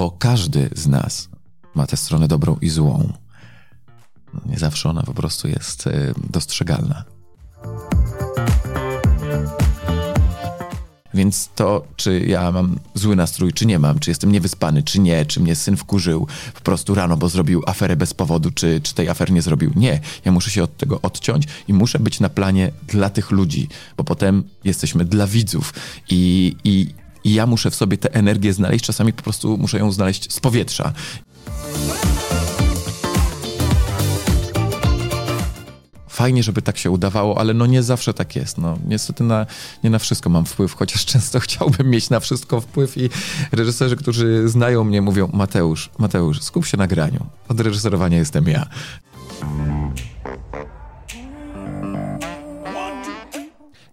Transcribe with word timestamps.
bo 0.00 0.10
każdy 0.10 0.70
z 0.76 0.86
nas 0.86 1.28
ma 1.74 1.86
tę 1.86 1.96
stronę 1.96 2.28
dobrą 2.28 2.56
i 2.60 2.68
złą. 2.68 3.12
Nie 4.46 4.58
zawsze 4.58 4.88
ona 4.88 5.02
po 5.02 5.14
prostu 5.14 5.48
jest 5.48 5.86
y, 5.86 6.14
dostrzegalna. 6.30 7.04
Więc 11.14 11.50
to, 11.54 11.86
czy 11.96 12.20
ja 12.20 12.52
mam 12.52 12.78
zły 12.94 13.16
nastrój, 13.16 13.52
czy 13.52 13.66
nie 13.66 13.78
mam, 13.78 13.98
czy 13.98 14.10
jestem 14.10 14.32
niewyspany, 14.32 14.82
czy 14.82 15.00
nie, 15.00 15.26
czy 15.26 15.40
mnie 15.40 15.56
syn 15.56 15.76
wkurzył 15.76 16.26
po 16.54 16.60
prostu 16.60 16.94
rano, 16.94 17.16
bo 17.16 17.28
zrobił 17.28 17.62
aferę 17.66 17.96
bez 17.96 18.14
powodu, 18.14 18.50
czy, 18.50 18.80
czy 18.80 18.94
tej 18.94 19.08
afery 19.08 19.32
nie 19.32 19.42
zrobił. 19.42 19.72
Nie, 19.76 20.00
ja 20.24 20.32
muszę 20.32 20.50
się 20.50 20.62
od 20.62 20.76
tego 20.76 21.00
odciąć 21.02 21.46
i 21.68 21.72
muszę 21.72 21.98
być 21.98 22.20
na 22.20 22.28
planie 22.28 22.72
dla 22.88 23.10
tych 23.10 23.30
ludzi, 23.30 23.68
bo 23.96 24.04
potem 24.04 24.44
jesteśmy 24.64 25.04
dla 25.04 25.26
widzów 25.26 25.74
i, 26.10 26.56
i, 26.64 26.94
i 27.24 27.34
ja 27.34 27.46
muszę 27.46 27.70
w 27.70 27.74
sobie 27.74 27.98
tę 27.98 28.14
energię 28.14 28.52
znaleźć, 28.52 28.84
czasami 28.84 29.12
po 29.12 29.22
prostu 29.22 29.58
muszę 29.58 29.78
ją 29.78 29.92
znaleźć 29.92 30.32
z 30.32 30.40
powietrza. 30.40 30.92
fajnie, 36.20 36.42
żeby 36.42 36.62
tak 36.62 36.78
się 36.78 36.90
udawało, 36.90 37.38
ale 37.38 37.54
no 37.54 37.66
nie 37.66 37.82
zawsze 37.82 38.14
tak 38.14 38.36
jest. 38.36 38.58
No, 38.58 38.78
niestety 38.86 39.24
na, 39.24 39.46
nie 39.84 39.90
na 39.90 39.98
wszystko 39.98 40.30
mam 40.30 40.44
wpływ, 40.44 40.74
chociaż 40.74 41.04
często 41.04 41.40
chciałbym 41.46 41.90
mieć 41.90 42.10
na 42.10 42.20
wszystko 42.20 42.60
wpływ 42.60 42.98
i 42.98 43.10
reżyserzy, 43.52 43.96
którzy 43.96 44.48
znają 44.48 44.84
mnie 44.84 45.02
mówią 45.02 45.30
Mateusz, 45.32 45.90
Mateusz, 45.98 46.42
skup 46.42 46.66
się 46.66 46.76
na 46.76 46.86
graniu. 46.86 47.26
Od 47.48 47.60
reżyserowania 47.60 48.18
jestem 48.18 48.48
ja. 48.48 48.66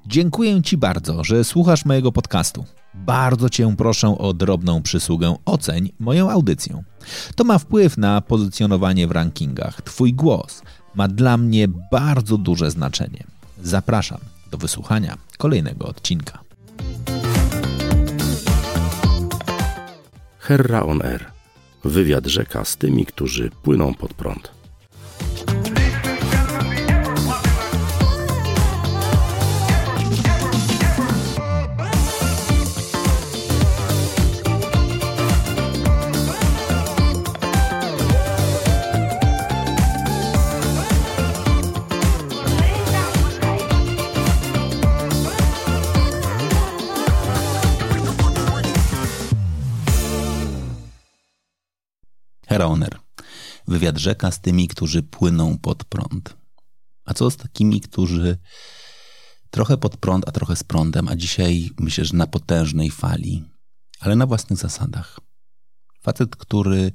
Dziękuję 0.09 0.61
Ci 0.61 0.77
bardzo, 0.77 1.23
że 1.23 1.43
słuchasz 1.43 1.85
mojego 1.85 2.11
podcastu. 2.11 2.65
Bardzo 2.93 3.49
Cię 3.49 3.75
proszę 3.77 4.17
o 4.17 4.33
drobną 4.33 4.81
przysługę. 4.81 5.35
Oceń 5.45 5.91
moją 5.99 6.31
audycję. 6.31 6.83
To 7.35 7.43
ma 7.43 7.57
wpływ 7.57 7.97
na 7.97 8.21
pozycjonowanie 8.21 9.07
w 9.07 9.11
rankingach. 9.11 9.81
Twój 9.81 10.13
głos 10.13 10.61
ma 10.95 11.07
dla 11.07 11.37
mnie 11.37 11.67
bardzo 11.91 12.37
duże 12.37 12.71
znaczenie. 12.71 13.23
Zapraszam 13.63 14.19
do 14.51 14.57
wysłuchania 14.57 15.17
kolejnego 15.37 15.85
odcinka. 15.85 16.39
Herra 20.39 20.83
on 20.83 21.01
Air. 21.01 21.25
Wywiad 21.83 22.25
rzeka 22.25 22.65
z 22.65 22.77
tymi, 22.77 23.05
którzy 23.05 23.49
płyną 23.63 23.93
pod 23.93 24.13
prąd. 24.13 24.56
Heroner. 52.57 52.99
Wywiad 53.67 53.97
rzeka 53.97 54.31
z 54.31 54.41
tymi, 54.41 54.67
którzy 54.67 55.03
płyną 55.03 55.57
pod 55.57 55.83
prąd. 55.83 56.37
A 57.05 57.13
co 57.13 57.31
z 57.31 57.37
takimi, 57.37 57.81
którzy 57.81 58.37
trochę 59.49 59.77
pod 59.77 59.97
prąd, 59.97 60.27
a 60.27 60.31
trochę 60.31 60.55
z 60.55 60.63
prądem, 60.63 61.07
a 61.07 61.15
dzisiaj 61.15 61.69
myślę, 61.79 62.05
że 62.05 62.17
na 62.17 62.27
potężnej 62.27 62.91
fali, 62.91 63.43
ale 63.99 64.15
na 64.15 64.25
własnych 64.25 64.59
zasadach. 64.59 65.19
Facet, 66.01 66.35
który 66.35 66.91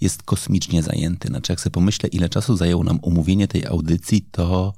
jest 0.00 0.22
kosmicznie 0.22 0.82
zajęty. 0.82 1.28
Znaczy, 1.28 1.52
jak 1.52 1.60
sobie 1.60 1.74
pomyślę, 1.74 2.08
ile 2.08 2.28
czasu 2.28 2.56
zajęło 2.56 2.84
nam 2.84 2.98
umówienie 3.02 3.48
tej 3.48 3.66
audycji, 3.66 4.22
to 4.30 4.74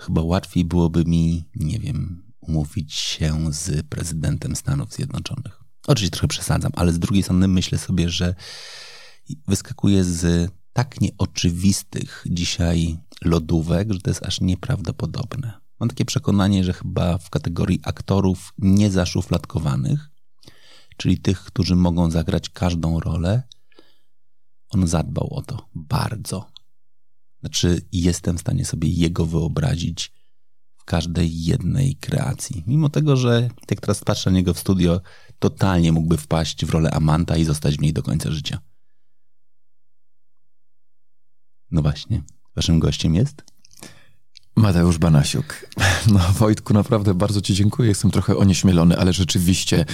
chyba 0.00 0.22
łatwiej 0.22 0.64
byłoby 0.64 1.04
mi, 1.04 1.44
nie 1.54 1.78
wiem, 1.78 2.22
umówić 2.40 2.94
się 2.94 3.52
z 3.52 3.86
prezydentem 3.86 4.56
Stanów 4.56 4.92
Zjednoczonych. 4.92 5.60
Oczywiście 5.86 6.10
trochę 6.10 6.28
przesadzam, 6.28 6.72
ale 6.76 6.92
z 6.92 6.98
drugiej 6.98 7.22
strony 7.22 7.48
myślę 7.48 7.78
sobie, 7.78 8.08
że 8.08 8.34
wyskakuje 9.48 10.04
z 10.04 10.50
tak 10.72 11.00
nieoczywistych 11.00 12.24
dzisiaj 12.30 12.98
lodówek, 13.24 13.92
że 13.92 14.00
to 14.00 14.10
jest 14.10 14.26
aż 14.26 14.40
nieprawdopodobne. 14.40 15.52
Mam 15.80 15.88
takie 15.88 16.04
przekonanie, 16.04 16.64
że 16.64 16.72
chyba 16.72 17.18
w 17.18 17.30
kategorii 17.30 17.80
aktorów 17.82 18.52
niezaszufladkowanych, 18.58 20.10
czyli 20.96 21.18
tych, 21.18 21.44
którzy 21.44 21.76
mogą 21.76 22.10
zagrać 22.10 22.48
każdą 22.48 23.00
rolę, 23.00 23.42
on 24.68 24.86
zadbał 24.86 25.34
o 25.34 25.42
to 25.42 25.68
bardzo. 25.74 26.50
Znaczy, 27.40 27.82
jestem 27.92 28.38
w 28.38 28.40
stanie 28.40 28.64
sobie 28.64 28.88
jego 28.88 29.26
wyobrazić 29.26 30.12
w 30.76 30.84
każdej 30.84 31.44
jednej 31.44 31.96
kreacji. 31.96 32.64
Mimo 32.66 32.88
tego, 32.88 33.16
że 33.16 33.48
jak 33.70 33.80
teraz 33.80 34.04
patrzę 34.04 34.30
na 34.30 34.36
niego 34.36 34.54
w 34.54 34.58
studio, 34.58 35.00
totalnie 35.38 35.92
mógłby 35.92 36.16
wpaść 36.16 36.64
w 36.64 36.70
rolę 36.70 36.90
Amanta 36.90 37.36
i 37.36 37.44
zostać 37.44 37.76
w 37.76 37.80
niej 37.80 37.92
do 37.92 38.02
końca 38.02 38.30
życia. 38.30 38.58
No 41.76 41.82
właśnie, 41.82 42.22
waszym 42.54 42.78
gościem 42.78 43.14
jest? 43.14 43.42
Mateusz 44.56 44.98
Banasiuk. 44.98 45.54
No 46.12 46.18
Wojtku, 46.18 46.74
naprawdę 46.74 47.14
bardzo 47.14 47.40
ci 47.40 47.54
dziękuję. 47.54 47.88
Jestem 47.88 48.10
trochę 48.10 48.36
onieśmielony, 48.36 48.98
ale 48.98 49.12
rzeczywiście 49.12 49.84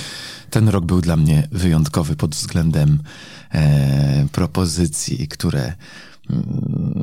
ten 0.51 0.69
rok 0.69 0.85
był 0.85 1.01
dla 1.01 1.17
mnie 1.17 1.49
wyjątkowy 1.53 2.17
pod 2.17 2.35
względem 2.35 3.03
e, 3.53 4.27
propozycji, 4.33 5.29
które 5.29 5.75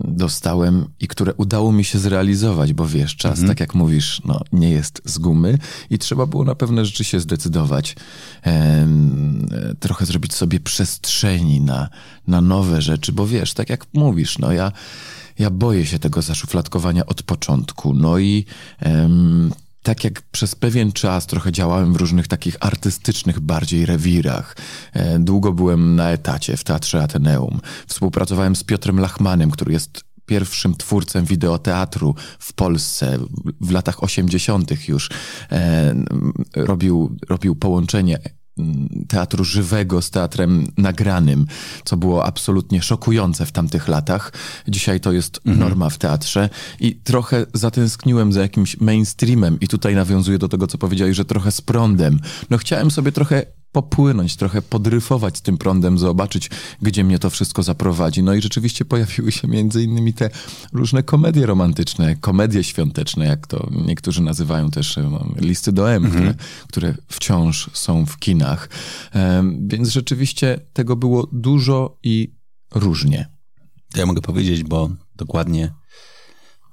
dostałem 0.07 0.85
i 1.00 1.07
które 1.07 1.34
udało 1.34 1.72
mi 1.72 1.84
się 1.84 2.00
zrealizować, 2.00 2.74
bo 2.74 2.88
wiesz, 2.88 3.16
czas, 3.16 3.31
mhm. 3.31 3.47
tak 3.47 3.59
jak 3.59 3.75
mówisz, 3.75 4.22
no, 4.25 4.41
nie 4.52 4.69
jest 4.69 5.02
z 5.06 5.18
gumy 5.18 5.57
i 5.90 5.97
trzeba 5.97 6.25
było 6.25 6.44
na 6.44 6.56
pewne 6.56 6.85
rzeczy 6.85 7.03
się 7.03 7.19
zdecydować, 7.19 7.96
e, 8.46 8.88
trochę 9.79 10.06
zrobić 10.06 10.34
sobie 10.34 10.59
przestrzeni 10.59 11.62
na, 11.62 11.90
na 12.28 12.41
nowe 12.41 12.81
rzeczy, 12.81 13.12
bo 13.12 13.28
wiesz, 13.28 13.53
tak 13.53 13.69
jak 13.69 13.85
mówisz, 13.94 14.38
no 14.38 14.52
ja 14.52 14.72
ja 15.40 15.50
boję 15.50 15.85
się 15.85 16.00
tego 16.00 16.22
zaszufladkowania 16.22 17.06
od 17.06 17.24
początku. 17.24 17.94
No 17.94 18.18
i 18.18 18.46
em, 18.79 19.52
tak 19.84 20.03
jak 20.03 20.22
przez 20.22 20.56
pewien 20.56 20.91
czas 20.91 21.28
trochę 21.28 21.51
działałem 21.51 21.94
w 21.94 21.95
różnych 21.95 22.28
takich 22.28 22.57
artystycznych 22.59 23.40
bardziej 23.40 23.85
rewirach. 23.85 24.57
E, 24.94 25.19
długo 25.19 25.53
byłem 25.53 25.95
na 25.95 26.09
etacie 26.09 26.57
w 26.57 26.63
Teatrze 26.63 27.03
Ateneum. 27.03 27.59
Współpracowałem 27.88 28.56
z 28.56 28.63
Piotrem 28.63 29.00
Lachmanem, 29.00 29.51
który 29.51 29.73
jest 29.73 30.03
pierwszym 30.25 30.75
twórcą 30.75 31.25
wideoteatru 31.25 32.16
w 32.40 32.53
Polsce 32.53 33.17
w 33.62 33.72
latach 33.72 34.03
80. 34.03 34.88
już. 34.88 35.09
E, 35.51 35.96
robił, 36.56 37.17
robił 37.29 37.56
połączenie 37.56 38.19
teatru 39.08 39.44
żywego 39.44 40.02
z 40.02 40.09
teatrem 40.09 40.68
nagranym, 40.78 41.46
co 41.86 41.97
było 41.97 42.25
absolutnie 42.25 42.81
szokujące 42.81 43.46
w 43.46 43.52
tamtych 43.52 43.88
latach. 43.88 44.34
Dzisiaj 44.68 45.00
to 45.00 45.12
jest 45.12 45.40
mhm. 45.46 45.59
norma 45.59 45.90
w 45.90 45.97
teatrze 45.97 46.50
i 46.80 46.96
trochę 46.96 47.46
zatęskniłem 47.53 48.34
za 48.34 48.42
jakimś 48.42 48.80
mainstreamem 48.80 49.59
i 49.59 49.68
tutaj 49.68 49.96
nawiązuję 49.96 50.38
do 50.38 50.47
tego, 50.47 50.68
co 50.68 50.78
powiedziałeś, 50.78 51.18
że 51.18 51.25
trochę 51.25 51.52
z 51.52 51.62
prądem. 51.62 52.20
No 52.50 52.58
chciałem 52.58 52.92
sobie 52.92 53.12
trochę 53.12 53.46
popłynąć, 53.72 54.35
trochę 54.35 54.62
podryfować 54.62 55.41
tym 55.41 55.57
prądem, 55.57 56.00
zobaczyć, 56.00 56.50
gdzie 56.81 57.03
mnie 57.03 57.19
to 57.19 57.30
wszystko 57.30 57.63
zaprowadzi. 57.63 58.24
No 58.24 58.34
i 58.34 58.41
rzeczywiście 58.41 58.85
pojawiły 58.85 59.31
się 59.31 59.47
między 59.47 59.84
innymi 59.84 60.13
te 60.13 60.30
różne 60.74 61.03
komedie 61.03 61.46
romantyczne, 61.46 62.16
komedie 62.16 62.63
świąteczne, 62.63 63.25
jak 63.25 63.47
to 63.47 63.69
niektórzy 63.85 64.22
nazywają 64.22 64.72
też 64.72 64.97
no, 64.97 65.25
listy 65.35 65.72
do 65.72 65.91
M, 65.91 66.06
mhm. 66.06 66.24
które, 66.24 66.35
które 66.68 66.96
wciąż 67.08 67.70
są 67.73 68.05
w 68.05 68.20
kinach. 68.20 68.70
Um, 69.16 69.67
więc 69.67 69.90
rzeczywiście 69.90 70.59
tego 70.73 70.96
było 70.96 71.28
dużo 71.32 71.97
i 72.03 72.34
różnie. 72.76 73.29
Ja 73.96 74.05
mogę 74.05 74.22
powiedzieć, 74.22 74.64
bo 74.64 74.90
dokładnie 75.16 75.73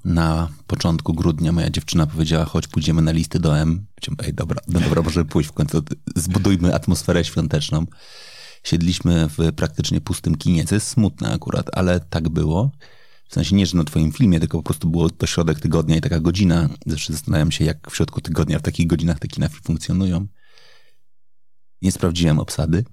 na 0.06 0.48
początku 0.66 1.14
grudnia 1.14 1.52
moja 1.52 1.70
dziewczyna 1.70 2.06
powiedziała, 2.06 2.44
chodź 2.44 2.68
pójdziemy 2.68 3.02
na 3.02 3.12
listy 3.12 3.40
do 3.40 3.58
M. 3.58 3.86
Ej, 4.24 4.34
dobra, 4.34 4.60
no 4.68 4.80
dobra, 4.80 5.02
może 5.02 5.24
pójść 5.24 5.48
w 5.48 5.52
końcu, 5.52 5.82
zbudujmy 6.16 6.74
atmosferę 6.74 7.24
świąteczną. 7.24 7.86
Siedliśmy 8.64 9.28
w 9.28 9.52
praktycznie 9.52 10.00
pustym 10.00 10.34
kinie, 10.34 10.64
co 10.64 10.74
jest 10.74 10.88
smutne 10.88 11.32
akurat, 11.32 11.70
ale 11.72 12.00
tak 12.00 12.28
było. 12.28 12.70
W 13.28 13.34
sensie 13.34 13.56
nie, 13.56 13.66
że 13.66 13.76
na 13.76 13.84
twoim 13.84 14.12
filmie, 14.12 14.40
tylko 14.40 14.58
po 14.58 14.62
prostu 14.62 14.88
było 14.90 15.10
to 15.10 15.26
środek 15.26 15.60
tygodnia 15.60 15.96
i 15.96 16.00
taka 16.00 16.20
godzina. 16.20 16.68
Zawsze 16.86 17.12
zastanawiam 17.12 17.52
się, 17.52 17.64
jak 17.64 17.90
w 17.90 17.96
środku 17.96 18.20
tygodnia 18.20 18.58
w 18.58 18.62
takich 18.62 18.86
godzinach 18.86 19.18
te 19.18 19.28
kina 19.28 19.48
funkcjonują. 19.48 20.26
Nie 21.82 21.92
sprawdziłem 21.92 22.38
obsady. 22.38 22.84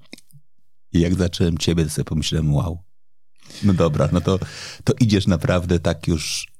I 0.93 0.99
jak 0.99 1.15
zacząłem 1.15 1.57
ciebie, 1.57 1.83
to 1.83 1.89
sobie 1.89 2.05
pomyślałem, 2.05 2.53
wow. 2.53 2.83
No 3.63 3.73
dobra, 3.73 4.09
no 4.11 4.21
to, 4.21 4.39
to 4.83 4.93
idziesz 4.99 5.27
naprawdę 5.27 5.79
tak 5.79 6.07
już 6.07 6.52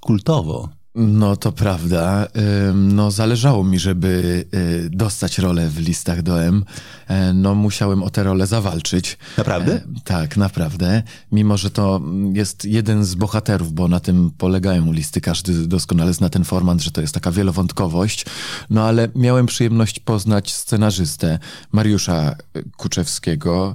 kultowo. 0.00 0.68
No 0.94 1.36
to 1.36 1.52
prawda. 1.52 2.26
No 2.74 3.10
zależało 3.10 3.64
mi, 3.64 3.78
żeby 3.78 4.44
y, 4.54 4.90
dostać 4.90 5.38
rolę 5.38 5.68
w 5.68 5.78
listach 5.78 6.22
do 6.22 6.42
M. 6.42 6.64
E, 7.08 7.32
no 7.32 7.54
musiałem 7.54 8.02
o 8.02 8.10
tę 8.10 8.22
rolę 8.22 8.46
zawalczyć. 8.46 9.18
Naprawdę? 9.38 9.74
E, 9.74 9.82
tak, 10.04 10.36
naprawdę. 10.36 11.02
Mimo, 11.32 11.56
że 11.56 11.70
to 11.70 12.00
jest 12.32 12.64
jeden 12.64 13.04
z 13.04 13.14
bohaterów, 13.14 13.72
bo 13.72 13.88
na 13.88 14.00
tym 14.00 14.30
polegają 14.38 14.92
listy. 14.92 15.20
Każdy 15.20 15.66
doskonale 15.66 16.12
zna 16.12 16.28
ten 16.28 16.44
format, 16.44 16.80
że 16.80 16.90
to 16.90 17.00
jest 17.00 17.14
taka 17.14 17.32
wielowątkowość. 17.32 18.26
No 18.70 18.84
ale 18.84 19.08
miałem 19.14 19.46
przyjemność 19.46 20.00
poznać 20.00 20.54
scenarzystę 20.54 21.38
Mariusza 21.72 22.36
Kuczewskiego, 22.76 23.74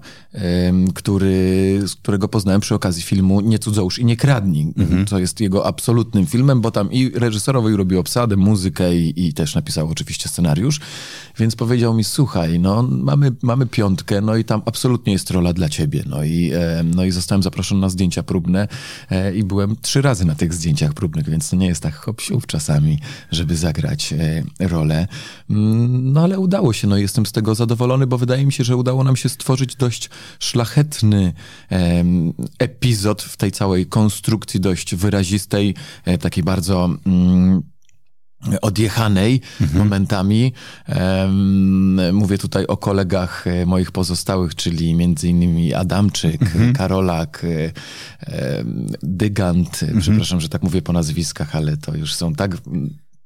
który, 0.95 1.79
którego 2.01 2.27
poznałem 2.27 2.61
przy 2.61 2.75
okazji 2.75 3.03
filmu 3.03 3.41
Nie 3.41 3.59
cudzołóż 3.59 3.99
i 3.99 4.05
nie 4.05 4.17
kradnij, 4.17 4.73
mhm. 4.77 5.05
co 5.05 5.19
jest 5.19 5.39
jego 5.39 5.65
absolutnym 5.65 6.25
filmem, 6.25 6.61
bo 6.61 6.71
tam 6.71 6.91
i 6.91 7.04
reżyserował 7.13 7.69
i 7.69 7.75
robił 7.75 7.99
obsadę, 7.99 8.35
muzykę 8.35 8.95
i, 8.95 9.27
i 9.27 9.33
też 9.33 9.55
napisał 9.55 9.89
oczywiście 9.89 10.29
scenariusz. 10.29 10.79
Więc 11.39 11.55
powiedział 11.55 11.93
mi, 11.93 12.03
słuchaj, 12.03 12.59
no 12.59 12.83
mamy, 12.83 13.31
mamy 13.41 13.65
piątkę, 13.65 14.21
no 14.21 14.35
i 14.35 14.45
tam 14.45 14.61
absolutnie 14.65 15.13
jest 15.13 15.31
rola 15.31 15.53
dla 15.53 15.69
ciebie. 15.69 16.03
No 16.05 16.23
i, 16.23 16.51
e, 16.53 16.83
no 16.95 17.05
i 17.05 17.11
zostałem 17.11 17.43
zaproszony 17.43 17.81
na 17.81 17.89
zdjęcia 17.89 18.23
próbne 18.23 18.67
e, 19.09 19.35
i 19.35 19.43
byłem 19.43 19.75
trzy 19.81 20.01
razy 20.01 20.25
na 20.25 20.35
tych 20.35 20.53
zdjęciach 20.53 20.93
próbnych, 20.93 21.29
więc 21.29 21.49
to 21.49 21.55
nie 21.55 21.67
jest 21.67 21.83
tak 21.83 21.95
hop 21.95 22.21
czasami, 22.47 22.99
żeby 23.31 23.55
zagrać 23.55 24.13
e, 24.13 24.43
rolę. 24.67 25.07
Mm, 25.49 26.13
no 26.13 26.23
ale 26.23 26.39
udało 26.39 26.73
się, 26.73 26.87
no 26.87 26.97
jestem 26.97 27.25
z 27.25 27.31
tego 27.31 27.55
zadowolony, 27.55 28.07
bo 28.07 28.17
wydaje 28.17 28.45
mi 28.45 28.51
się, 28.51 28.63
że 28.63 28.75
udało 28.75 29.03
nam 29.03 29.15
się 29.15 29.29
stworzyć 29.29 29.75
dość 29.75 30.09
szlachetny 30.39 31.33
epizod 32.59 33.21
w 33.21 33.37
tej 33.37 33.51
całej 33.51 33.85
konstrukcji 33.85 34.59
dość 34.59 34.95
wyrazistej, 34.95 35.75
takiej 36.19 36.43
bardzo 36.43 36.89
mm, 37.05 37.61
odjechanej 38.61 39.41
mhm. 39.61 39.79
momentami. 39.79 40.53
Um, 40.87 42.15
mówię 42.15 42.37
tutaj 42.37 42.65
o 42.67 42.77
kolegach 42.77 43.47
e, 43.47 43.65
moich 43.65 43.91
pozostałych, 43.91 44.55
czyli 44.55 44.95
między 44.95 45.27
innymi 45.29 45.73
Adamczyk, 45.73 46.41
mhm. 46.41 46.73
Karolak, 46.73 47.45
um, 47.45 48.87
Dygant, 49.03 49.83
mhm. 49.83 50.01
przepraszam, 50.01 50.41
że 50.41 50.49
tak 50.49 50.63
mówię 50.63 50.81
po 50.81 50.93
nazwiskach, 50.93 51.55
ale 51.55 51.77
to 51.77 51.95
już 51.95 52.15
są 52.15 52.33
tak 52.33 52.57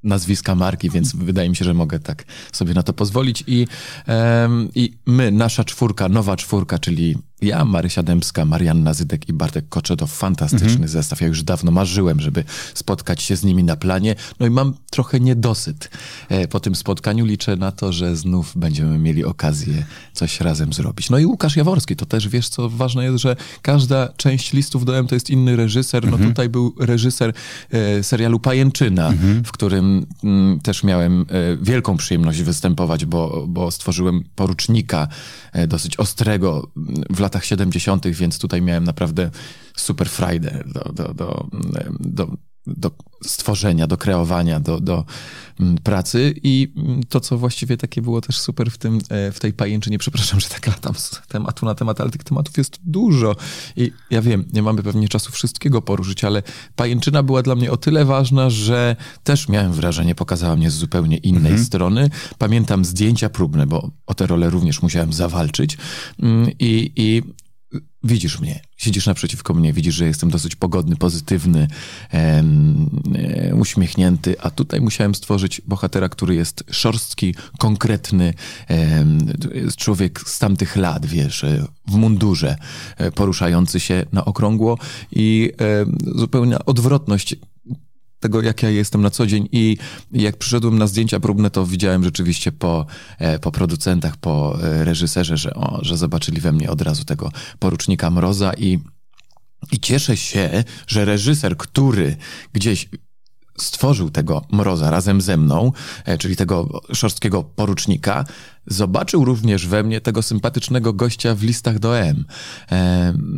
nazwiska 0.03 0.55
marki, 0.55 0.89
więc 0.89 1.15
wydaje 1.15 1.49
mi 1.49 1.55
się, 1.55 1.65
że 1.65 1.73
mogę 1.73 1.99
tak 1.99 2.25
sobie 2.51 2.73
na 2.73 2.83
to 2.83 2.93
pozwolić. 2.93 3.43
I, 3.47 3.67
um, 4.07 4.69
i 4.75 4.97
my, 5.05 5.31
nasza 5.31 5.63
czwórka, 5.63 6.09
nowa 6.09 6.37
czwórka, 6.37 6.79
czyli 6.79 7.15
ja, 7.41 7.65
Marysia 7.65 8.03
Dębska, 8.03 8.45
Marianna 8.45 8.93
Zydek 8.93 9.29
i 9.29 9.33
Bartek 9.33 9.69
Kocze 9.69 9.97
to 9.97 10.07
fantastyczny 10.07 10.67
mhm. 10.67 10.87
zestaw. 10.87 11.21
Ja 11.21 11.27
już 11.27 11.43
dawno 11.43 11.71
marzyłem, 11.71 12.19
żeby 12.19 12.43
spotkać 12.73 13.21
się 13.21 13.35
z 13.35 13.43
nimi 13.43 13.63
na 13.63 13.75
planie. 13.75 14.15
No 14.39 14.45
i 14.45 14.49
mam 14.49 14.73
trochę 14.89 15.19
niedosyt. 15.19 15.89
E, 16.29 16.47
po 16.47 16.59
tym 16.59 16.75
spotkaniu 16.75 17.25
liczę 17.25 17.55
na 17.55 17.71
to, 17.71 17.93
że 17.93 18.15
znów 18.15 18.53
będziemy 18.55 18.97
mieli 18.97 19.25
okazję 19.25 19.85
coś 20.13 20.41
razem 20.41 20.73
zrobić. 20.73 21.09
No 21.09 21.17
i 21.17 21.25
Łukasz 21.25 21.55
Jaworski, 21.55 21.95
to 21.95 22.05
też 22.05 22.27
wiesz, 22.27 22.49
co 22.49 22.69
ważne 22.69 23.03
jest, 23.03 23.17
że 23.17 23.35
każda 23.61 24.09
część 24.17 24.53
listów 24.53 24.85
do 24.85 24.97
M 24.97 25.07
to 25.07 25.15
jest 25.15 25.29
inny 25.29 25.55
reżyser. 25.55 26.03
No 26.03 26.11
mhm. 26.11 26.29
tutaj 26.29 26.49
był 26.49 26.75
reżyser 26.79 27.33
e, 27.71 28.03
serialu 28.03 28.39
Pajęczyna, 28.39 29.07
mhm. 29.07 29.43
w 29.43 29.51
którym 29.51 30.05
m, 30.23 30.29
mm, 30.31 30.59
też 30.59 30.83
miałem 30.83 31.21
e, 31.21 31.25
wielką 31.61 31.97
przyjemność 31.97 32.41
występować, 32.41 33.05
bo, 33.05 33.45
bo 33.47 33.71
stworzyłem 33.71 34.23
porucznika 34.35 35.07
e, 35.53 35.67
dosyć 35.67 35.97
ostrego 35.97 36.71
w 37.09 37.19
latach 37.29 37.45
70., 37.45 38.07
więc 38.07 38.39
tutaj 38.39 38.61
miałem 38.61 38.83
naprawdę 38.83 39.29
super 39.75 40.09
frajdę 40.09 40.63
do, 40.65 40.93
do, 40.93 41.13
do, 41.13 41.47
do, 41.99 42.27
do 42.67 42.91
stworzenia, 43.25 43.87
do 43.87 43.97
kreowania, 43.97 44.59
do, 44.59 44.79
do 44.79 45.05
mm, 45.59 45.77
pracy 45.77 46.33
i 46.43 46.73
mm, 46.77 47.03
to, 47.03 47.19
co 47.19 47.37
właściwie 47.37 47.77
takie 47.77 48.01
było 48.01 48.21
też 48.21 48.39
super 48.39 48.71
w, 48.71 48.77
tym, 48.77 48.99
e, 49.09 49.31
w 49.31 49.39
tej 49.39 49.53
pajęczynie, 49.53 49.97
przepraszam, 50.05 50.39
że 50.39 50.49
tak 50.49 50.67
latam 50.67 50.95
z 50.95 51.21
tematu 51.27 51.65
na 51.65 51.75
temat, 51.75 52.01
ale 52.01 52.09
tych 52.09 52.23
tematów 52.23 52.57
jest 52.57 52.79
dużo 52.83 53.35
i 53.75 53.91
ja 54.09 54.21
wiem, 54.21 54.45
nie 54.53 54.61
mamy 54.61 54.83
pewnie 54.83 55.07
czasu 55.07 55.31
wszystkiego 55.31 55.81
poruszyć, 55.81 56.23
ale 56.23 56.43
pajęczyna 56.75 57.23
była 57.23 57.41
dla 57.41 57.55
mnie 57.55 57.71
o 57.71 57.77
tyle 57.77 58.05
ważna, 58.05 58.49
że 58.49 58.95
też 59.23 59.49
miałem 59.49 59.73
wrażenie, 59.73 60.15
pokazała 60.15 60.55
mnie 60.55 60.71
z 60.71 60.73
zupełnie 60.73 61.17
innej 61.17 61.51
mhm. 61.51 61.65
strony. 61.65 62.09
Pamiętam 62.37 62.85
zdjęcia 62.85 63.29
próbne, 63.29 63.67
bo 63.67 63.91
o 64.05 64.13
tę 64.13 64.27
rolę 64.27 64.49
również 64.49 64.81
musiałem 64.81 65.13
zawalczyć 65.13 65.77
mm, 66.19 66.51
i, 66.59 66.91
i 66.95 67.23
widzisz 68.03 68.39
mnie, 68.39 68.61
siedzisz 68.77 69.05
naprzeciwko 69.05 69.53
mnie, 69.53 69.73
widzisz, 69.73 69.95
że 69.95 70.05
jestem 70.05 70.29
dosyć 70.29 70.55
pogodny, 70.55 70.95
pozytywny, 70.95 71.67
e, 72.13 72.43
uśmiechnięty, 73.55 74.35
a 74.41 74.49
tutaj 74.51 74.81
musiałem 74.81 75.15
stworzyć 75.15 75.61
bohatera, 75.65 76.09
który 76.09 76.35
jest 76.35 76.63
szorstki, 76.71 77.35
konkretny, 77.57 78.33
e, 78.69 79.05
jest 79.53 79.77
człowiek 79.77 80.19
z 80.19 80.39
tamtych 80.39 80.75
lat, 80.75 81.05
wiesz, 81.05 81.43
e, 81.43 81.65
w 81.87 81.95
mundurze, 81.95 82.55
e, 82.97 83.11
poruszający 83.11 83.79
się 83.79 84.05
na 84.11 84.25
okrągło 84.25 84.77
i 85.11 85.51
zupełna 86.15 86.65
odwrotność 86.65 87.35
tego, 88.19 88.41
jak 88.41 88.63
ja 88.63 88.69
jestem 88.69 89.01
na 89.01 89.09
co 89.09 89.27
dzień 89.27 89.49
i 89.51 89.77
jak 90.11 90.37
przyszedłem 90.37 90.77
na 90.77 90.87
zdjęcia 90.87 91.19
próbne, 91.19 91.49
to 91.49 91.65
widziałem 91.65 92.03
rzeczywiście 92.03 92.51
po, 92.51 92.85
e, 93.17 93.39
po 93.39 93.51
producentach, 93.51 94.17
po 94.17 94.59
e, 94.63 94.85
reżyserze, 94.85 95.37
że, 95.37 95.53
o, 95.53 95.79
że 95.81 95.97
zobaczyli 95.97 96.41
we 96.41 96.51
mnie 96.51 96.69
od 96.69 96.81
razu 96.81 97.05
tego 97.05 97.31
porucznika 97.59 98.09
Mroza 98.09 98.53
i, 98.53 98.79
i 99.71 99.79
cieszę 99.79 100.17
się, 100.17 100.63
że 100.87 101.05
reżyser, 101.05 101.57
który 101.57 102.17
gdzieś 102.53 102.89
stworzył 103.57 104.09
tego 104.09 104.45
Mroza 104.51 104.91
razem 104.91 105.21
ze 105.21 105.37
mną, 105.37 105.71
e, 106.05 106.17
czyli 106.17 106.35
tego 106.35 106.81
szorstkiego 106.93 107.43
porucznika, 107.43 108.25
zobaczył 108.67 109.25
również 109.25 109.67
we 109.67 109.83
mnie 109.83 110.01
tego 110.01 110.21
sympatycznego 110.21 110.93
gościa 110.93 111.35
w 111.35 111.43
listach 111.43 111.79
do 111.79 111.99
M. 111.99 112.25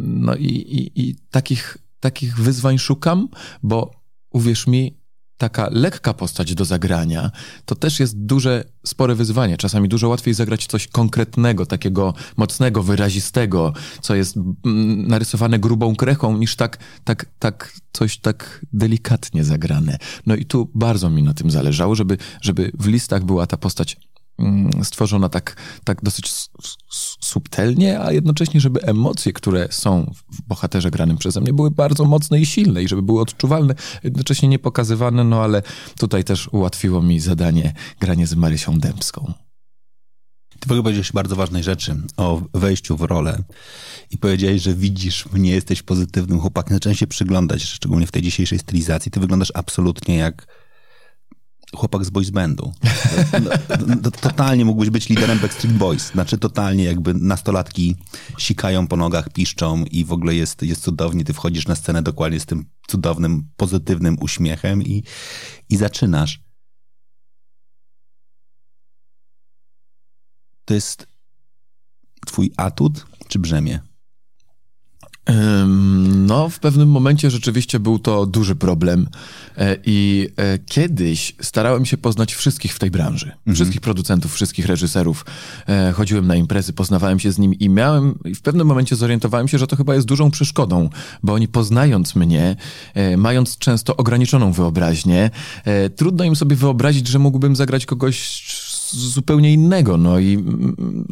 No 0.03 0.35
i, 0.35 0.45
i, 0.45 1.01
i 1.01 1.15
takich, 1.31 1.77
takich 1.99 2.37
wyzwań 2.37 2.77
szukam, 2.77 3.27
bo 3.63 4.00
uwierz 4.31 4.67
mi, 4.67 5.01
taka 5.41 5.69
lekka 5.71 6.13
postać 6.13 6.55
do 6.55 6.65
zagrania, 6.65 7.31
to 7.65 7.75
też 7.75 7.99
jest 7.99 8.17
duże, 8.17 8.63
spore 8.85 9.15
wyzwanie. 9.15 9.57
Czasami 9.57 9.89
dużo 9.89 10.09
łatwiej 10.09 10.33
zagrać 10.33 10.65
coś 10.65 10.87
konkretnego, 10.87 11.65
takiego 11.65 12.13
mocnego, 12.37 12.83
wyrazistego, 12.83 13.73
co 14.01 14.15
jest 14.15 14.37
mm, 14.37 15.07
narysowane 15.07 15.59
grubą 15.59 15.95
krechą, 15.95 16.37
niż 16.37 16.55
tak, 16.55 16.77
tak, 17.03 17.25
tak, 17.39 17.73
coś 17.91 18.17
tak 18.17 18.65
delikatnie 18.73 19.43
zagrane. 19.43 19.97
No 20.25 20.35
i 20.35 20.45
tu 20.45 20.69
bardzo 20.75 21.09
mi 21.09 21.23
na 21.23 21.33
tym 21.33 21.51
zależało, 21.51 21.95
żeby, 21.95 22.17
żeby 22.41 22.71
w 22.79 22.87
listach 22.87 23.23
była 23.23 23.47
ta 23.47 23.57
postać 23.57 23.97
stworzona 24.83 25.29
tak, 25.29 25.55
tak 25.83 26.03
dosyć 26.03 26.31
subtelnie, 27.19 27.99
a 27.99 28.11
jednocześnie, 28.11 28.59
żeby 28.59 28.81
emocje, 28.81 29.33
które 29.33 29.67
są 29.71 30.13
w 30.31 30.41
bohaterze 30.47 30.91
granym 30.91 31.17
przeze 31.17 31.41
mnie, 31.41 31.53
były 31.53 31.71
bardzo 31.71 32.05
mocne 32.05 32.39
i 32.39 32.45
silne 32.45 32.83
i 32.83 32.87
żeby 32.87 33.01
były 33.01 33.21
odczuwalne, 33.21 33.75
jednocześnie 34.03 34.49
nie 34.49 34.59
pokazywane, 34.59 35.23
no 35.23 35.43
ale 35.43 35.61
tutaj 35.99 36.23
też 36.23 36.47
ułatwiło 36.47 37.01
mi 37.01 37.19
zadanie 37.19 37.73
granie 37.99 38.27
z 38.27 38.35
Marysią 38.35 38.79
Dębską. 38.79 39.33
Ty 40.59 40.67
powiedziałeś 40.67 41.11
bardzo 41.11 41.35
ważnej 41.35 41.63
rzeczy 41.63 41.95
o 42.17 42.41
wejściu 42.53 42.97
w 42.97 43.01
rolę 43.01 43.43
i 44.11 44.17
powiedziałeś, 44.17 44.61
że 44.61 44.73
widzisz 44.73 45.25
mnie, 45.33 45.51
jesteś 45.51 45.81
pozytywnym 45.81 46.39
chłopakiem. 46.39 46.73
Zacząłem 46.73 46.95
się 46.95 47.07
przyglądać, 47.07 47.63
szczególnie 47.63 48.07
w 48.07 48.11
tej 48.11 48.21
dzisiejszej 48.21 48.59
stylizacji. 48.59 49.11
Ty 49.11 49.19
wyglądasz 49.19 49.51
absolutnie 49.55 50.15
jak 50.15 50.47
chłopak 51.75 52.05
z 52.05 52.09
boys 52.09 52.29
bandu. 52.29 52.73
Totalnie 54.21 54.65
mógłbyś 54.65 54.89
być 54.89 55.09
liderem 55.09 55.39
Backstreet 55.39 55.77
Boys. 55.77 56.11
Znaczy 56.11 56.37
totalnie 56.37 56.83
jakby 56.83 57.13
nastolatki 57.13 57.95
sikają 58.37 58.87
po 58.87 58.97
nogach, 58.97 59.29
piszczą 59.29 59.83
i 59.85 60.05
w 60.05 60.11
ogóle 60.11 60.35
jest, 60.35 60.63
jest 60.63 60.83
cudownie. 60.83 61.23
Ty 61.23 61.33
wchodzisz 61.33 61.67
na 61.67 61.75
scenę 61.75 62.01
dokładnie 62.01 62.39
z 62.39 62.45
tym 62.45 62.65
cudownym, 62.87 63.49
pozytywnym 63.57 64.17
uśmiechem 64.19 64.83
i, 64.83 65.03
i 65.69 65.77
zaczynasz. 65.77 66.41
To 70.65 70.73
jest 70.73 71.07
twój 72.25 72.51
atut 72.57 73.05
czy 73.27 73.39
brzemię? 73.39 73.90
No, 76.07 76.49
w 76.49 76.59
pewnym 76.59 76.89
momencie 76.89 77.31
rzeczywiście 77.31 77.79
był 77.79 77.99
to 77.99 78.25
duży 78.25 78.55
problem 78.55 79.07
e, 79.57 79.77
i 79.85 80.27
e, 80.37 80.59
kiedyś 80.59 81.35
starałem 81.41 81.85
się 81.85 81.97
poznać 81.97 82.33
wszystkich 82.33 82.73
w 82.73 82.79
tej 82.79 82.91
branży. 82.91 83.25
Mhm. 83.25 83.55
Wszystkich 83.55 83.81
producentów, 83.81 84.33
wszystkich 84.33 84.65
reżyserów. 84.65 85.25
E, 85.67 85.91
chodziłem 85.91 86.27
na 86.27 86.35
imprezy, 86.35 86.73
poznawałem 86.73 87.19
się 87.19 87.31
z 87.31 87.39
nimi 87.39 87.63
i 87.63 87.69
miałem, 87.69 88.19
w 88.35 88.41
pewnym 88.41 88.67
momencie 88.67 88.95
zorientowałem 88.95 89.47
się, 89.47 89.57
że 89.57 89.67
to 89.67 89.75
chyba 89.75 89.95
jest 89.95 90.07
dużą 90.07 90.31
przeszkodą, 90.31 90.89
bo 91.23 91.33
oni 91.33 91.47
poznając 91.47 92.15
mnie, 92.15 92.55
mając 93.17 93.57
często 93.57 93.97
ograniczoną 93.97 94.51
wyobraźnię, 94.51 95.29
trudno 95.95 96.23
im 96.23 96.35
sobie 96.35 96.55
wyobrazić, 96.55 97.07
że 97.07 97.19
mógłbym 97.19 97.55
zagrać 97.55 97.85
kogoś 97.85 98.43
zupełnie 98.91 99.53
innego. 99.53 99.97
No 99.97 100.19
i 100.19 100.33
mm, 100.33 101.07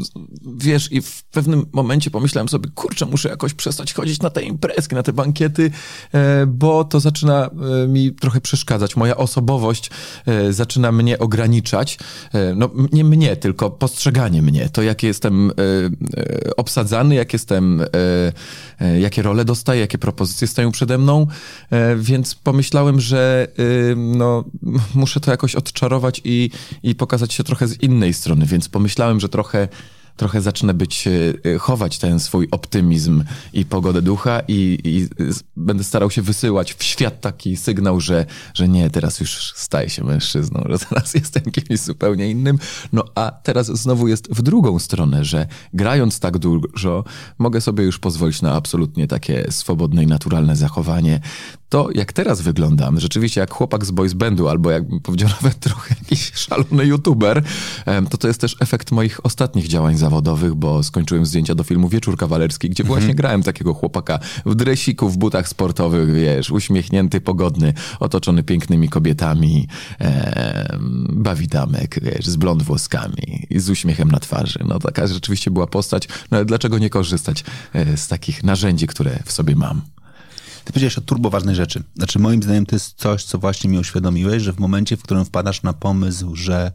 wiesz, 0.57 0.91
i 0.91 1.01
w 1.01 1.24
pewnym 1.24 1.65
momencie 1.74 2.12
pomyślałem 2.12 2.50
sobie, 2.50 2.69
kurczę, 2.75 3.05
muszę 3.05 3.29
jakoś 3.29 3.53
przestać 3.53 3.93
chodzić 3.93 4.21
na 4.21 4.29
te 4.29 4.41
imprezki, 4.41 4.95
na 4.95 5.03
te 5.03 5.13
bankiety, 5.13 5.71
e, 6.13 6.45
bo 6.45 6.83
to 6.83 7.00
zaczyna 7.00 7.50
e, 7.83 7.88
mi 7.88 8.12
trochę 8.13 8.41
przeszkadzać. 8.41 8.95
Moja 8.95 9.17
osobowość 9.17 9.89
e, 10.25 10.53
zaczyna 10.53 10.91
mnie 10.91 11.19
ograniczać. 11.19 12.00
No 12.55 12.69
nie 12.91 13.03
mnie, 13.03 13.36
tylko 13.36 13.69
postrzeganie 13.69 14.41
mnie. 14.41 14.69
To, 14.69 14.81
jak 14.81 15.03
jestem 15.03 15.51
obsadzany, 16.57 17.15
jak 17.15 17.33
jestem, 17.33 17.81
jakie 19.00 19.21
role 19.21 19.45
dostaję, 19.45 19.81
jakie 19.81 19.98
propozycje 19.98 20.48
stoją 20.48 20.71
przede 20.71 20.98
mną, 20.98 21.27
więc 21.98 22.36
pomyślałem, 22.36 23.00
że 23.00 23.48
no, 23.95 24.43
muszę 24.95 25.19
to 25.19 25.31
jakoś 25.31 25.55
odczarować 25.55 26.21
i, 26.24 26.50
i 26.83 26.95
pokazać 26.95 27.33
się 27.33 27.43
trochę 27.43 27.67
z 27.70 27.84
innej 27.84 28.14
strony, 28.14 28.46
więc 28.46 28.70
pomyślałem, 28.70 29.20
że 29.20 29.30
trochę 29.30 29.68
trochę 30.20 30.42
zacznę 30.42 30.74
być, 30.74 31.08
e, 31.08 31.58
chować 31.58 31.98
ten 31.98 32.20
swój 32.20 32.48
optymizm 32.52 33.24
i 33.54 33.66
pogodę 33.66 34.02
ducha 34.02 34.42
i, 34.48 34.80
i, 34.84 35.08
będę 35.56 35.84
starał 35.84 36.12
się 36.12 36.22
wysyłać 36.22 36.74
w 36.74 36.84
świat 36.84 37.22
taki 37.22 37.58
sygnał, 37.58 38.00
że, 38.00 38.26
że 38.54 38.68
nie, 38.68 38.90
teraz 38.90 39.20
już 39.20 39.54
staję 39.56 39.90
się 39.90 40.04
mężczyzną, 40.04 40.64
że 40.70 40.80
teraz 40.80 41.14
jestem 41.22 41.44
kimś 41.44 41.80
zupełnie 41.80 42.30
innym. 42.30 42.60
No 42.94 43.04
a 43.16 43.32
teraz 43.44 43.68
znowu 43.68 44.08
jest 44.08 44.28
w 44.32 44.42
drugą 44.42 44.80
stronę, 44.80 45.26
że 45.26 45.48
grając 45.74 46.20
tak 46.20 46.38
dużo, 46.38 47.04
mogę 47.38 47.62
sobie 47.62 47.84
już 47.84 48.00
pozwolić 48.00 48.42
na 48.42 48.54
absolutnie 48.54 49.08
takie 49.08 49.52
swobodne 49.52 50.04
i 50.04 50.08
naturalne 50.08 50.56
zachowanie 50.56 51.20
to, 51.70 51.90
jak 51.96 52.14
teraz 52.14 52.42
wyglądam, 52.42 53.00
rzeczywiście 53.00 53.42
jak 53.42 53.54
chłopak 53.54 53.86
z 53.86 53.92
boys 53.92 54.14
bandu, 54.14 54.48
albo 54.48 54.72
jak 54.72 54.84
powiedział 55.04 55.30
nawet 55.42 55.60
trochę 55.60 55.96
jakiś 56.00 56.32
szalony 56.34 56.86
youtuber, 56.86 57.44
to 58.10 58.18
to 58.18 58.28
jest 58.28 58.42
też 58.42 58.56
efekt 58.60 58.92
moich 58.92 59.26
ostatnich 59.26 59.68
działań 59.68 59.98
zawodowych, 59.98 60.56
bo 60.56 60.84
skończyłem 60.84 61.26
zdjęcia 61.26 61.56
do 61.56 61.64
filmu 61.64 61.90
Wieczór 61.90 62.18
Kawalerski, 62.18 62.70
gdzie 62.70 62.84
właśnie 62.84 63.04
mhm. 63.04 63.18
grałem 63.18 63.44
takiego 63.44 63.74
chłopaka 63.74 64.20
w 64.46 64.56
dresiku, 64.56 65.10
w 65.10 65.18
butach 65.18 65.48
sportowych, 65.48 66.14
wiesz, 66.14 66.52
uśmiechnięty, 66.52 67.22
pogodny, 67.22 67.74
otoczony 68.00 68.44
pięknymi 68.44 68.90
kobietami, 68.90 69.68
e, 70.02 70.78
bawi 71.10 71.48
damek, 71.48 72.00
wiesz, 72.02 72.28
z 72.28 72.36
blond 72.36 72.64
włoskami 72.64 73.48
i 73.50 73.60
z 73.60 73.70
uśmiechem 73.70 74.12
na 74.12 74.20
twarzy. 74.20 74.60
No 74.68 74.80
taka 74.80 75.08
rzeczywiście 75.08 75.52
była 75.52 75.68
postać, 75.68 76.08
no 76.32 76.38
ale 76.38 76.46
dlaczego 76.46 76.78
nie 76.78 76.90
korzystać 76.90 77.44
e, 77.74 77.98
z 77.98 78.08
takich 78.08 78.44
narzędzi, 78.44 78.88
które 78.88 79.20
w 79.26 79.32
sobie 79.32 79.56
mam? 79.56 79.82
Ty 80.70 80.74
powiedziałeś 80.74 80.98
o 80.98 81.02
turbo 81.02 81.30
ważnej 81.30 81.56
rzeczy. 81.56 81.84
Znaczy, 81.96 82.20
moim 82.20 82.44
zdaniem 82.44 82.66
to 82.66 82.76
jest 82.76 82.94
coś, 82.98 83.24
co 83.24 83.38
właśnie 83.38 83.70
mi 83.70 83.80
uświadomiłeś, 83.80 84.44
że 84.44 84.54
w 84.54 84.60
momencie, 84.60 84.98
w 84.98 85.04
którym 85.04 85.26
wpadasz 85.26 85.64
na 85.64 85.74
pomysł, 85.74 86.36
że 86.36 86.72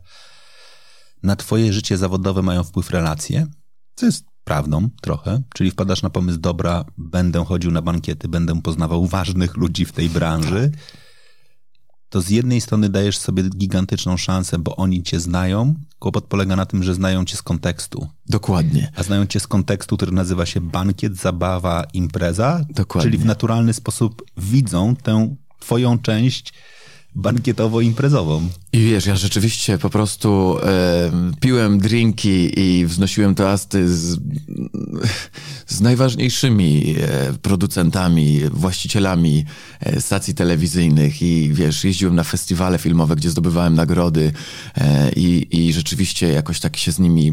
na 1.22 1.36
twoje 1.36 1.72
życie 1.72 1.96
zawodowe 1.96 2.42
mają 2.42 2.64
wpływ 2.64 2.90
relacje, 2.90 3.46
co 3.94 4.06
jest 4.06 4.24
prawdą 4.44 4.88
trochę, 5.02 5.42
czyli 5.54 5.70
wpadasz 5.70 6.02
na 6.02 6.10
pomysł, 6.10 6.38
dobra, 6.38 6.84
będę 6.98 7.44
chodził 7.44 7.70
na 7.70 7.82
bankiety, 7.82 8.28
będę 8.28 8.62
poznawał 8.62 9.06
ważnych 9.06 9.56
ludzi 9.56 9.84
w 9.84 9.92
tej 9.92 10.10
branży, 10.10 10.72
to 12.14 12.20
z 12.20 12.30
jednej 12.30 12.60
strony 12.60 12.88
dajesz 12.88 13.18
sobie 13.18 13.42
gigantyczną 13.42 14.16
szansę, 14.16 14.58
bo 14.58 14.76
oni 14.76 15.02
cię 15.02 15.20
znają. 15.20 15.74
Kłopot 15.98 16.24
polega 16.24 16.56
na 16.56 16.66
tym, 16.66 16.82
że 16.82 16.94
znają 16.94 17.24
cię 17.24 17.36
z 17.36 17.42
kontekstu. 17.42 18.06
Dokładnie. 18.28 18.92
A 18.96 19.02
znają 19.02 19.26
cię 19.26 19.40
z 19.40 19.46
kontekstu, 19.46 19.96
który 19.96 20.12
nazywa 20.12 20.46
się 20.46 20.60
bankiet, 20.60 21.16
zabawa, 21.16 21.84
impreza. 21.92 22.64
Dokładnie. 22.70 23.10
Czyli 23.10 23.22
w 23.22 23.26
naturalny 23.26 23.72
sposób 23.72 24.22
widzą 24.36 24.96
tę 24.96 25.36
twoją 25.60 25.98
część 25.98 26.52
bankietowo-imprezową. 27.16 28.48
I 28.72 28.78
wiesz, 28.78 29.06
ja 29.06 29.16
rzeczywiście 29.16 29.78
po 29.78 29.90
prostu 29.90 30.58
e, 30.62 31.10
piłem 31.40 31.78
drinki 31.78 32.60
i 32.60 32.86
wznosiłem 32.86 33.34
toasty 33.34 33.88
z, 33.88 34.18
z 35.66 35.80
najważniejszymi 35.80 36.94
e, 37.00 37.32
producentami, 37.42 38.40
właścicielami 38.50 39.44
e, 39.80 40.00
stacji 40.00 40.34
telewizyjnych 40.34 41.22
i 41.22 41.50
wiesz, 41.52 41.84
jeździłem 41.84 42.14
na 42.14 42.24
festiwale 42.24 42.78
filmowe, 42.78 43.16
gdzie 43.16 43.30
zdobywałem 43.30 43.74
nagrody 43.74 44.32
e, 44.76 45.12
i, 45.12 45.58
i 45.60 45.72
rzeczywiście 45.72 46.28
jakoś 46.28 46.60
tak 46.60 46.76
się 46.76 46.92
z 46.92 46.98
nimi 46.98 47.32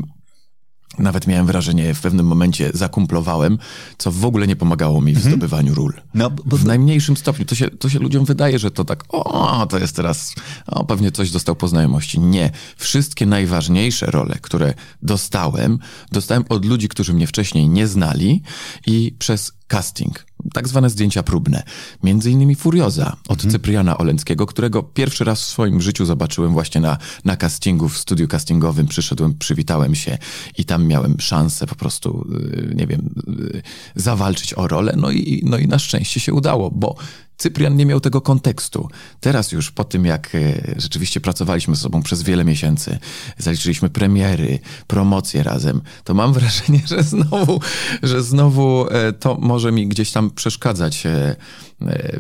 nawet 1.00 1.28
miałem 1.28 1.46
wrażenie, 1.46 1.94
w 1.94 2.02
pewnym 2.02 2.26
momencie 2.26 2.72
zakumplowałem, 2.74 3.58
co 3.98 4.12
w 4.12 4.26
ogóle 4.26 4.48
nie 4.48 4.56
pomagało 4.56 5.02
mi 5.02 5.14
w 5.14 5.18
mhm. 5.18 5.34
zdobywaniu 5.36 5.76
ról. 5.76 5.94
No, 6.14 6.30
bo... 6.30 6.58
W 6.58 6.66
najmniejszym 6.66 7.18
stopniu. 7.18 7.46
To 7.46 7.56
się, 7.56 7.70
to 7.70 7.90
się 7.90 8.00
ludziom 8.00 8.26
wydaje, 8.26 8.60
że 8.60 8.72
to 8.72 8.86
tak, 8.86 9.04
o, 9.10 9.68
to 9.70 9.80
jest 9.80 9.96
teraz, 9.96 10.36
o, 10.68 10.86
pewnie 10.86 11.12
coś 11.12 11.32
dostał 11.32 11.56
po 11.56 11.68
znajomości. 11.68 12.20
Nie. 12.20 12.52
Wszystkie 12.78 13.26
najważniejsze 13.26 14.06
role, 14.06 14.38
które 14.42 14.74
dostałem, 15.02 15.80
dostałem 16.12 16.44
od 16.50 16.66
ludzi, 16.66 16.88
którzy 16.88 17.14
mnie 17.14 17.28
wcześniej 17.28 17.70
nie 17.70 17.88
znali 17.88 18.42
i 18.88 19.16
przez 19.20 19.52
casting 19.68 20.26
tak 20.54 20.68
zwane 20.68 20.90
zdjęcia 20.90 21.24
próbne. 21.24 21.64
Między 22.04 22.32
innymi 22.32 22.56
Furioza 22.56 23.16
od 23.28 23.38
mhm. 23.38 23.52
Cypriana 23.52 23.98
Olenckiego, 23.98 24.46
którego 24.46 24.84
pierwszy 24.84 25.24
raz 25.24 25.42
w 25.42 25.46
swoim 25.46 25.82
życiu 25.82 26.06
zobaczyłem 26.06 26.54
właśnie 26.54 26.82
na, 26.82 26.98
na 27.26 27.38
castingu, 27.38 27.90
w 27.90 27.98
studiu 27.98 28.28
castingowym. 28.28 28.88
Przyszedłem, 28.88 29.34
przywitałem 29.38 29.96
się 29.96 30.18
i 30.58 30.66
tam 30.66 30.88
miałem 30.88 31.20
szansę 31.20 31.68
po 31.68 31.76
prostu, 31.76 32.28
y, 32.72 32.76
nie 32.76 32.88
wiem, 32.88 33.10
y, 33.28 33.62
zawalczyć 33.96 34.54
o 34.54 34.68
rolę. 34.68 34.94
No 34.98 35.12
i, 35.12 35.44
no 35.46 35.58
i 35.58 35.68
na 35.68 35.80
szczęście 35.80 36.20
się 36.20 36.34
udało, 36.34 36.72
bo 36.72 36.96
Cyprian 37.42 37.76
nie 37.76 37.86
miał 37.86 38.00
tego 38.00 38.22
kontekstu. 38.22 38.90
Teraz 39.20 39.52
już 39.52 39.72
po 39.72 39.84
tym, 39.84 40.06
jak 40.06 40.36
e, 40.36 40.40
rzeczywiście 40.78 41.22
pracowaliśmy 41.22 41.76
z 41.76 41.82
sobą 41.82 42.04
przez 42.04 42.24
wiele 42.24 42.44
miesięcy, 42.44 43.00
zaliczyliśmy 43.38 43.90
premiery, 43.90 44.60
promocje 44.88 45.44
razem, 45.44 45.82
to 46.04 46.14
mam 46.14 46.34
wrażenie, 46.40 46.82
że 46.86 47.04
znowu, 47.04 47.62
że 48.04 48.24
znowu 48.24 48.90
e, 48.90 49.14
to 49.14 49.38
może 49.40 49.72
mi 49.72 49.88
gdzieś 49.88 50.12
tam 50.12 50.32
przeszkadzać 50.32 51.06
e, 51.06 51.36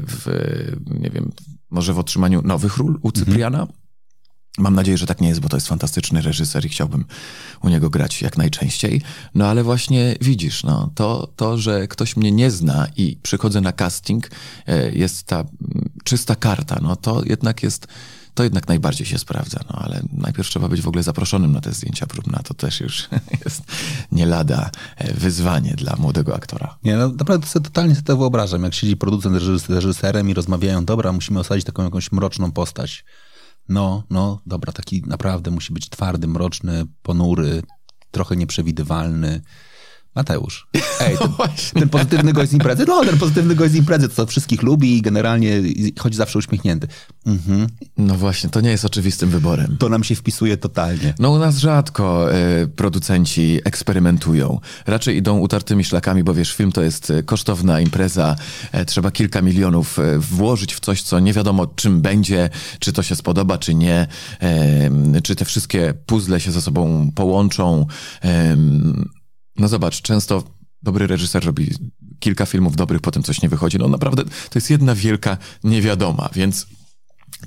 w, 0.08 0.28
nie 1.00 1.10
wiem, 1.10 1.32
może 1.70 1.94
w 1.94 2.00
otrzymaniu 2.00 2.42
nowych 2.42 2.78
ról 2.78 3.00
u 3.02 3.12
Cypriana. 3.12 3.60
Mhm. 3.60 3.81
Mam 4.58 4.76
nadzieję, 4.76 4.98
że 4.98 5.06
tak 5.06 5.22
nie 5.22 5.30
jest, 5.30 5.40
bo 5.40 5.50
to 5.50 5.58
jest 5.58 5.68
fantastyczny 5.68 6.22
reżyser 6.22 6.66
i 6.66 6.70
chciałbym 6.70 7.06
u 7.62 7.70
niego 7.70 7.90
grać 7.90 8.22
jak 8.22 8.38
najczęściej. 8.38 9.02
No 9.36 9.48
ale 9.48 9.64
właśnie 9.64 10.16
widzisz, 10.22 10.64
no, 10.64 10.90
to, 10.96 11.28
to, 11.36 11.58
że 11.58 11.88
ktoś 11.88 12.18
mnie 12.18 12.32
nie 12.32 12.52
zna 12.52 12.88
i 12.98 13.18
przychodzę 13.24 13.62
na 13.62 13.72
casting, 13.72 14.30
e, 14.68 14.92
jest 14.92 15.24
ta 15.24 15.44
czysta 16.04 16.36
karta, 16.36 16.80
no 16.82 16.96
to 16.96 17.22
jednak 17.26 17.64
jest, 17.64 17.88
to 18.34 18.44
jednak 18.44 18.68
najbardziej 18.68 19.08
się 19.08 19.18
sprawdza, 19.18 19.60
no 19.70 19.80
ale 19.80 20.02
najpierw 20.14 20.50
trzeba 20.50 20.68
być 20.68 20.82
w 20.82 20.88
ogóle 20.88 21.04
zaproszonym 21.04 21.52
na 21.52 21.62
te 21.62 21.72
zdjęcia 21.72 22.08
próbne, 22.08 22.40
to 22.44 22.54
też 22.54 22.80
już 22.80 23.10
jest 23.46 23.64
nie 24.12 24.26
lada 24.26 24.70
e, 24.98 25.14
wyzwanie 25.14 25.74
dla 25.78 25.96
młodego 25.96 26.36
aktora. 26.36 26.78
Nie, 26.84 26.98
no 26.98 27.10
naprawdę 27.10 27.48
sobie 27.48 27.64
totalnie 27.64 27.96
sobie 27.96 28.08
to 28.08 28.18
wyobrażam, 28.18 28.64
jak 28.64 28.74
siedzi 28.74 28.98
producent 28.98 29.42
z 29.42 29.70
reżyserem 29.70 30.30
i 30.30 30.34
rozmawiają, 30.34 30.86
dobra, 30.86 31.12
musimy 31.12 31.40
osadzić 31.40 31.66
taką 31.66 31.84
jakąś 31.84 32.12
mroczną 32.12 32.52
postać 32.52 33.06
no, 33.72 34.04
no, 34.10 34.42
dobra, 34.46 34.74
taki 34.74 35.04
naprawdę 35.08 35.52
musi 35.52 35.74
być 35.74 35.90
twardy, 35.90 36.28
mroczny, 36.28 36.86
ponury, 37.02 37.64
trochę 38.12 38.36
nieprzewidywalny. 38.36 39.42
Mateusz. 40.16 40.68
Ej, 41.00 41.18
ten, 41.18 41.30
ten, 41.74 41.90
pozytywny 41.90 42.34
gość 42.34 42.52
z 42.52 42.54
imprezy, 42.54 42.86
no 42.88 43.06
ten 43.06 43.18
pozytywny 43.18 43.56
gość 43.56 43.72
z 43.72 43.76
imprezy, 43.76 44.10
to 44.10 44.26
wszystkich 44.26 44.64
lubi 44.64 44.98
i 44.98 45.02
generalnie 45.02 45.62
chodzi 46.00 46.18
zawsze 46.18 46.40
uśmiechnięty. 46.40 46.88
Mhm. 47.26 47.68
No 47.98 48.16
właśnie, 48.16 48.50
to 48.50 48.62
nie 48.62 48.70
jest 48.70 48.86
oczywistym 48.86 49.30
wyborem. 49.30 49.78
To 49.80 49.90
nam 49.90 50.04
się 50.04 50.16
wpisuje 50.16 50.58
totalnie. 50.58 51.14
No 51.20 51.32
u 51.32 51.40
nas 51.40 51.58
rzadko 51.58 52.28
y, 52.64 52.68
producenci 52.68 53.60
eksperymentują. 53.66 54.60
Raczej 54.88 55.18
idą 55.18 55.40
utartymi 55.40 55.84
szlakami, 55.84 56.24
bo 56.24 56.34
wiesz, 56.34 56.54
film 56.54 56.72
to 56.72 56.82
jest 56.82 57.12
e, 57.12 57.24
kosztowna 57.24 57.82
impreza, 57.82 58.36
y, 58.76 58.86
trzeba 58.86 59.12
kilka 59.12 59.42
milionów 59.42 60.00
y, 60.00 60.20
włożyć 60.20 60.76
w 60.76 60.80
coś, 60.80 61.02
co 61.02 61.20
nie 61.20 61.34
wiadomo 61.34 61.68
czym 61.68 62.02
będzie, 62.02 62.50
czy 62.80 62.94
to 62.94 63.04
się 63.04 63.16
spodoba, 63.16 63.58
czy 63.58 63.76
nie, 63.76 64.08
czy 65.24 65.36
te 65.36 65.46
wszystkie 65.46 65.94
puzzle 66.06 66.40
się 66.40 66.52
ze 66.52 66.62
sobą 66.62 67.12
połączą. 67.16 67.86
No 69.62 69.68
zobacz, 69.68 70.02
często 70.02 70.44
dobry 70.84 71.08
reżyser 71.08 71.46
robi 71.46 71.72
kilka 72.20 72.46
filmów 72.46 72.76
dobrych, 72.76 73.02
potem 73.02 73.24
coś 73.24 73.42
nie 73.42 73.50
wychodzi. 73.50 73.78
No 73.78 73.88
naprawdę 73.88 74.24
to 74.24 74.56
jest 74.56 74.70
jedna 74.70 74.96
wielka 74.96 75.38
niewiadoma, 75.64 76.30
więc 76.36 76.68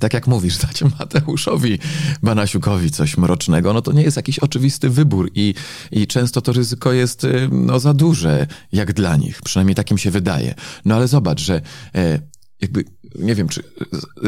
tak 0.00 0.14
jak 0.14 0.26
mówisz, 0.26 0.58
dać 0.66 0.82
Mateuszowi 0.82 1.78
Banasiukowi 2.22 2.90
coś 2.90 3.16
mrocznego, 3.16 3.72
no 3.72 3.82
to 3.82 3.92
nie 3.92 4.02
jest 4.02 4.16
jakiś 4.16 4.38
oczywisty 4.38 4.90
wybór 4.90 5.30
i, 5.34 5.54
i 5.90 6.06
często 6.06 6.40
to 6.40 6.52
ryzyko 6.52 6.92
jest 6.92 7.24
y, 7.24 7.48
no, 7.52 7.80
za 7.80 7.94
duże, 7.94 8.46
jak 8.72 8.92
dla 8.92 9.16
nich. 9.16 9.42
Przynajmniej 9.42 9.74
takim 9.74 9.98
się 9.98 10.10
wydaje. 10.10 10.54
No 10.84 10.94
ale 10.94 11.08
zobacz, 11.08 11.40
że 11.40 11.60
e, 11.94 12.20
jakby 12.60 12.84
nie 13.18 13.34
wiem, 13.34 13.48
czy 13.48 13.62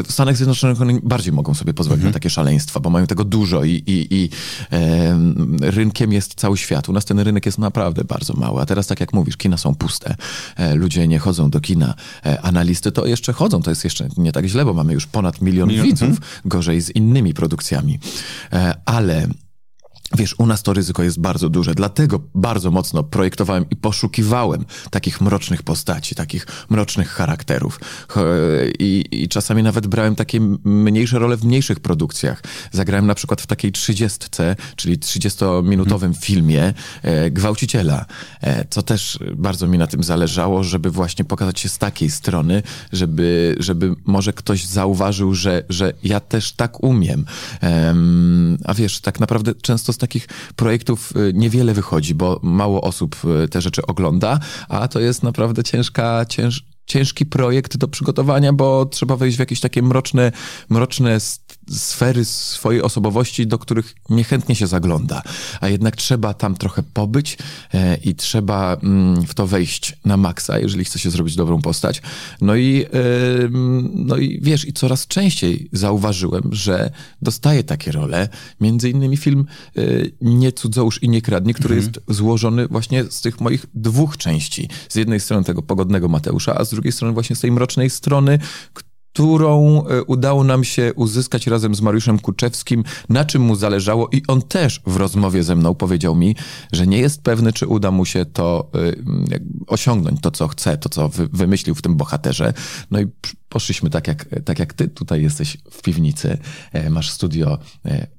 w 0.05 0.11
Stanach 0.11 0.37
Zjednoczonych 0.37 0.81
oni 0.81 0.99
bardziej 1.03 1.33
mogą 1.33 1.53
sobie 1.53 1.73
pozwolić 1.73 1.99
mhm. 1.99 2.09
na 2.11 2.13
takie 2.13 2.29
szaleństwa, 2.29 2.79
bo 2.79 2.89
mają 2.89 3.07
tego 3.07 3.23
dużo 3.23 3.63
i, 3.63 3.71
i, 3.71 4.07
i 4.15 4.29
e, 4.71 5.17
rynkiem 5.61 6.13
jest 6.13 6.35
cały 6.35 6.57
świat. 6.57 6.89
U 6.89 6.93
nas 6.93 7.05
ten 7.05 7.19
rynek 7.19 7.45
jest 7.45 7.57
naprawdę 7.57 8.03
bardzo 8.03 8.33
mały, 8.33 8.61
a 8.61 8.65
teraz 8.65 8.87
tak 8.87 8.99
jak 8.99 9.13
mówisz, 9.13 9.37
kina 9.37 9.57
są 9.57 9.75
puste, 9.75 10.15
e, 10.55 10.75
ludzie 10.75 11.07
nie 11.07 11.19
chodzą 11.19 11.49
do 11.49 11.59
kina, 11.59 11.93
e, 12.25 12.41
analisty 12.41 12.91
to 12.91 13.05
jeszcze 13.05 13.33
chodzą, 13.33 13.61
to 13.61 13.69
jest 13.69 13.83
jeszcze 13.83 14.07
nie 14.17 14.31
tak 14.31 14.45
źle, 14.45 14.65
bo 14.65 14.73
mamy 14.73 14.93
już 14.93 15.07
ponad 15.07 15.41
milion, 15.41 15.69
milion 15.69 15.85
widzów, 15.85 16.09
mhm. 16.09 16.27
gorzej 16.45 16.81
z 16.81 16.89
innymi 16.89 17.33
produkcjami. 17.33 17.99
E, 18.53 18.73
ale 18.85 19.27
Wiesz, 20.15 20.35
u 20.37 20.45
nas 20.45 20.63
to 20.63 20.73
ryzyko 20.73 21.03
jest 21.03 21.19
bardzo 21.19 21.49
duże, 21.49 21.75
dlatego 21.75 22.19
bardzo 22.35 22.71
mocno 22.71 23.03
projektowałem 23.03 23.65
i 23.69 23.75
poszukiwałem 23.75 24.65
takich 24.89 25.21
mrocznych 25.21 25.63
postaci, 25.63 26.15
takich 26.15 26.47
mrocznych 26.69 27.09
charakterów. 27.09 27.79
I, 28.79 29.05
I, 29.11 29.27
czasami 29.27 29.63
nawet 29.63 29.87
brałem 29.87 30.15
takie 30.15 30.39
mniejsze 30.63 31.19
role 31.19 31.37
w 31.37 31.45
mniejszych 31.45 31.79
produkcjach. 31.79 32.43
Zagrałem 32.71 33.07
na 33.07 33.15
przykład 33.15 33.41
w 33.41 33.47
takiej 33.47 33.71
trzydziestce, 33.71 34.55
czyli 34.75 34.97
30-minutowym 34.97 35.99
hmm. 35.99 36.13
filmie 36.13 36.73
e, 37.03 37.31
Gwałciciela, 37.31 38.05
e, 38.41 38.65
co 38.69 38.81
też 38.81 39.19
bardzo 39.35 39.67
mi 39.67 39.77
na 39.77 39.87
tym 39.87 40.03
zależało, 40.03 40.63
żeby 40.63 40.91
właśnie 40.91 41.25
pokazać 41.25 41.59
się 41.59 41.69
z 41.69 41.77
takiej 41.77 42.09
strony, 42.09 42.63
żeby, 42.91 43.55
żeby 43.59 43.95
może 44.05 44.33
ktoś 44.33 44.65
zauważył, 44.65 45.33
że, 45.33 45.63
że 45.69 45.93
ja 46.03 46.19
też 46.19 46.51
tak 46.51 46.83
umiem. 46.83 47.25
E, 47.63 47.95
a 48.65 48.73
wiesz, 48.73 48.99
tak 48.99 49.19
naprawdę 49.19 49.55
często 49.55 49.93
z 49.97 49.99
takich 49.99 50.27
projektów 50.55 51.13
y, 51.15 51.33
niewiele 51.33 51.73
wychodzi, 51.73 52.15
bo 52.15 52.39
mało 52.43 52.81
osób 52.81 53.15
y, 53.43 53.47
te 53.47 53.61
rzeczy 53.61 53.81
ogląda, 53.85 54.39
a 54.69 54.87
to 54.87 54.99
jest 54.99 55.23
naprawdę 55.23 55.63
ciężka, 55.63 56.25
cięż, 56.29 56.65
ciężki 56.85 57.25
projekt 57.25 57.77
do 57.77 57.87
przygotowania, 57.87 58.53
bo 58.53 58.85
trzeba 58.85 59.15
wejść 59.15 59.37
w 59.37 59.39
jakieś 59.39 59.59
takie 59.59 59.81
mroczne, 59.81 60.31
mroczne 60.69 61.17
sfery 61.71 62.25
swojej 62.25 62.81
osobowości, 62.81 63.47
do 63.47 63.59
których 63.59 63.95
niechętnie 64.09 64.55
się 64.55 64.67
zagląda. 64.67 65.21
A 65.61 65.67
jednak 65.67 65.95
trzeba 65.95 66.33
tam 66.33 66.55
trochę 66.55 66.83
pobyć 66.83 67.37
e, 67.73 67.95
i 67.95 68.15
trzeba 68.15 68.77
mm, 68.83 69.25
w 69.25 69.33
to 69.33 69.47
wejść 69.47 69.95
na 70.05 70.17
maksa, 70.17 70.59
jeżeli 70.59 70.85
chce 70.85 70.99
się 70.99 71.09
zrobić 71.09 71.35
dobrą 71.35 71.61
postać. 71.61 72.01
No 72.41 72.55
i, 72.55 72.85
no 73.93 74.17
i 74.17 74.39
wiesz, 74.41 74.67
i 74.67 74.73
coraz 74.73 75.07
częściej 75.07 75.69
zauważyłem, 75.73 76.49
że 76.51 76.91
dostaję 77.21 77.63
takie 77.63 77.91
role. 77.91 78.29
Między 78.61 78.89
innymi 78.89 79.17
film 79.17 79.45
e, 79.77 79.81
Nie 80.21 80.51
cudzołóż 80.51 81.03
i 81.03 81.09
nie 81.09 81.21
kradnie, 81.21 81.53
który 81.53 81.75
mhm. 81.75 81.93
jest 81.93 82.17
złożony 82.17 82.67
właśnie 82.67 83.03
z 83.09 83.21
tych 83.21 83.41
moich 83.41 83.65
dwóch 83.73 84.17
części. 84.17 84.69
Z 84.89 84.95
jednej 84.95 85.19
strony 85.19 85.43
tego 85.43 85.61
pogodnego 85.61 86.07
Mateusza, 86.07 86.55
a 86.55 86.65
z 86.65 86.69
drugiej 86.69 86.91
strony 86.91 87.13
właśnie 87.13 87.35
z 87.35 87.39
tej 87.39 87.51
mrocznej 87.51 87.89
strony, 87.89 88.39
którą 89.17 89.85
e, 89.85 90.03
udało 90.03 90.43
nam 90.43 90.63
się 90.63 90.93
uzyskać 90.95 91.47
razem 91.47 91.75
z 91.75 91.81
Mariuszem 91.81 92.19
Kuczewskim, 92.19 92.83
na 93.09 93.25
czym 93.25 93.41
mu 93.41 93.55
zależało 93.55 94.09
i 94.11 94.21
on 94.27 94.41
też 94.41 94.81
w 94.85 94.95
rozmowie 94.95 95.43
ze 95.43 95.55
mną 95.55 95.75
powiedział 95.75 96.15
mi, 96.15 96.35
że 96.71 96.87
nie 96.87 96.97
jest 96.97 97.21
pewny, 97.21 97.53
czy 97.53 97.67
uda 97.67 97.91
mu 97.91 98.05
się 98.05 98.25
to 98.25 98.69
e, 98.75 99.39
osiągnąć, 99.67 100.21
to 100.21 100.31
co 100.31 100.47
chce, 100.47 100.77
to 100.77 100.89
co 100.89 101.09
wymyślił 101.33 101.75
w 101.75 101.81
tym 101.81 101.95
bohaterze. 101.95 102.53
No 102.91 102.99
i 102.99 103.07
poszliśmy 103.49 103.89
tak 103.89 104.07
jak, 104.07 104.25
tak 104.45 104.59
jak 104.59 104.73
ty 104.73 104.87
tutaj 104.87 105.21
jesteś 105.21 105.57
w 105.71 105.81
piwnicy, 105.81 106.37
e, 106.73 106.89
masz 106.89 107.11
studio 107.11 107.57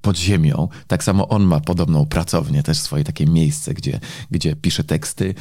pod 0.03 0.19
ziemią, 0.19 0.69
tak 0.87 1.05
samo 1.05 1.29
on 1.29 1.43
ma 1.43 1.61
podobną 1.61 2.07
pracownię, 2.07 2.63
też 2.63 2.79
swoje 2.79 3.05
takie 3.05 3.27
miejsce, 3.27 3.75
gdzie, 3.75 4.01
gdzie 4.31 4.57
pisze 4.57 4.85
teksty, 4.85 5.35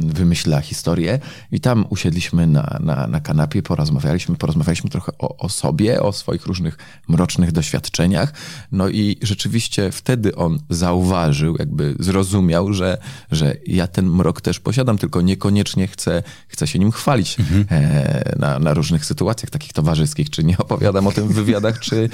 wymyśla 0.00 0.60
historię 0.60 1.18
i 1.52 1.60
tam 1.60 1.86
usiedliśmy 1.90 2.46
na, 2.46 2.78
na, 2.80 3.06
na 3.06 3.20
kanapie, 3.20 3.62
porozmawialiśmy, 3.62 4.36
porozmawialiśmy 4.36 4.83
trochę 4.88 5.12
o, 5.18 5.36
o 5.36 5.48
sobie, 5.48 6.02
o 6.02 6.12
swoich 6.12 6.46
różnych 6.46 6.78
mrocznych 7.08 7.52
doświadczeniach, 7.52 8.32
no 8.72 8.88
i 8.88 9.16
rzeczywiście 9.22 9.92
wtedy 9.92 10.36
on 10.36 10.58
zauważył, 10.70 11.56
jakby 11.58 11.96
zrozumiał, 11.98 12.72
że, 12.72 12.98
że 13.30 13.56
ja 13.66 13.86
ten 13.86 14.10
mrok 14.10 14.40
też 14.40 14.60
posiadam, 14.60 14.98
tylko 14.98 15.20
niekoniecznie 15.20 15.86
chcę, 15.86 16.22
chcę 16.48 16.66
się 16.66 16.78
nim 16.78 16.92
chwalić 16.92 17.40
mhm. 17.40 17.64
E, 17.70 18.36
na, 18.38 18.58
na 18.58 18.74
różnych 18.74 19.06
sytuacjach, 19.06 19.50
takich 19.50 19.72
towarzyskich, 19.72 20.30
czy 20.30 20.44
nie 20.44 20.58
opowiadam 20.58 21.06
o 21.06 21.12
tym 21.12 21.28
w 21.28 21.34
wywiadach, 21.34 21.80
czy, 21.80 22.08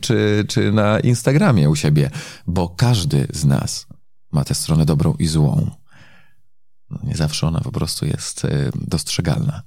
czy, 0.00 0.44
czy 0.48 0.72
na 0.72 1.00
Instagramie 1.00 1.70
u 1.70 1.76
siebie, 1.76 2.10
bo 2.46 2.68
każdy 2.68 3.26
z 3.32 3.44
nas 3.44 3.86
ma 4.32 4.44
tę 4.44 4.54
stronę 4.54 4.84
dobrą 4.84 5.14
i 5.18 5.26
złą. 5.26 5.70
Nie 7.02 7.14
zawsze 7.14 7.46
ona 7.46 7.60
po 7.60 7.72
prostu 7.72 8.06
jest 8.06 8.44
e, 8.44 8.70
dostrzegalna. 8.74 9.62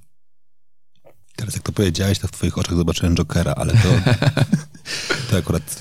Teraz 1.40 1.54
jak 1.54 1.62
to 1.62 1.72
powiedziałeś, 1.72 2.18
to 2.18 2.28
w 2.28 2.30
twoich 2.30 2.58
oczach 2.58 2.76
zobaczyłem 2.76 3.14
Jokera, 3.14 3.54
ale 3.56 3.72
to, 3.72 3.88
to 5.30 5.36
akurat... 5.36 5.78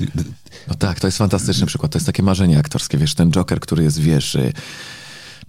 No 0.67 0.75
tak, 0.75 0.99
to 0.99 1.07
jest 1.07 1.17
fantastyczny 1.17 1.65
przykład. 1.65 1.91
To 1.91 1.97
jest 1.97 2.05
takie 2.05 2.23
marzenie 2.23 2.59
aktorskie, 2.59 2.97
wiesz, 2.97 3.15
ten 3.15 3.31
Joker, 3.31 3.59
który 3.59 3.83
jest, 3.83 3.99
wiesz, 3.99 4.37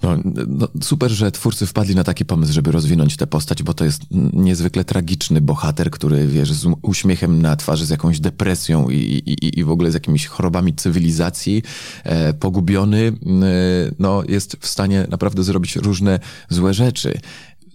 no, 0.03 0.17
no, 0.49 0.69
super, 0.83 1.11
że 1.11 1.33
twórcy 1.33 1.67
wpadli 1.67 1.95
na 1.95 2.05
taki 2.05 2.25
pomysł, 2.25 2.53
żeby 2.53 2.73
rozwinąć 2.73 3.17
tę 3.17 3.27
postać, 3.27 3.63
bo 3.63 3.75
to 3.75 3.85
jest 3.85 4.03
niezwykle 4.33 4.85
tragiczny 4.85 5.41
bohater, 5.41 5.91
który, 5.91 6.27
wiesz, 6.27 6.53
z 6.53 6.67
uśmiechem 6.83 7.43
na 7.43 7.57
twarzy, 7.57 7.87
z 7.87 7.91
jakąś 7.91 8.21
depresją 8.21 8.91
i, 8.91 8.97
i, 8.97 9.59
i 9.59 9.65
w 9.65 9.71
ogóle 9.71 9.91
z 9.91 9.95
jakimiś 9.95 10.27
chorobami 10.27 10.75
cywilizacji, 10.75 11.63
e, 12.05 12.35
pogubiony, 12.35 13.07
e, 13.07 13.13
no, 13.99 14.23
jest 14.29 14.57
w 14.61 14.67
stanie 14.67 15.07
naprawdę 15.11 15.43
zrobić 15.43 15.77
różne 15.77 16.21
złe 16.49 16.75
rzeczy 16.75 17.21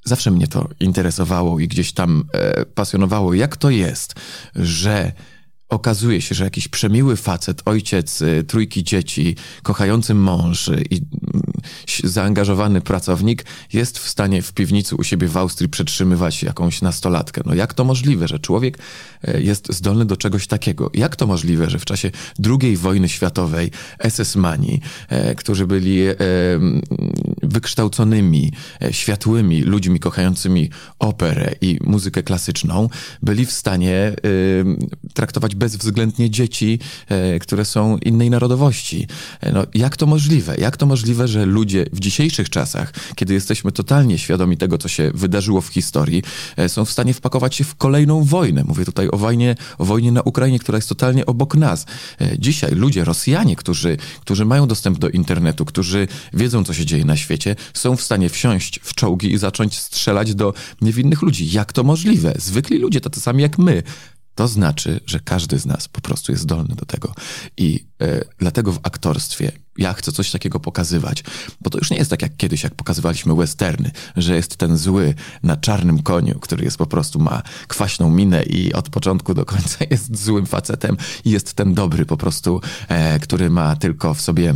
zawsze 0.05 0.31
mnie 0.31 0.47
to 0.47 0.69
interesowało 0.79 1.59
i 1.59 1.67
gdzieś 1.67 1.91
tam 1.91 2.23
e, 2.33 2.65
pasjonowało, 2.65 3.33
jak 3.33 3.57
to 3.57 3.69
jest, 3.69 4.13
że 4.55 5.11
okazuje 5.69 6.21
się, 6.21 6.35
że 6.35 6.43
jakiś 6.43 6.67
przemiły 6.67 7.15
facet, 7.15 7.61
ojciec 7.65 8.21
y, 8.21 8.43
trójki 8.47 8.83
dzieci, 8.83 9.35
kochający 9.63 10.13
mąż 10.13 10.67
i 10.89 10.95
mm, 10.95 11.43
zaangażowany 12.03 12.81
pracownik 12.81 13.45
jest 13.73 13.99
w 13.99 14.09
stanie 14.09 14.41
w 14.41 14.53
piwnicy 14.53 14.95
u 14.95 15.03
siebie 15.03 15.27
w 15.27 15.37
Austrii 15.37 15.69
przetrzymywać 15.69 16.43
jakąś 16.43 16.81
nastolatkę. 16.81 17.41
No 17.45 17.53
jak 17.53 17.73
to 17.73 17.83
możliwe, 17.83 18.27
że 18.27 18.39
człowiek 18.39 18.77
e, 19.23 19.41
jest 19.41 19.73
zdolny 19.73 20.05
do 20.05 20.17
czegoś 20.17 20.47
takiego? 20.47 20.91
Jak 20.93 21.15
to 21.15 21.27
możliwe, 21.27 21.69
że 21.69 21.79
w 21.79 21.85
czasie 21.85 22.11
II 22.61 22.77
wojny 22.77 23.09
światowej 23.09 23.71
SS-mani, 23.99 24.81
e, 25.09 25.35
którzy 25.35 25.67
byli 25.67 26.01
e, 26.01 26.15
wykształconymi, 27.43 28.51
światłymi 28.91 29.61
ludźmi 29.61 29.99
kochającymi 29.99 30.69
operę 30.99 31.55
i 31.61 31.79
muzykę 31.83 32.23
klasyczną, 32.23 32.89
byli 33.21 33.45
w 33.45 33.51
stanie 33.51 34.15
traktować 35.13 35.55
bezwzględnie 35.55 36.29
dzieci, 36.29 36.79
które 37.41 37.65
są 37.65 37.97
innej 37.97 38.29
narodowości. 38.29 39.07
No, 39.53 39.63
jak 39.73 39.97
to 39.97 40.05
możliwe? 40.05 40.55
Jak 40.57 40.77
to 40.77 40.85
możliwe, 40.85 41.27
że 41.27 41.45
ludzie 41.55 41.85
w 41.93 41.99
dzisiejszych 41.99 42.49
czasach, 42.49 42.93
kiedy 43.15 43.33
jesteśmy 43.33 43.71
totalnie 43.71 44.17
świadomi 44.17 44.57
tego, 44.57 44.77
co 44.77 44.87
się 44.87 45.11
wydarzyło 45.13 45.61
w 45.61 45.67
historii, 45.67 46.23
e, 46.57 46.69
są 46.69 46.85
w 46.85 46.91
stanie 46.91 47.13
wpakować 47.13 47.55
się 47.55 47.63
w 47.63 47.75
kolejną 47.75 48.23
wojnę. 48.23 48.63
Mówię 48.63 48.85
tutaj 48.85 49.07
o 49.11 49.17
wojnie, 49.17 49.55
o 49.77 49.85
wojnie 49.85 50.11
na 50.11 50.21
Ukrainie, 50.21 50.59
która 50.59 50.77
jest 50.77 50.89
totalnie 50.89 51.25
obok 51.25 51.55
nas. 51.55 51.85
E, 52.21 52.39
dzisiaj 52.39 52.71
ludzie, 52.75 53.03
Rosjanie, 53.05 53.55
którzy, 53.55 53.97
którzy 54.21 54.45
mają 54.45 54.67
dostęp 54.67 54.99
do 54.99 55.09
internetu, 55.09 55.65
którzy 55.65 56.07
wiedzą, 56.33 56.63
co 56.63 56.73
się 56.73 56.85
dzieje 56.85 57.05
na 57.05 57.17
świecie, 57.17 57.55
są 57.73 57.95
w 57.95 58.01
stanie 58.01 58.29
wsiąść 58.29 58.79
w 58.83 58.93
czołgi 58.93 59.33
i 59.33 59.37
zacząć 59.37 59.79
strzelać 59.79 60.35
do 60.35 60.53
niewinnych 60.81 61.21
ludzi. 61.21 61.51
Jak 61.51 61.73
to 61.73 61.83
możliwe? 61.83 62.33
Zwykli 62.37 62.79
ludzie, 62.79 63.01
tacy 63.01 63.21
sami 63.21 63.41
jak 63.41 63.57
my, 63.57 63.83
to 64.35 64.47
znaczy, 64.47 64.99
że 65.05 65.19
każdy 65.19 65.59
z 65.59 65.65
nas 65.65 65.87
po 65.87 66.01
prostu 66.01 66.31
jest 66.31 66.43
zdolny 66.43 66.75
do 66.75 66.85
tego. 66.85 67.13
I 67.57 67.85
e, 68.01 68.21
dlatego 68.37 68.71
w 68.71 68.79
aktorstwie 68.83 69.51
ja 69.77 69.93
chcę 69.93 70.11
coś 70.11 70.31
takiego 70.31 70.59
pokazywać, 70.59 71.23
bo 71.61 71.69
to 71.69 71.77
już 71.77 71.91
nie 71.91 71.97
jest 71.97 72.09
tak 72.09 72.21
jak 72.21 72.37
kiedyś, 72.37 72.63
jak 72.63 72.75
pokazywaliśmy 72.75 73.35
westerny, 73.35 73.91
że 74.15 74.35
jest 74.35 74.57
ten 74.57 74.77
zły 74.77 75.13
na 75.43 75.57
czarnym 75.57 76.03
koniu, 76.03 76.39
który 76.39 76.63
jest 76.63 76.77
po 76.77 76.85
prostu, 76.85 77.19
ma 77.19 77.41
kwaśną 77.67 78.09
minę 78.09 78.43
i 78.43 78.73
od 78.73 78.89
początku 78.89 79.33
do 79.33 79.45
końca 79.45 79.77
jest 79.91 80.23
złym 80.23 80.45
facetem 80.45 80.97
i 81.25 81.31
jest 81.31 81.53
ten 81.53 81.73
dobry 81.73 82.05
po 82.05 82.17
prostu, 82.17 82.61
e, 82.87 83.19
który 83.19 83.49
ma 83.49 83.75
tylko 83.75 84.13
w 84.13 84.21
sobie 84.21 84.53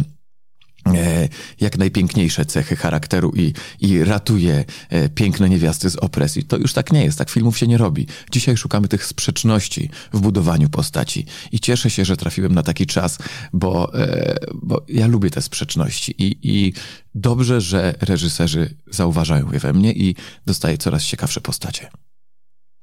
jak 1.59 1.77
najpiękniejsze 1.77 2.45
cechy 2.45 2.75
charakteru 2.75 3.31
i, 3.35 3.53
i 3.79 4.03
ratuje 4.03 4.65
e, 4.89 5.09
piękne 5.09 5.49
niewiasty 5.49 5.89
z 5.89 5.95
opresji. 5.95 6.43
To 6.43 6.57
już 6.57 6.73
tak 6.73 6.93
nie 6.93 7.03
jest, 7.03 7.17
tak 7.17 7.29
filmów 7.29 7.57
się 7.57 7.67
nie 7.67 7.77
robi. 7.77 8.07
Dzisiaj 8.31 8.57
szukamy 8.57 8.87
tych 8.87 9.05
sprzeczności 9.05 9.89
w 10.13 10.19
budowaniu 10.19 10.69
postaci 10.69 11.25
i 11.51 11.59
cieszę 11.59 11.89
się, 11.89 12.05
że 12.05 12.17
trafiłem 12.17 12.53
na 12.53 12.63
taki 12.63 12.85
czas, 12.85 13.17
bo, 13.53 13.93
e, 13.93 14.35
bo 14.53 14.85
ja 14.87 15.07
lubię 15.07 15.29
te 15.29 15.41
sprzeczności 15.41 16.15
i, 16.17 16.37
i 16.43 16.73
dobrze, 17.15 17.61
że 17.61 17.95
reżyserzy 18.01 18.75
zauważają 18.91 19.51
je 19.51 19.59
we 19.59 19.73
mnie 19.73 19.93
i 19.93 20.15
dostaję 20.45 20.77
coraz 20.77 21.03
ciekawsze 21.03 21.41
postacie. 21.41 21.89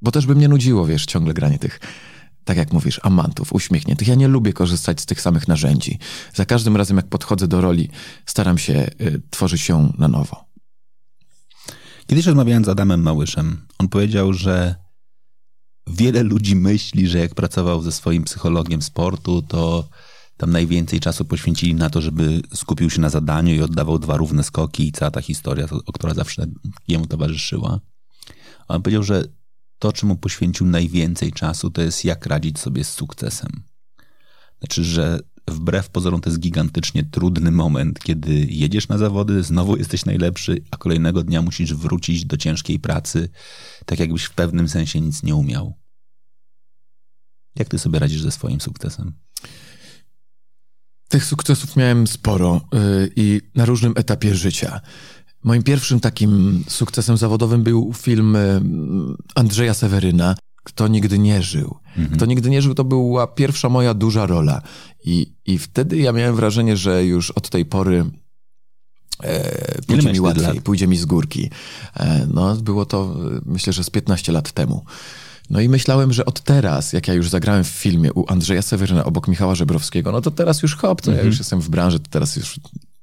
Bo 0.02 0.12
też 0.12 0.26
by 0.26 0.34
mnie 0.34 0.48
nudziło, 0.48 0.86
wiesz, 0.86 1.06
ciągle 1.06 1.34
granie 1.34 1.58
tych 1.58 1.80
tak 2.46 2.56
jak 2.56 2.72
mówisz, 2.72 3.00
amantów, 3.02 3.52
uśmiechniętych. 3.52 4.08
Ja 4.08 4.14
nie 4.14 4.28
lubię 4.28 4.52
korzystać 4.52 5.00
z 5.00 5.06
tych 5.06 5.20
samych 5.20 5.48
narzędzi. 5.48 5.98
Za 6.34 6.44
każdym 6.44 6.76
razem, 6.76 6.96
jak 6.96 7.06
podchodzę 7.06 7.48
do 7.48 7.60
roli, 7.60 7.88
staram 8.26 8.58
się 8.58 8.90
y, 9.00 9.22
tworzyć 9.30 9.68
ją 9.68 9.92
na 9.98 10.08
nowo. 10.08 10.44
Kiedyś 12.06 12.26
rozmawiałem 12.26 12.64
z 12.64 12.68
Adamem 12.68 13.02
Małyszem. 13.02 13.66
On 13.78 13.88
powiedział, 13.88 14.32
że 14.32 14.74
wiele 15.86 16.22
ludzi 16.22 16.56
myśli, 16.56 17.08
że 17.08 17.18
jak 17.18 17.34
pracował 17.34 17.82
ze 17.82 17.92
swoim 17.92 18.24
psychologiem 18.24 18.82
sportu, 18.82 19.42
to 19.42 19.88
tam 20.36 20.50
najwięcej 20.50 21.00
czasu 21.00 21.24
poświęcili 21.24 21.74
na 21.74 21.90
to, 21.90 22.00
żeby 22.00 22.42
skupił 22.54 22.90
się 22.90 23.00
na 23.00 23.10
zadaniu 23.10 23.54
i 23.54 23.62
oddawał 23.62 23.98
dwa 23.98 24.16
równe 24.16 24.44
skoki 24.44 24.88
i 24.88 24.92
cała 24.92 25.10
ta 25.10 25.22
historia, 25.22 25.66
o 25.86 25.92
która 25.92 26.14
zawsze 26.14 26.46
jemu 26.88 27.06
towarzyszyła. 27.06 27.80
On 28.68 28.82
powiedział, 28.82 29.02
że 29.02 29.24
to, 29.78 29.92
czemu 29.92 30.16
poświęcił 30.16 30.66
najwięcej 30.66 31.32
czasu, 31.32 31.70
to 31.70 31.82
jest 31.82 32.04
jak 32.04 32.26
radzić 32.26 32.58
sobie 32.58 32.84
z 32.84 32.92
sukcesem. 32.92 33.62
Znaczy, 34.58 34.84
że 34.84 35.20
wbrew 35.48 35.88
pozorom 35.88 36.20
to 36.20 36.30
jest 36.30 36.40
gigantycznie 36.40 37.04
trudny 37.04 37.50
moment, 37.50 37.98
kiedy 37.98 38.46
jedziesz 38.50 38.88
na 38.88 38.98
zawody, 38.98 39.42
znowu 39.42 39.76
jesteś 39.76 40.04
najlepszy, 40.04 40.62
a 40.70 40.76
kolejnego 40.76 41.22
dnia 41.22 41.42
musisz 41.42 41.74
wrócić 41.74 42.24
do 42.24 42.36
ciężkiej 42.36 42.78
pracy, 42.78 43.28
tak 43.86 43.98
jakbyś 43.98 44.24
w 44.24 44.34
pewnym 44.34 44.68
sensie 44.68 45.00
nic 45.00 45.22
nie 45.22 45.34
umiał. 45.34 45.74
Jak 47.54 47.68
ty 47.68 47.78
sobie 47.78 47.98
radzisz 47.98 48.22
ze 48.22 48.30
swoim 48.30 48.60
sukcesem? 48.60 49.12
Tych 51.08 51.24
sukcesów 51.24 51.76
miałem 51.76 52.06
sporo 52.06 52.68
yy, 52.72 53.10
i 53.16 53.40
na 53.54 53.64
różnym 53.64 53.92
etapie 53.96 54.34
życia. 54.34 54.80
Moim 55.46 55.62
pierwszym 55.62 56.00
takim 56.00 56.64
sukcesem 56.68 57.16
zawodowym 57.16 57.62
był 57.62 57.92
film 57.92 58.34
yy, 58.34 59.16
Andrzeja 59.34 59.74
Seweryna, 59.74 60.34
Kto 60.66 60.88
nigdy 60.88 61.18
nie 61.18 61.42
żył. 61.42 61.76
Mhm. 61.88 62.16
Kto 62.16 62.26
nigdy 62.26 62.50
nie 62.50 62.62
żył, 62.62 62.74
to 62.74 62.84
była 62.84 63.26
pierwsza 63.26 63.68
moja 63.68 63.94
duża 63.94 64.26
rola. 64.26 64.62
I, 65.04 65.32
i 65.46 65.58
wtedy 65.58 65.96
ja 65.96 66.12
miałem 66.12 66.36
wrażenie, 66.36 66.76
że 66.76 67.04
już 67.04 67.30
od 67.30 67.50
tej 67.50 67.64
pory 67.64 68.04
e, 69.22 69.82
pójdzie 69.86 70.12
mi 70.12 70.20
łatwiej, 70.20 70.46
lat? 70.46 70.60
pójdzie 70.60 70.86
mi 70.86 70.96
z 70.96 71.04
górki. 71.04 71.50
E, 71.96 72.26
no, 72.34 72.56
było 72.56 72.86
to 72.86 73.16
myślę, 73.44 73.72
że 73.72 73.84
z 73.84 73.90
15 73.90 74.32
lat 74.32 74.52
temu. 74.52 74.84
No 75.50 75.60
i 75.60 75.68
myślałem, 75.68 76.12
że 76.12 76.24
od 76.24 76.40
teraz, 76.40 76.92
jak 76.92 77.08
ja 77.08 77.14
już 77.14 77.28
zagrałem 77.28 77.64
w 77.64 77.68
filmie 77.68 78.12
u 78.12 78.24
Andrzeja 78.28 78.62
Seweryna 78.62 79.04
obok 79.04 79.28
Michała 79.28 79.54
Żebrowskiego, 79.54 80.12
no 80.12 80.20
to 80.20 80.30
teraz 80.30 80.62
już 80.62 80.76
hop, 80.76 81.02
to 81.02 81.10
mm 81.10 81.14
-hmm. 81.14 81.16
ja 81.16 81.20
mhm. 81.20 81.26
już 81.26 81.38
jestem 81.38 81.60
w 81.60 81.68
branży, 81.68 82.00
to 82.00 82.10
teraz 82.10 82.36
już 82.36 82.60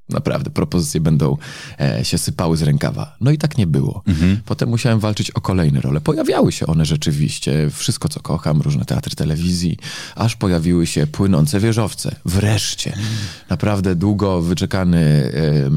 naprawdę 0.10 0.50
propozycje 0.50 1.02
będą 1.02 1.38
e, 1.80 2.06
się 2.06 2.18
sypały 2.18 2.58
z 2.58 2.62
rękawa. 2.62 3.16
No 3.22 3.32
i 3.32 3.38
tak 3.38 3.58
nie 3.58 3.68
było. 3.68 4.04
Mhm. 4.08 4.40
Potem 4.46 4.70
musiałem 4.70 5.00
walczyć 5.00 5.32
o 5.32 5.42
kolejne 5.42 5.82
role. 5.82 6.02
Pojawiały 6.02 6.52
się 6.52 6.68
one 6.68 6.86
rzeczywiście, 6.86 7.70
wszystko 7.72 8.10
co 8.10 8.20
kocham, 8.20 8.62
różne 8.62 8.86
teatry 8.86 9.16
telewizji, 9.16 9.78
aż 10.16 10.36
pojawiły 10.36 10.88
się 10.88 11.08
płynące 11.08 11.60
wieżowce. 11.60 12.16
Wreszcie. 12.26 12.90
Mhm. 12.90 13.16
Naprawdę 13.50 13.96
długo 13.96 14.42
wyczekany, 14.42 15.00
e, 15.00 15.70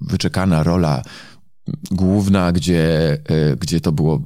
wyczekana 0.00 0.62
rola 0.62 1.02
główna, 1.90 2.52
gdzie, 2.52 3.12
e, 3.12 3.56
gdzie 3.56 3.80
to 3.80 3.92
było 3.92 4.22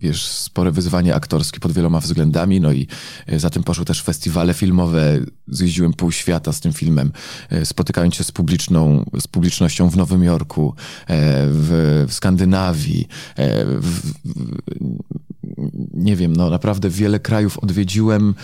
wiesz, 0.00 0.26
spore 0.26 0.70
wyzwanie 0.70 1.14
aktorskie 1.14 1.60
pod 1.60 1.72
wieloma 1.72 2.00
względami, 2.00 2.60
no 2.60 2.72
i 2.72 2.86
e, 3.26 3.38
za 3.38 3.50
tym 3.50 3.62
poszły 3.62 3.84
też 3.84 4.02
festiwale 4.02 4.54
filmowe. 4.54 5.20
Zjeździłem 5.48 5.92
pół 5.92 6.12
świata 6.12 6.52
z 6.52 6.60
tym 6.60 6.72
filmem, 6.72 7.12
e, 7.50 7.66
spotykając 7.66 8.14
się 8.14 8.24
z 8.24 8.32
publiczną, 8.32 9.10
z 9.20 9.26
publicznością 9.26 9.90
w 9.90 9.96
Nowym 9.96 10.24
Jorku, 10.24 10.74
e, 11.06 11.14
w, 11.46 12.04
w 12.08 12.12
Skandynawii, 12.12 13.08
w, 13.80 14.12
nie 15.94 16.16
wiem, 16.16 16.36
no 16.36 16.50
naprawdę 16.50 16.90
wiele 16.90 17.20
krajów 17.20 17.58
odwiedziłem 17.58 18.34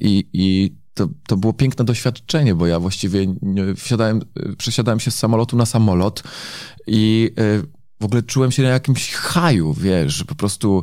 i, 0.00 0.24
i 0.32 0.72
to, 0.94 1.08
to 1.26 1.36
było 1.36 1.52
piękne 1.52 1.84
doświadczenie, 1.84 2.54
bo 2.54 2.66
ja 2.66 2.80
właściwie 2.80 3.34
wsiadałem, 3.76 4.20
przesiadałem 4.58 5.00
się 5.00 5.10
z 5.10 5.18
samolotu 5.18 5.56
na 5.56 5.66
samolot 5.66 6.22
i 6.86 7.30
w 8.00 8.04
ogóle 8.04 8.22
czułem 8.22 8.52
się 8.52 8.62
na 8.62 8.68
jakimś 8.68 9.12
haju, 9.12 9.74
wiesz, 9.74 10.24
po 10.24 10.34
prostu 10.34 10.82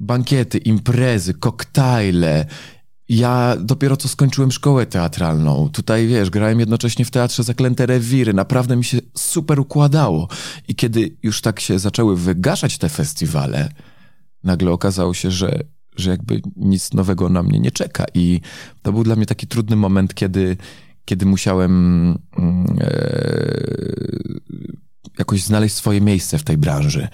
bankiety, 0.00 0.58
imprezy, 0.58 1.34
koktajle. 1.34 2.46
Ja 3.08 3.56
dopiero 3.60 3.96
co 3.96 4.08
skończyłem 4.08 4.52
szkołę 4.52 4.86
teatralną. 4.86 5.68
Tutaj, 5.72 6.06
wiesz, 6.06 6.30
grałem 6.30 6.60
jednocześnie 6.60 7.04
w 7.04 7.10
teatrze 7.10 7.42
Zaklęte 7.42 7.86
Rewiry. 7.86 8.34
Naprawdę 8.34 8.76
mi 8.76 8.84
się 8.84 8.98
super 9.16 9.60
układało. 9.60 10.28
I 10.68 10.74
kiedy 10.74 11.16
już 11.22 11.40
tak 11.40 11.60
się 11.60 11.78
zaczęły 11.78 12.16
wygaszać 12.16 12.78
te 12.78 12.88
festiwale, 12.88 13.68
nagle 14.44 14.70
okazało 14.70 15.14
się, 15.14 15.30
że, 15.30 15.60
że 15.96 16.10
jakby 16.10 16.40
nic 16.56 16.92
nowego 16.92 17.28
na 17.28 17.42
mnie 17.42 17.60
nie 17.60 17.70
czeka. 17.70 18.04
I 18.14 18.40
to 18.82 18.92
był 18.92 19.04
dla 19.04 19.16
mnie 19.16 19.26
taki 19.26 19.46
trudny 19.46 19.76
moment, 19.76 20.14
kiedy, 20.14 20.56
kiedy 21.04 21.26
musiałem 21.26 21.72
mm, 22.38 22.66
e, 22.80 23.88
jakoś 25.18 25.42
znaleźć 25.42 25.74
swoje 25.74 26.00
miejsce 26.00 26.38
w 26.38 26.44
tej 26.44 26.56
branży. 26.56 27.08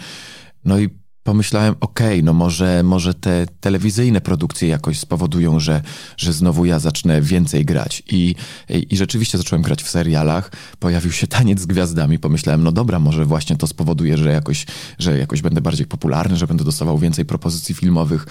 No 0.64 0.78
i 0.78 0.88
pomyślałem, 1.24 1.74
okej, 1.80 2.06
okay, 2.06 2.22
no 2.22 2.32
może, 2.32 2.82
może 2.82 3.14
te 3.14 3.46
telewizyjne 3.60 4.20
produkcje 4.20 4.68
jakoś 4.68 4.98
spowodują, 4.98 5.60
że, 5.60 5.82
że 6.16 6.32
znowu 6.32 6.64
ja 6.64 6.78
zacznę 6.78 7.22
więcej 7.22 7.64
grać. 7.64 8.02
I, 8.10 8.34
I 8.68 8.96
rzeczywiście 8.96 9.38
zacząłem 9.38 9.62
grać 9.62 9.82
w 9.82 9.90
serialach, 9.90 10.52
pojawił 10.78 11.12
się 11.12 11.26
taniec 11.26 11.60
z 11.60 11.66
gwiazdami, 11.66 12.18
pomyślałem, 12.18 12.62
no 12.64 12.72
dobra, 12.72 12.98
może 12.98 13.24
właśnie 13.24 13.56
to 13.56 13.66
spowoduje, 13.66 14.16
że 14.16 14.32
jakoś, 14.32 14.66
że 14.98 15.18
jakoś 15.18 15.42
będę 15.42 15.60
bardziej 15.60 15.86
popularny, 15.86 16.36
że 16.36 16.46
będę 16.46 16.64
dostawał 16.64 16.98
więcej 16.98 17.24
propozycji 17.24 17.74
filmowych. 17.74 18.26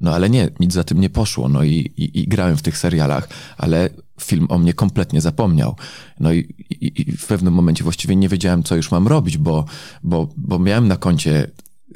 No 0.00 0.14
ale 0.14 0.30
nie, 0.30 0.48
nic 0.60 0.72
za 0.72 0.84
tym 0.84 1.00
nie 1.00 1.10
poszło. 1.10 1.48
No 1.48 1.64
i, 1.64 1.74
i, 1.96 2.20
i 2.20 2.28
grałem 2.28 2.56
w 2.56 2.62
tych 2.62 2.78
serialach, 2.78 3.28
ale 3.58 3.90
film 4.20 4.46
o 4.50 4.58
mnie 4.58 4.74
kompletnie 4.74 5.20
zapomniał. 5.20 5.76
No 6.20 6.32
i, 6.32 6.38
i, 6.70 7.02
i, 7.02 7.16
w 7.16 7.26
pewnym 7.26 7.54
momencie 7.54 7.84
właściwie 7.84 8.16
nie 8.16 8.28
wiedziałem, 8.28 8.62
co 8.62 8.76
już 8.76 8.90
mam 8.90 9.08
robić, 9.08 9.38
bo, 9.38 9.64
bo, 10.02 10.28
bo 10.36 10.58
miałem 10.58 10.88
na 10.88 10.96
koncie 10.96 11.50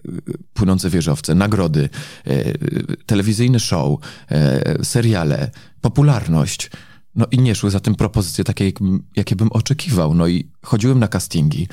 y, 0.07 0.23
płynące 0.55 0.91
wieżowce, 0.91 1.35
nagrody, 1.35 1.89
e, 2.27 2.59
telewizyjny 3.07 3.61
show, 3.61 4.01
e, 4.31 4.85
seriale, 4.85 5.51
popularność. 5.81 6.71
No 7.15 7.27
i 7.31 7.39
nie 7.39 7.55
szły 7.55 7.71
za 7.71 7.81
tym 7.81 7.95
propozycje 7.95 8.45
takie, 8.45 8.73
jakie 9.17 9.37
bym 9.37 9.53
oczekiwał. 9.53 10.15
No 10.15 10.27
i 10.27 10.49
chodziłem 10.63 10.99
na 10.99 11.09
castingi. 11.09 11.69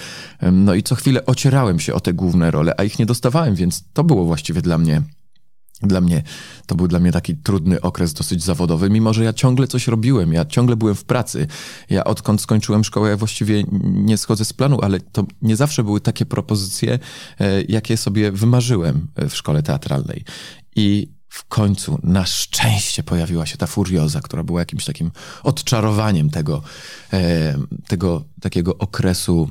No 0.51 0.73
i 0.73 0.83
co 0.83 0.95
chwilę 0.95 1.25
ocierałem 1.25 1.79
się 1.79 1.93
o 1.93 1.99
te 1.99 2.13
główne 2.13 2.51
role, 2.51 2.73
a 2.77 2.83
ich 2.83 2.99
nie 2.99 3.05
dostawałem, 3.05 3.55
więc 3.55 3.83
to 3.93 4.03
było 4.03 4.25
właściwie 4.25 4.61
dla 4.61 4.77
mnie 4.77 5.01
dla 5.83 6.01
mnie 6.01 6.23
to 6.65 6.75
był 6.75 6.87
dla 6.87 6.99
mnie 6.99 7.11
taki 7.11 7.35
trudny 7.35 7.81
okres 7.81 8.13
dosyć 8.13 8.43
zawodowy, 8.43 8.89
mimo 8.89 9.13
że 9.13 9.23
ja 9.23 9.33
ciągle 9.33 9.67
coś 9.67 9.87
robiłem, 9.87 10.33
ja 10.33 10.45
ciągle 10.45 10.75
byłem 10.75 10.95
w 10.95 11.03
pracy. 11.03 11.47
Ja 11.89 12.03
odkąd 12.03 12.41
skończyłem 12.41 12.83
szkołę, 12.83 13.09
ja 13.09 13.17
właściwie 13.17 13.63
nie 13.83 14.17
schodzę 14.17 14.45
z 14.45 14.53
planu, 14.53 14.81
ale 14.81 14.99
to 14.99 15.25
nie 15.41 15.55
zawsze 15.55 15.83
były 15.83 16.01
takie 16.01 16.25
propozycje, 16.25 16.99
e, 17.39 17.61
jakie 17.61 17.97
sobie 17.97 18.31
wymarzyłem 18.31 19.07
e, 19.15 19.29
w 19.29 19.35
szkole 19.35 19.63
teatralnej. 19.63 20.23
I 20.75 21.11
w 21.29 21.47
końcu 21.47 21.99
na 22.03 22.25
szczęście 22.25 23.03
pojawiła 23.03 23.45
się 23.45 23.57
ta 23.57 23.67
furioza, 23.67 24.21
która 24.21 24.43
była 24.43 24.59
jakimś 24.59 24.85
takim 24.85 25.11
odczarowaniem 25.43 26.29
tego, 26.29 26.61
e, 27.13 27.57
tego 27.87 28.23
takiego 28.41 28.77
okresu, 28.77 29.49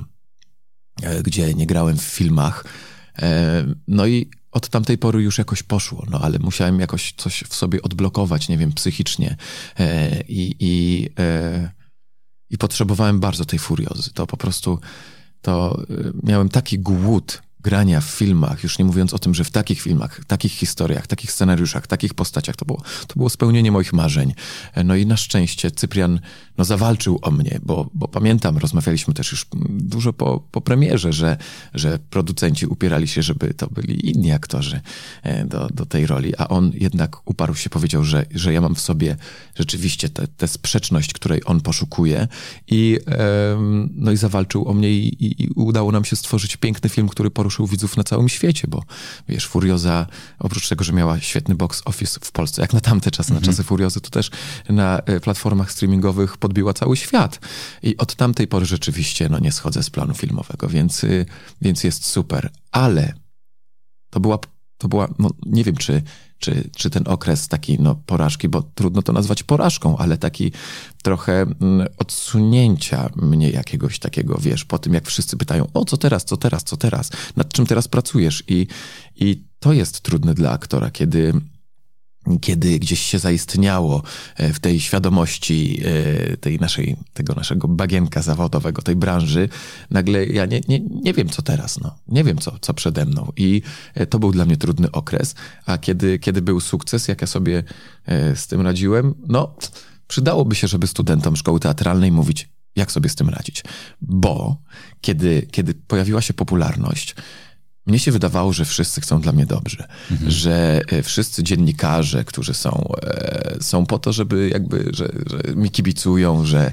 gdzie 1.23 1.53
nie 1.53 1.67
grałem 1.67 1.97
w 1.97 2.01
filmach. 2.01 2.65
No 3.87 4.07
i 4.07 4.29
od 4.51 4.69
tamtej 4.69 4.97
pory 4.97 5.21
już 5.21 5.37
jakoś 5.37 5.63
poszło, 5.63 6.05
no 6.09 6.19
ale 6.19 6.39
musiałem 6.39 6.79
jakoś 6.79 7.13
coś 7.17 7.43
w 7.49 7.55
sobie 7.55 7.81
odblokować, 7.81 8.49
nie 8.49 8.57
wiem, 8.57 8.73
psychicznie 8.73 9.35
e, 9.79 10.21
i, 10.21 10.55
i, 10.59 11.09
e, 11.19 11.71
i 12.49 12.57
potrzebowałem 12.57 13.19
bardzo 13.19 13.45
tej 13.45 13.59
furiozy. 13.59 14.13
To 14.13 14.27
po 14.27 14.37
prostu, 14.37 14.79
to 15.41 15.81
e, 15.89 16.11
miałem 16.23 16.49
taki 16.49 16.79
głód 16.79 17.41
grania 17.61 18.01
w 18.01 18.05
filmach, 18.05 18.63
już 18.63 18.79
nie 18.79 18.85
mówiąc 18.85 19.13
o 19.13 19.19
tym, 19.19 19.35
że 19.35 19.43
w 19.43 19.51
takich 19.51 19.81
filmach, 19.81 20.25
takich 20.25 20.51
historiach, 20.51 21.07
takich 21.07 21.31
scenariuszach, 21.31 21.87
takich 21.87 22.13
postaciach, 22.13 22.55
to 22.55 22.65
było, 22.65 22.81
to 23.07 23.13
było 23.15 23.29
spełnienie 23.29 23.71
moich 23.71 23.93
marzeń. 23.93 24.33
E, 24.73 24.83
no 24.83 24.95
i 24.95 25.05
na 25.05 25.17
szczęście 25.17 25.71
Cyprian 25.71 26.19
no, 26.61 26.65
zawalczył 26.65 27.19
o 27.21 27.31
mnie, 27.31 27.59
bo, 27.63 27.89
bo 27.93 28.07
pamiętam, 28.07 28.57
rozmawialiśmy 28.57 29.13
też 29.13 29.31
już 29.31 29.45
dużo 29.69 30.13
po, 30.13 30.43
po 30.51 30.61
premierze, 30.61 31.13
że, 31.13 31.37
że 31.73 31.99
producenci 32.09 32.65
upierali 32.65 33.07
się, 33.07 33.21
żeby 33.21 33.53
to 33.53 33.67
byli 33.67 34.09
inni 34.09 34.31
aktorzy 34.31 34.81
e, 35.23 35.45
do, 35.45 35.67
do 35.67 35.85
tej 35.85 36.07
roli, 36.07 36.35
a 36.37 36.47
on 36.47 36.71
jednak 36.73 37.29
uparł 37.29 37.55
się, 37.55 37.69
powiedział, 37.69 38.03
że, 38.03 38.25
że 38.35 38.53
ja 38.53 38.61
mam 38.61 38.75
w 38.75 38.81
sobie 38.81 39.15
rzeczywiście 39.55 40.09
tę 40.09 40.47
sprzeczność, 40.47 41.13
której 41.13 41.41
on 41.45 41.61
poszukuje 41.61 42.27
i, 42.67 42.99
no 43.95 44.11
i 44.11 44.17
zawalczył 44.17 44.67
o 44.67 44.73
mnie 44.73 44.89
i, 44.89 45.25
i, 45.25 45.43
i 45.43 45.49
udało 45.55 45.91
nam 45.91 46.05
się 46.05 46.15
stworzyć 46.15 46.57
piękny 46.57 46.89
film, 46.89 47.07
który 47.09 47.31
poruszył 47.31 47.67
widzów 47.67 47.97
na 47.97 48.03
całym 48.03 48.29
świecie, 48.29 48.67
bo 48.67 48.83
wiesz, 49.29 49.47
Furioza, 49.47 50.07
oprócz 50.39 50.69
tego, 50.69 50.83
że 50.83 50.93
miała 50.93 51.19
świetny 51.19 51.55
box 51.55 51.81
office 51.85 52.19
w 52.23 52.31
Polsce, 52.31 52.61
jak 52.61 52.73
na 52.73 52.81
tamte 52.81 53.11
czasy, 53.11 53.31
na 53.31 53.37
mhm. 53.37 53.53
czasy 53.53 53.63
Furiozy, 53.63 54.01
to 54.01 54.09
też 54.09 54.31
na 54.69 54.99
e, 54.99 55.19
platformach 55.19 55.71
streamingowych 55.71 56.37
podbiła 56.51 56.73
cały 56.73 56.97
świat. 56.97 57.39
I 57.83 57.97
od 57.97 58.15
tamtej 58.15 58.47
pory 58.47 58.65
rzeczywiście 58.65 59.29
no, 59.29 59.39
nie 59.39 59.51
schodzę 59.51 59.83
z 59.83 59.89
planu 59.89 60.13
filmowego, 60.13 60.67
więc, 60.67 61.03
y, 61.03 61.25
więc 61.61 61.83
jest 61.83 62.05
super. 62.05 62.49
Ale 62.71 63.13
to 64.09 64.19
była, 64.19 64.39
to 64.77 64.87
była 64.87 65.07
no, 65.19 65.29
nie 65.45 65.63
wiem, 65.63 65.75
czy, 65.75 66.01
czy, 66.37 66.69
czy 66.75 66.89
ten 66.89 67.03
okres 67.07 67.47
takiej 67.47 67.79
no, 67.79 67.95
porażki, 67.95 68.49
bo 68.49 68.61
trudno 68.61 69.01
to 69.01 69.13
nazwać 69.13 69.43
porażką, 69.43 69.97
ale 69.97 70.17
taki 70.17 70.51
trochę 71.03 71.41
mm, 71.41 71.87
odsunięcia 71.97 73.09
mnie 73.15 73.49
jakiegoś 73.49 73.99
takiego, 73.99 74.37
wiesz, 74.37 74.65
po 74.65 74.79
tym 74.79 74.93
jak 74.93 75.07
wszyscy 75.07 75.37
pytają, 75.37 75.67
o 75.73 75.85
co 75.85 75.97
teraz, 75.97 76.25
co 76.25 76.37
teraz, 76.37 76.63
co 76.63 76.77
teraz, 76.77 77.11
nad 77.35 77.53
czym 77.53 77.65
teraz 77.65 77.87
pracujesz 77.87 78.43
i, 78.47 78.67
i 79.15 79.43
to 79.59 79.73
jest 79.73 80.01
trudne 80.01 80.33
dla 80.33 80.51
aktora, 80.51 80.91
kiedy 80.91 81.33
kiedy 82.41 82.79
gdzieś 82.79 83.01
się 83.01 83.19
zaistniało 83.19 84.03
e, 84.35 84.53
w 84.53 84.59
tej 84.59 84.79
świadomości 84.79 85.81
e, 85.85 86.37
tej 86.37 86.59
naszej, 86.59 86.95
tego 87.13 87.33
naszego 87.33 87.67
bagienka 87.67 88.21
zawodowego, 88.21 88.81
tej 88.81 88.95
branży, 88.95 89.49
nagle 89.89 90.25
ja 90.25 90.45
nie, 90.45 90.61
nie, 90.67 90.79
nie 90.79 91.13
wiem, 91.13 91.29
co 91.29 91.41
teraz, 91.41 91.79
no. 91.79 91.95
Nie 92.07 92.23
wiem, 92.23 92.37
co, 92.37 92.59
co 92.61 92.73
przede 92.73 93.05
mną. 93.05 93.31
I 93.37 93.61
e, 93.93 94.05
to 94.05 94.19
był 94.19 94.31
dla 94.31 94.45
mnie 94.45 94.57
trudny 94.57 94.91
okres. 94.91 95.35
A 95.65 95.77
kiedy, 95.77 96.19
kiedy 96.19 96.41
był 96.41 96.59
sukces, 96.59 97.07
jak 97.07 97.21
ja 97.21 97.27
sobie 97.27 97.63
z 98.35 98.47
tym 98.47 98.61
radziłem, 98.61 99.13
no, 99.27 99.55
przydałoby 100.07 100.55
się, 100.55 100.67
żeby 100.67 100.87
studentom 100.87 101.35
szkoły 101.35 101.59
teatralnej 101.59 102.11
mówić, 102.11 102.49
jak 102.75 102.91
sobie 102.91 103.09
z 103.09 103.15
tym 103.15 103.29
radzić. 103.29 103.63
Bo 104.01 104.57
kiedy, 105.01 105.47
kiedy 105.51 105.73
pojawiła 105.73 106.21
się 106.21 106.33
popularność, 106.33 107.15
mnie 107.85 107.99
się 107.99 108.11
wydawało, 108.11 108.53
że 108.53 108.65
wszyscy 108.65 109.01
chcą 109.01 109.21
dla 109.21 109.31
mnie 109.31 109.45
dobrze, 109.45 109.87
mhm. 110.11 110.31
że 110.31 110.81
e, 110.87 111.03
wszyscy 111.03 111.43
dziennikarze, 111.43 112.23
którzy 112.23 112.53
są, 112.53 112.93
e, 113.03 113.57
są 113.61 113.85
po 113.85 113.99
to, 113.99 114.13
żeby 114.13 114.49
jakby, 114.53 114.89
że, 114.93 115.11
że 115.29 115.55
mi 115.55 115.71
kibicują, 115.71 116.45
że, 116.45 116.71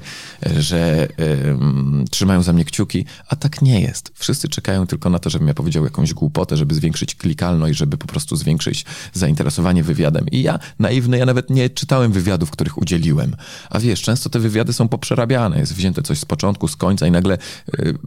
że 0.59 1.09
um, 1.49 2.05
trzymają 2.11 2.43
za 2.43 2.53
mnie 2.53 2.65
kciuki, 2.65 3.05
a 3.29 3.37
tak 3.37 3.63
nie 3.63 3.81
jest. 3.81 4.13
Wszyscy 4.15 4.49
czekają 4.49 4.87
tylko 4.87 5.11
na 5.11 5.19
to, 5.19 5.31
żebym 5.31 5.49
ja 5.49 5.55
powiedział 5.55 5.85
jakąś 5.85 6.15
głupotę, 6.15 6.57
żeby 6.57 6.75
zwiększyć 6.75 7.15
klikalność, 7.15 7.79
żeby 7.79 7.97
po 7.97 8.07
prostu 8.07 8.37
zwiększyć 8.37 8.85
zainteresowanie 9.13 9.83
wywiadem. 9.83 10.27
I 10.29 10.43
ja, 10.43 10.59
naiwny, 10.79 11.19
ja 11.19 11.27
nawet 11.27 11.51
nie 11.51 11.71
czytałem 11.71 12.13
wywiadów, 12.13 12.51
których 12.51 12.79
udzieliłem. 12.79 13.37
A 13.71 13.79
wiesz, 13.79 14.03
często 14.03 14.31
te 14.31 14.39
wywiady 14.39 14.73
są 14.73 14.89
poprzerabiane, 14.89 15.59
jest 15.59 15.75
wzięte 15.75 16.03
coś 16.03 16.19
z 16.19 16.25
początku, 16.25 16.69
z 16.69 16.77
końca 16.77 17.07
i 17.07 17.11
nagle 17.11 17.39
y, 17.79 17.99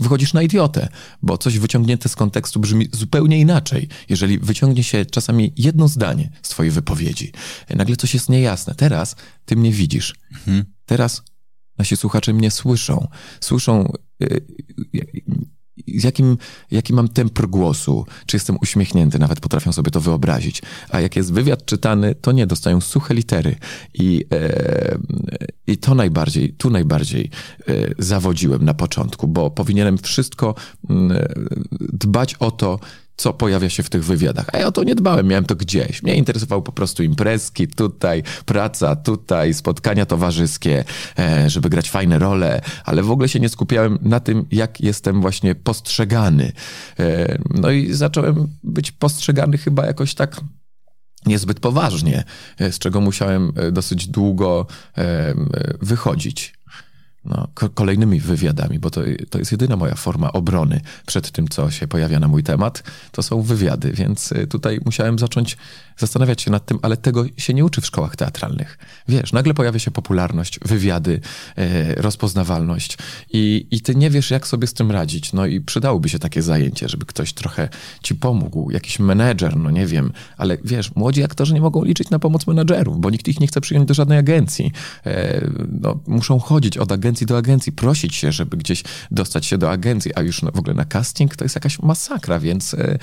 wychodzisz 0.00 0.32
na 0.32 0.42
idiotę, 0.42 0.88
bo 1.22 1.38
coś 1.38 1.58
wyciągnięte 1.58 2.08
z 2.08 2.16
kontekstu 2.16 2.37
tekstu 2.38 2.60
brzmi 2.60 2.88
zupełnie 2.92 3.40
inaczej, 3.40 3.88
jeżeli 4.08 4.38
wyciągnie 4.38 4.84
się 4.84 5.06
czasami 5.06 5.52
jedno 5.56 5.88
zdanie 5.88 6.30
z 6.42 6.48
twojej 6.48 6.70
wypowiedzi. 6.72 7.32
Nagle 7.74 7.96
coś 7.96 8.14
jest 8.14 8.28
niejasne. 8.28 8.74
Teraz 8.74 9.16
ty 9.44 9.56
mnie 9.56 9.72
widzisz. 9.72 10.14
Mhm. 10.32 10.64
Teraz 10.86 11.22
nasi 11.78 11.96
słuchacze 11.96 12.32
mnie 12.32 12.50
słyszą. 12.50 13.08
Słyszą 13.40 13.92
y, 14.22 14.46
z 15.96 16.04
jakim, 16.04 16.38
jaki 16.70 16.92
mam 16.92 17.08
temper 17.08 17.48
głosu, 17.48 18.06
czy 18.26 18.36
jestem 18.36 18.56
uśmiechnięty, 18.62 19.18
nawet 19.18 19.40
potrafią 19.40 19.72
sobie 19.72 19.90
to 19.90 20.00
wyobrazić. 20.00 20.62
A 20.90 21.00
jak 21.00 21.16
jest 21.16 21.32
wywiad 21.32 21.64
czytany, 21.64 22.14
to 22.14 22.32
nie, 22.32 22.46
dostają 22.46 22.80
suche 22.80 23.14
litery. 23.14 23.56
I, 23.94 24.24
e, 24.32 24.98
i 25.66 25.76
to 25.76 25.94
najbardziej, 25.94 26.52
tu 26.52 26.70
najbardziej 26.70 27.30
e, 27.68 27.72
zawodziłem 27.98 28.64
na 28.64 28.74
początku, 28.74 29.28
bo 29.28 29.50
powinienem 29.50 29.98
wszystko 29.98 30.54
mm, 30.90 31.18
dbać 31.80 32.34
o 32.34 32.50
to, 32.50 32.80
co 33.18 33.32
pojawia 33.32 33.70
się 33.70 33.82
w 33.82 33.90
tych 33.90 34.04
wywiadach. 34.04 34.46
A 34.52 34.58
ja 34.58 34.66
o 34.66 34.72
to 34.72 34.84
nie 34.84 34.94
dbałem, 34.94 35.26
miałem 35.26 35.44
to 35.44 35.56
gdzieś. 35.56 36.02
Mnie 36.02 36.14
interesowały 36.14 36.62
po 36.62 36.72
prostu 36.72 37.02
imprezki, 37.02 37.68
tutaj 37.68 38.22
praca, 38.46 38.96
tutaj 38.96 39.54
spotkania 39.54 40.06
towarzyskie, 40.06 40.84
e, 41.18 41.50
żeby 41.50 41.68
grać 41.68 41.90
fajne 41.90 42.18
role, 42.18 42.60
ale 42.84 43.02
w 43.02 43.10
ogóle 43.10 43.28
się 43.28 43.40
nie 43.40 43.48
skupiałem 43.48 43.98
na 44.02 44.20
tym, 44.20 44.46
jak 44.50 44.80
jestem 44.80 45.20
właśnie 45.20 45.54
postrzegany. 45.54 46.52
E, 47.00 47.38
no 47.50 47.70
i 47.70 47.92
zacząłem 47.92 48.48
być 48.64 48.92
postrzegany 48.92 49.58
chyba 49.58 49.86
jakoś 49.86 50.14
tak 50.14 50.40
niezbyt 51.26 51.60
poważnie, 51.60 52.24
e, 52.58 52.72
z 52.72 52.78
czego 52.78 53.00
musiałem 53.00 53.52
dosyć 53.72 54.08
długo 54.08 54.66
wychodzić 55.80 56.57
no, 57.24 57.48
kolejnymi 57.74 58.20
wywiadami, 58.20 58.78
bo 58.78 58.90
to, 58.90 59.00
to 59.30 59.38
jest 59.38 59.52
jedyna 59.52 59.76
moja 59.76 59.94
forma 59.94 60.32
obrony 60.32 60.80
przed 61.06 61.30
tym, 61.30 61.48
co 61.48 61.70
się 61.70 61.88
pojawia 61.88 62.20
na 62.20 62.28
mój 62.28 62.42
temat. 62.42 62.82
To 63.12 63.22
są 63.22 63.42
wywiady, 63.42 63.92
więc 63.92 64.32
y, 64.32 64.46
tutaj 64.46 64.80
musiałem 64.84 65.18
zacząć 65.18 65.56
zastanawiać 65.98 66.42
się 66.42 66.50
nad 66.50 66.66
tym, 66.66 66.78
ale 66.82 66.96
tego 66.96 67.24
się 67.36 67.54
nie 67.54 67.64
uczy 67.64 67.80
w 67.80 67.86
szkołach 67.86 68.16
teatralnych. 68.16 68.78
Wiesz, 69.08 69.32
nagle 69.32 69.54
pojawia 69.54 69.78
się 69.78 69.90
popularność, 69.90 70.60
wywiady, 70.64 71.20
e, 71.56 71.94
rozpoznawalność 71.94 72.98
i, 73.32 73.66
i 73.70 73.80
ty 73.80 73.94
nie 73.94 74.10
wiesz, 74.10 74.30
jak 74.30 74.46
sobie 74.46 74.66
z 74.66 74.74
tym 74.74 74.90
radzić. 74.90 75.32
No 75.32 75.46
i 75.46 75.60
przydałoby 75.60 76.08
się 76.08 76.18
takie 76.18 76.42
zajęcie, 76.42 76.88
żeby 76.88 77.06
ktoś 77.06 77.32
trochę 77.32 77.68
ci 78.02 78.14
pomógł, 78.14 78.70
jakiś 78.70 78.98
menedżer, 78.98 79.56
no 79.56 79.70
nie 79.70 79.86
wiem, 79.86 80.12
ale 80.36 80.58
wiesz, 80.64 80.96
młodzi 80.96 81.24
aktorzy 81.24 81.54
nie 81.54 81.60
mogą 81.60 81.84
liczyć 81.84 82.10
na 82.10 82.18
pomoc 82.18 82.46
menedżerów, 82.46 83.00
bo 83.00 83.10
nikt 83.10 83.28
ich 83.28 83.40
nie 83.40 83.46
chce 83.46 83.60
przyjąć 83.60 83.88
do 83.88 83.94
żadnej 83.94 84.18
agencji. 84.18 84.72
E, 85.06 85.46
no, 85.80 86.00
muszą 86.06 86.38
chodzić 86.38 86.78
od 86.78 86.92
agencji 86.92 87.07
do 87.12 87.36
agencji, 87.36 87.72
prosić 87.72 88.16
się, 88.16 88.32
żeby 88.32 88.56
gdzieś 88.56 88.84
dostać 89.10 89.46
się 89.46 89.58
do 89.58 89.70
agencji, 89.70 90.14
a 90.14 90.22
już 90.22 90.40
w 90.40 90.58
ogóle 90.58 90.74
na 90.74 90.84
casting 90.84 91.36
to 91.36 91.44
jest 91.44 91.54
jakaś 91.54 91.78
masakra, 91.78 92.40
więc, 92.40 92.74
e, 92.74 92.98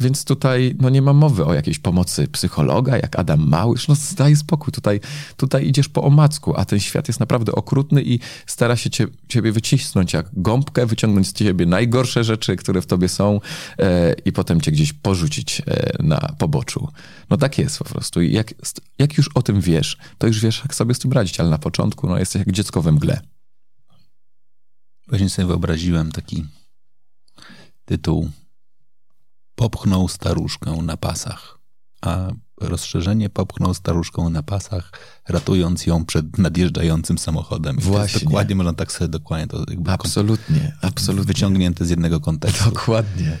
więc 0.00 0.24
tutaj 0.24 0.76
no, 0.80 0.90
nie 0.90 1.02
ma 1.02 1.12
mowy 1.12 1.44
o 1.44 1.54
jakiejś 1.54 1.78
pomocy 1.78 2.28
psychologa, 2.28 2.96
jak 2.96 3.18
Adam 3.18 3.48
Małysz, 3.48 3.88
no 3.88 3.94
daj 4.16 4.36
spokój, 4.36 4.72
tutaj, 4.72 5.00
tutaj 5.36 5.66
idziesz 5.66 5.88
po 5.88 6.02
omacku, 6.02 6.54
a 6.56 6.64
ten 6.64 6.80
świat 6.80 7.08
jest 7.08 7.20
naprawdę 7.20 7.52
okrutny 7.52 8.02
i 8.02 8.18
stara 8.46 8.76
się 8.76 8.90
cie, 8.90 9.06
ciebie 9.28 9.52
wycisnąć 9.52 10.12
jak 10.12 10.26
gąbkę, 10.32 10.86
wyciągnąć 10.86 11.28
z 11.28 11.32
ciebie 11.32 11.66
najgorsze 11.66 12.24
rzeczy, 12.24 12.56
które 12.56 12.82
w 12.82 12.86
tobie 12.86 13.08
są 13.08 13.40
e, 13.78 14.14
i 14.24 14.32
potem 14.32 14.60
cię 14.60 14.72
gdzieś 14.72 14.92
porzucić 14.92 15.62
e, 15.66 15.92
na 16.02 16.34
poboczu. 16.38 16.88
No 17.30 17.36
tak 17.36 17.58
jest 17.58 17.78
po 17.78 17.84
prostu. 17.84 18.22
I 18.22 18.32
jak, 18.32 18.54
jak 18.98 19.18
już 19.18 19.30
o 19.34 19.42
tym 19.42 19.60
wiesz, 19.60 19.96
to 20.18 20.26
już 20.26 20.40
wiesz, 20.40 20.60
jak 20.64 20.74
sobie 20.74 20.94
z 20.94 20.98
tym 20.98 21.12
radzić, 21.12 21.40
ale 21.40 21.50
na 21.50 21.58
początku 21.58 22.06
no, 22.06 22.18
jesteś 22.18 22.40
jak 22.40 22.52
dziecko 22.52 22.82
we 22.82 22.92
mgle. 22.92 23.20
Właśnie 25.10 25.28
sobie 25.28 25.48
wyobraziłem 25.48 26.12
taki 26.12 26.46
tytuł 27.84 28.30
Popchnął 29.54 30.08
staruszkę 30.08 30.70
na 30.82 30.96
pasach 30.96 31.60
a 32.02 32.30
rozszerzenie 32.60 33.30
popchnął 33.30 33.74
staruszką 33.74 34.30
na 34.30 34.42
pasach, 34.42 34.92
ratując 35.28 35.86
ją 35.86 36.04
przed 36.04 36.38
nadjeżdżającym 36.38 37.18
samochodem. 37.18 37.78
I 37.78 37.80
Właśnie. 37.80 38.20
dokładnie 38.20 38.54
można 38.54 38.72
tak 38.72 38.92
sobie 38.92 39.08
dokładnie 39.08 39.46
to 39.46 39.64
jakby 39.70 39.90
absolutnie, 39.90 40.76
absolutnie. 40.80 41.26
wyciągnięte 41.26 41.84
z 41.84 41.90
jednego 41.90 42.20
kontekstu. 42.20 42.64
Dokładnie. 42.64 43.38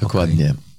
Dokładnie. 0.00 0.50
Okay. 0.50 0.75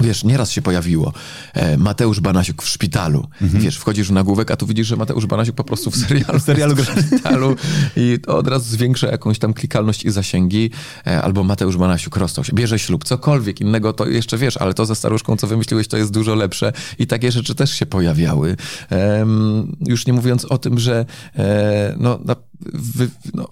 Wiesz, 0.00 0.24
nieraz 0.24 0.50
się 0.50 0.62
pojawiło 0.62 1.12
e, 1.54 1.76
Mateusz 1.76 2.20
Banasiuk 2.20 2.62
w 2.62 2.68
szpitalu. 2.68 3.26
Mhm. 3.42 3.62
Wiesz, 3.62 3.76
wchodzisz 3.76 4.08
w 4.08 4.12
nagłówek, 4.12 4.50
a 4.50 4.56
tu 4.56 4.66
widzisz, 4.66 4.86
że 4.86 4.96
Mateusz 4.96 5.26
Banasiuk 5.26 5.56
po 5.56 5.64
prostu 5.64 5.90
w 5.90 5.96
serialu, 5.96 6.38
w 6.38 6.42
serialu 6.42 6.76
w 6.76 6.80
szpitalu 7.06 7.56
i 7.96 8.18
to 8.26 8.38
od 8.38 8.48
razu 8.48 8.64
zwiększa 8.70 9.06
jakąś 9.06 9.38
tam 9.38 9.54
klikalność 9.54 10.04
i 10.04 10.10
zasięgi. 10.10 10.70
E, 11.06 11.22
albo 11.22 11.44
Mateusz 11.44 11.76
Banasiuk 11.76 12.16
rozstał 12.16 12.44
się, 12.44 12.52
bierze 12.52 12.78
ślub, 12.78 13.04
cokolwiek 13.04 13.60
innego, 13.60 13.92
to 13.92 14.08
jeszcze 14.08 14.38
wiesz, 14.38 14.56
ale 14.56 14.74
to 14.74 14.86
ze 14.86 14.94
staruszką, 14.94 15.36
co 15.36 15.46
wymyśliłeś, 15.46 15.88
to 15.88 15.96
jest 15.96 16.12
dużo 16.12 16.34
lepsze 16.34 16.72
i 16.98 17.06
takie 17.06 17.32
rzeczy 17.32 17.54
też 17.54 17.70
się 17.70 17.86
pojawiały. 17.86 18.56
Już 19.86 20.06
nie 20.06 20.12
mówiąc 20.12 20.44
o 20.44 20.58
tym, 20.58 20.78
że 20.78 21.06
e, 21.36 21.94
no, 21.98 22.18
na, 22.24 22.36
wy, 22.72 23.08
no 23.34 23.48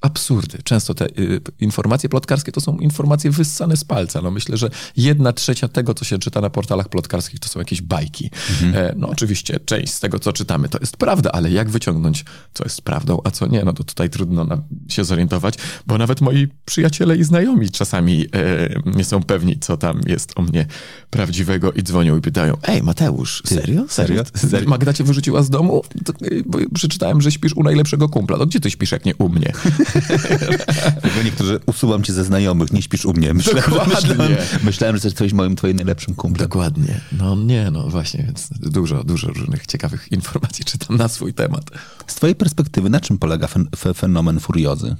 absurdy. 0.00 0.58
Często 0.64 0.94
te 0.94 1.06
y, 1.06 1.40
informacje 1.60 2.08
plotkarskie 2.08 2.52
to 2.52 2.60
są 2.60 2.78
informacje 2.78 3.30
wyssane 3.30 3.76
z 3.76 3.84
palca. 3.84 4.22
No 4.22 4.30
myślę, 4.30 4.56
że 4.56 4.70
jedna 4.96 5.32
trzecia 5.32 5.68
tego, 5.68 5.94
co 5.94 6.04
się 6.04 6.18
czyta 6.18 6.40
na 6.40 6.50
portalach 6.50 6.88
plotkarskich, 6.88 7.40
to 7.40 7.48
są 7.48 7.58
jakieś 7.58 7.82
bajki. 7.82 8.30
Mhm. 8.50 8.74
E, 8.74 8.94
no 8.96 9.08
oczywiście 9.08 9.60
część 9.60 9.92
z 9.92 10.00
tego, 10.00 10.18
co 10.18 10.32
czytamy, 10.32 10.68
to 10.68 10.78
jest 10.80 10.96
prawda, 10.96 11.32
ale 11.32 11.50
jak 11.50 11.70
wyciągnąć, 11.70 12.24
co 12.54 12.64
jest 12.64 12.82
prawdą, 12.82 13.20
a 13.24 13.30
co 13.30 13.46
nie, 13.46 13.64
no 13.64 13.72
to 13.72 13.84
tutaj 13.84 14.10
trudno 14.10 14.46
się 14.88 15.04
zorientować, 15.04 15.54
bo 15.86 15.98
nawet 15.98 16.20
moi 16.20 16.48
przyjaciele 16.64 17.16
i 17.16 17.24
znajomi 17.24 17.70
czasami 17.70 18.26
e, 18.34 18.80
nie 18.86 19.04
są 19.04 19.22
pewni, 19.22 19.58
co 19.58 19.76
tam 19.76 20.00
jest 20.06 20.32
o 20.36 20.42
mnie 20.42 20.66
prawdziwego 21.10 21.72
i 21.72 21.82
dzwonią 21.82 22.16
i 22.16 22.20
pytają, 22.20 22.56
ej 22.62 22.82
Mateusz, 22.82 23.42
serio? 23.46 23.84
Serio? 23.88 24.24
serio? 24.34 24.68
Magda 24.68 24.92
cię 24.92 25.04
wyrzuciła 25.04 25.42
z 25.42 25.50
domu? 25.50 25.82
To, 26.04 26.12
bo 26.46 26.58
przeczytałem, 26.74 27.20
że 27.20 27.32
śpisz 27.32 27.56
u 27.56 27.62
najlepszego 27.62 28.08
kumpla. 28.08 28.36
No 28.36 28.46
gdzie 28.46 28.60
ty 28.60 28.70
śpisz, 28.70 28.92
jak 28.92 29.04
nie 29.04 29.14
u 29.14 29.28
mnie? 29.28 29.52
Tylko 31.02 31.22
niektórzy 31.24 31.60
usuwam 31.66 32.02
cię 32.02 32.12
ze 32.12 32.24
znajomych, 32.24 32.72
nie 32.72 32.82
śpisz 32.82 33.04
u 33.04 33.12
mnie. 33.12 33.34
Myślałem, 33.34 33.88
myślałem, 33.88 34.36
myślałem, 34.64 34.96
że 34.96 35.08
jesteś 35.08 35.32
moim, 35.32 35.56
twoim 35.56 35.76
najlepszym 35.76 36.14
kumplem. 36.14 36.48
Dokładnie. 36.48 37.00
No 37.12 37.36
nie, 37.36 37.70
no 37.70 37.88
właśnie, 37.88 38.24
więc 38.24 38.48
dużo, 38.60 39.04
dużo 39.04 39.28
różnych 39.28 39.66
ciekawych 39.66 40.12
informacji 40.12 40.64
czytam 40.64 40.96
na 40.96 41.08
swój 41.08 41.34
temat. 41.34 41.64
Z 42.06 42.14
twojej 42.14 42.36
perspektywy, 42.36 42.90
na 42.90 43.00
czym 43.00 43.18
polega 43.18 43.46
fen 43.46 43.68
fenomen 43.94 44.40
furiozy? 44.40 44.96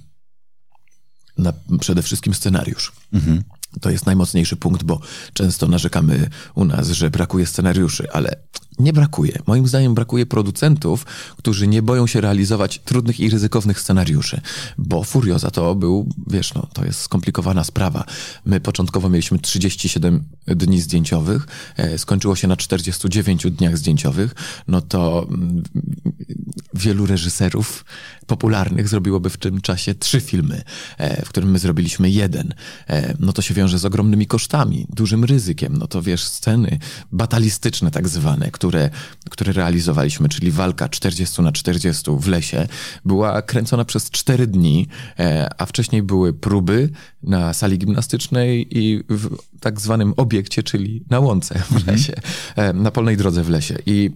Na 1.38 1.52
przede 1.80 2.02
wszystkim 2.02 2.34
scenariusz. 2.34 2.92
Mhm. 3.12 3.42
To 3.80 3.90
jest 3.90 4.06
najmocniejszy 4.06 4.56
punkt, 4.56 4.82
bo 4.82 5.00
często 5.32 5.68
narzekamy 5.68 6.30
u 6.54 6.64
nas, 6.64 6.88
że 6.88 7.10
brakuje 7.10 7.46
scenariuszy, 7.46 8.12
ale 8.12 8.36
nie 8.80 8.92
brakuje. 8.92 9.38
Moim 9.46 9.68
zdaniem 9.68 9.94
brakuje 9.94 10.26
producentów, 10.26 11.06
którzy 11.36 11.66
nie 11.66 11.82
boją 11.82 12.06
się 12.06 12.20
realizować 12.20 12.78
trudnych 12.78 13.20
i 13.20 13.30
ryzykownych 13.30 13.80
scenariuszy, 13.80 14.40
bo 14.78 15.04
Furioza 15.04 15.50
to 15.50 15.74
był, 15.74 16.08
wiesz, 16.26 16.54
no, 16.54 16.66
to 16.72 16.84
jest 16.84 17.00
skomplikowana 17.00 17.64
sprawa. 17.64 18.04
My 18.44 18.60
początkowo 18.60 19.08
mieliśmy 19.08 19.38
37 19.38 20.24
dni 20.46 20.80
zdjęciowych, 20.80 21.46
e, 21.76 21.98
skończyło 21.98 22.36
się 22.36 22.48
na 22.48 22.56
49 22.56 23.50
dniach 23.50 23.78
zdjęciowych, 23.78 24.34
no 24.68 24.80
to 24.80 25.26
mm, 25.28 25.62
wielu 26.80 27.06
reżyserów 27.06 27.84
popularnych 28.26 28.88
zrobiłoby 28.88 29.30
w 29.30 29.36
tym 29.36 29.60
czasie 29.60 29.94
trzy 29.94 30.20
filmy, 30.20 30.62
e, 30.98 31.24
w 31.24 31.28
którym 31.28 31.50
my 31.50 31.58
zrobiliśmy 31.58 32.10
jeden. 32.10 32.54
E, 32.88 33.14
no 33.18 33.32
to 33.32 33.42
się 33.42 33.54
wiąże 33.54 33.78
z 33.78 33.84
ogromnymi 33.84 34.26
kosztami, 34.26 34.86
dużym 34.90 35.24
ryzykiem, 35.24 35.76
no 35.76 35.86
to 35.86 36.02
wiesz, 36.02 36.24
sceny 36.24 36.78
batalistyczne 37.12 37.90
tak 37.90 38.08
zwane, 38.08 38.50
które, 38.50 38.90
które 39.30 39.52
realizowaliśmy, 39.52 40.28
czyli 40.28 40.50
walka 40.50 40.88
40 40.88 41.42
na 41.42 41.52
40 41.52 42.10
w 42.18 42.28
lesie, 42.28 42.68
była 43.04 43.42
kręcona 43.42 43.84
przez 43.84 44.10
4 44.10 44.46
dni, 44.46 44.88
e, 45.18 45.48
a 45.58 45.66
wcześniej 45.66 46.02
były 46.02 46.32
próby 46.32 46.90
na 47.22 47.54
sali 47.54 47.78
gimnastycznej 47.78 48.78
i 48.78 49.04
w 49.08 49.36
tak 49.60 49.80
zwanym 49.80 50.14
obiekcie, 50.16 50.62
czyli 50.62 51.04
na 51.10 51.20
łące 51.20 51.58
w 51.58 51.72
mhm. 51.72 51.96
lesie, 51.96 52.12
na 52.74 52.90
polnej 52.90 53.16
drodze 53.16 53.44
w 53.44 53.50
lesie. 53.50 53.78
I 53.86 54.10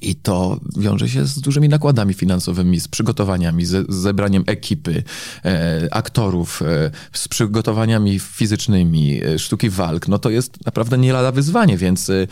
I 0.00 0.14
to 0.14 0.60
wiąże 0.76 1.08
się 1.08 1.26
z 1.26 1.40
dużymi 1.40 1.68
nakładami 1.68 2.14
finansowymi, 2.14 2.80
z 2.80 2.88
przygotowaniami, 2.88 3.64
z, 3.64 3.92
zebraniem 3.92 4.44
ekipy, 4.46 5.02
e, 5.44 5.88
aktorów, 5.90 6.62
e, 6.62 6.90
z 7.12 7.28
przygotowaniami 7.28 8.18
fizycznymi, 8.18 9.24
e, 9.24 9.38
sztuki 9.38 9.70
walk. 9.70 10.08
No 10.08 10.18
to 10.18 10.30
jest 10.30 10.66
naprawdę 10.66 10.98
nie 10.98 11.12
lada 11.12 11.32
wyzwanie, 11.32 11.76
więc 11.76 12.10
e, 12.10 12.26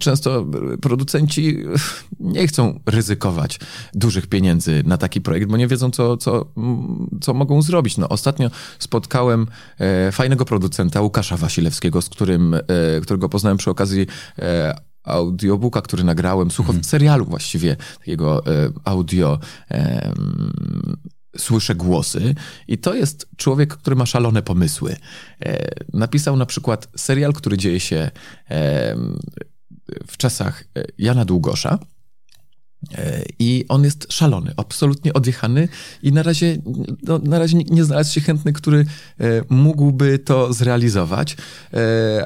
często 0.00 0.46
producenci 0.80 1.58
nie 2.20 2.46
chcą 2.46 2.80
ryzykować 2.86 3.60
dużych 3.94 4.26
pieniędzy 4.26 4.82
na 4.86 4.98
taki 4.98 5.20
projekt, 5.20 5.48
bo 5.48 5.56
nie 5.56 5.68
wiedzą, 5.68 5.90
co, 5.90 6.16
co, 6.16 6.46
co 7.20 7.34
mogą 7.34 7.62
zrobić. 7.62 7.96
No, 7.98 8.08
ostatnio 8.08 8.50
spotkałem 8.78 9.46
e, 9.78 10.12
fajnego 10.12 10.44
producenta, 10.44 11.00
Łukasza 11.00 11.36
Wasilewskiego, 11.36 12.02
z 12.02 12.08
którym, 12.08 12.54
e, 12.54 12.60
którego 13.02 13.28
poznałem 13.28 13.58
przy 13.58 13.70
okazji 13.70 14.06
audiobooka, 15.04 15.82
który 15.82 16.04
nagrałem, 16.04 16.50
słucham 16.50 16.74
mm. 16.74 16.84
serialu 16.84 17.24
właściwie, 17.24 17.76
takiego 17.98 18.46
e, 18.46 18.72
audio. 18.84 19.38
E, 19.70 20.12
słyszę 21.36 21.74
głosy 21.74 22.34
i 22.68 22.78
to 22.78 22.94
jest 22.94 23.28
człowiek, 23.36 23.76
który 23.76 23.96
ma 23.96 24.06
szalone 24.06 24.42
pomysły. 24.42 24.96
E, 25.40 25.68
napisał 25.92 26.36
na 26.36 26.46
przykład 26.46 26.88
serial, 26.96 27.32
który 27.32 27.56
dzieje 27.58 27.80
się 27.80 28.10
e, 28.50 28.96
w 30.06 30.16
czasach 30.16 30.64
e, 30.76 30.84
Jana 30.98 31.24
Długosza. 31.24 31.78
E, 32.94 33.22
I 33.38 33.64
on 33.68 33.84
jest 33.84 34.12
szalony, 34.12 34.52
absolutnie 34.56 35.12
odjechany 35.12 35.68
i 36.02 36.12
na 36.12 36.22
razie, 36.22 36.56
no, 37.02 37.18
na 37.18 37.38
razie 37.38 37.56
nie 37.56 37.84
znalazł 37.84 38.12
się 38.12 38.20
chętny, 38.20 38.52
który 38.52 38.86
mógłby 39.48 40.18
to 40.18 40.52
zrealizować, 40.52 41.36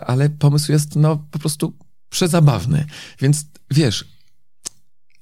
ale 0.06 0.30
pomysł 0.30 0.72
jest 0.72 0.96
no, 0.96 1.24
po 1.30 1.38
prostu 1.38 1.72
przezabawny. 2.10 2.86
Więc 3.20 3.44
wiesz, 3.70 4.04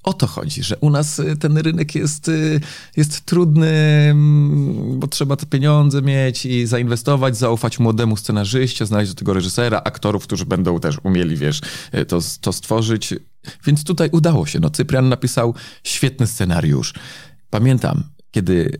o 0.05 0.13
to 0.13 0.27
chodzi, 0.27 0.63
że 0.63 0.77
u 0.77 0.89
nas 0.89 1.19
y, 1.19 1.37
ten 1.37 1.57
rynek 1.57 1.95
jest, 1.95 2.27
y, 2.27 2.61
jest 2.97 3.25
trudny, 3.25 3.67
mm, 4.11 4.99
bo 4.99 5.07
trzeba 5.07 5.35
te 5.35 5.45
pieniądze 5.45 6.01
mieć 6.01 6.45
i 6.45 6.65
zainwestować, 6.65 7.37
zaufać 7.37 7.79
młodemu 7.79 8.17
scenarzyście, 8.17 8.85
znaleźć 8.85 9.11
do 9.11 9.15
tego 9.15 9.33
reżysera, 9.33 9.81
aktorów, 9.83 10.23
którzy 10.23 10.45
będą 10.45 10.79
też 10.79 10.95
umieli, 11.03 11.37
wiesz, 11.37 11.61
y, 11.95 12.05
to, 12.05 12.19
to 12.41 12.53
stworzyć. 12.53 13.13
Więc 13.65 13.83
tutaj 13.83 14.09
udało 14.11 14.45
się. 14.45 14.59
No, 14.59 14.69
Cyprian 14.69 15.09
napisał 15.09 15.53
świetny 15.83 16.27
scenariusz. 16.27 16.93
Pamiętam, 17.49 18.03
kiedy 18.31 18.79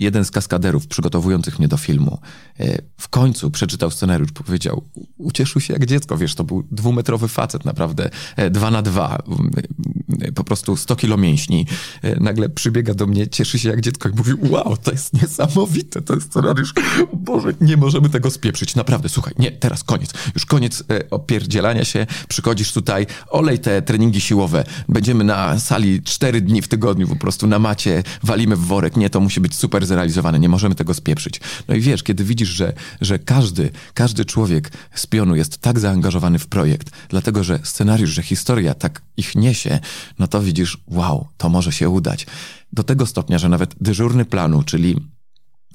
jeden 0.00 0.24
z 0.24 0.30
kaskaderów 0.30 0.86
przygotowujących 0.86 1.58
mnie 1.58 1.68
do 1.68 1.76
filmu 1.76 2.18
e, 2.60 2.82
w 2.96 3.08
końcu 3.08 3.50
przeczytał 3.50 3.90
scenariusz, 3.90 4.32
powiedział, 4.32 4.84
ucieszył 5.16 5.60
się 5.60 5.72
jak 5.72 5.86
dziecko, 5.86 6.16
wiesz, 6.16 6.34
to 6.34 6.44
był 6.44 6.64
dwumetrowy 6.70 7.28
facet, 7.28 7.64
naprawdę, 7.64 8.10
e, 8.36 8.50
dwa 8.50 8.70
na 8.70 8.82
dwa, 8.82 9.22
e, 10.22 10.32
po 10.32 10.44
prostu 10.44 10.76
100 10.76 10.96
kilo 10.96 11.16
mięśni. 11.16 11.66
Nagle 12.20 12.48
przybiega 12.48 12.94
do 12.94 13.06
mnie, 13.06 13.28
cieszy 13.28 13.58
się 13.58 13.68
jak 13.68 13.80
dziecko 13.80 14.08
i 14.08 14.12
mówi, 14.12 14.32
wow, 14.50 14.76
to 14.76 14.90
jest 14.90 15.12
niesamowite, 15.22 16.02
to 16.02 16.14
jest 16.14 16.26
scenariusz, 16.26 16.74
Boże, 17.12 17.52
nie 17.60 17.76
możemy 17.76 18.08
tego 18.08 18.30
spieprzyć, 18.30 18.74
naprawdę, 18.74 19.08
słuchaj, 19.08 19.34
nie, 19.38 19.50
teraz 19.50 19.84
koniec, 19.84 20.12
już 20.34 20.46
koniec 20.46 20.84
opierdzielania 21.10 21.84
się, 21.84 22.06
przychodzisz 22.28 22.72
tutaj, 22.72 23.06
olej 23.28 23.58
te 23.58 23.82
treningi 23.82 24.20
siłowe, 24.20 24.64
będziemy 24.88 25.24
na 25.24 25.58
sali 25.58 26.02
cztery 26.02 26.40
dni 26.40 26.62
w 26.62 26.68
tygodniu, 26.68 27.08
po 27.08 27.16
prostu 27.16 27.46
na 27.46 27.58
macie, 27.58 28.02
walimy 28.22 28.56
w 28.56 28.60
worek, 28.60 28.96
nie, 28.96 29.10
to 29.10 29.20
musi 29.20 29.40
być 29.40 29.54
super 29.54 29.86
zrealizowane, 29.90 30.38
nie 30.38 30.48
możemy 30.48 30.74
tego 30.74 30.94
spieprzyć. 30.94 31.40
No 31.68 31.74
i 31.74 31.80
wiesz, 31.80 32.02
kiedy 32.02 32.24
widzisz, 32.24 32.48
że, 32.48 32.72
że 33.00 33.18
każdy, 33.18 33.70
każdy 33.94 34.24
człowiek 34.24 34.72
z 34.94 35.06
pionu 35.06 35.36
jest 35.36 35.58
tak 35.58 35.78
zaangażowany 35.78 36.38
w 36.38 36.46
projekt, 36.46 36.90
dlatego 37.08 37.44
że 37.44 37.58
scenariusz, 37.62 38.10
że 38.10 38.22
historia 38.22 38.74
tak 38.74 39.02
ich 39.16 39.34
niesie, 39.34 39.80
no 40.18 40.26
to 40.26 40.40
widzisz, 40.40 40.78
wow, 40.86 41.28
to 41.36 41.48
może 41.48 41.72
się 41.72 41.88
udać. 41.88 42.26
Do 42.72 42.82
tego 42.82 43.06
stopnia, 43.06 43.38
że 43.38 43.48
nawet 43.48 43.74
dyżurny 43.80 44.24
planu, 44.24 44.62
czyli 44.62 44.96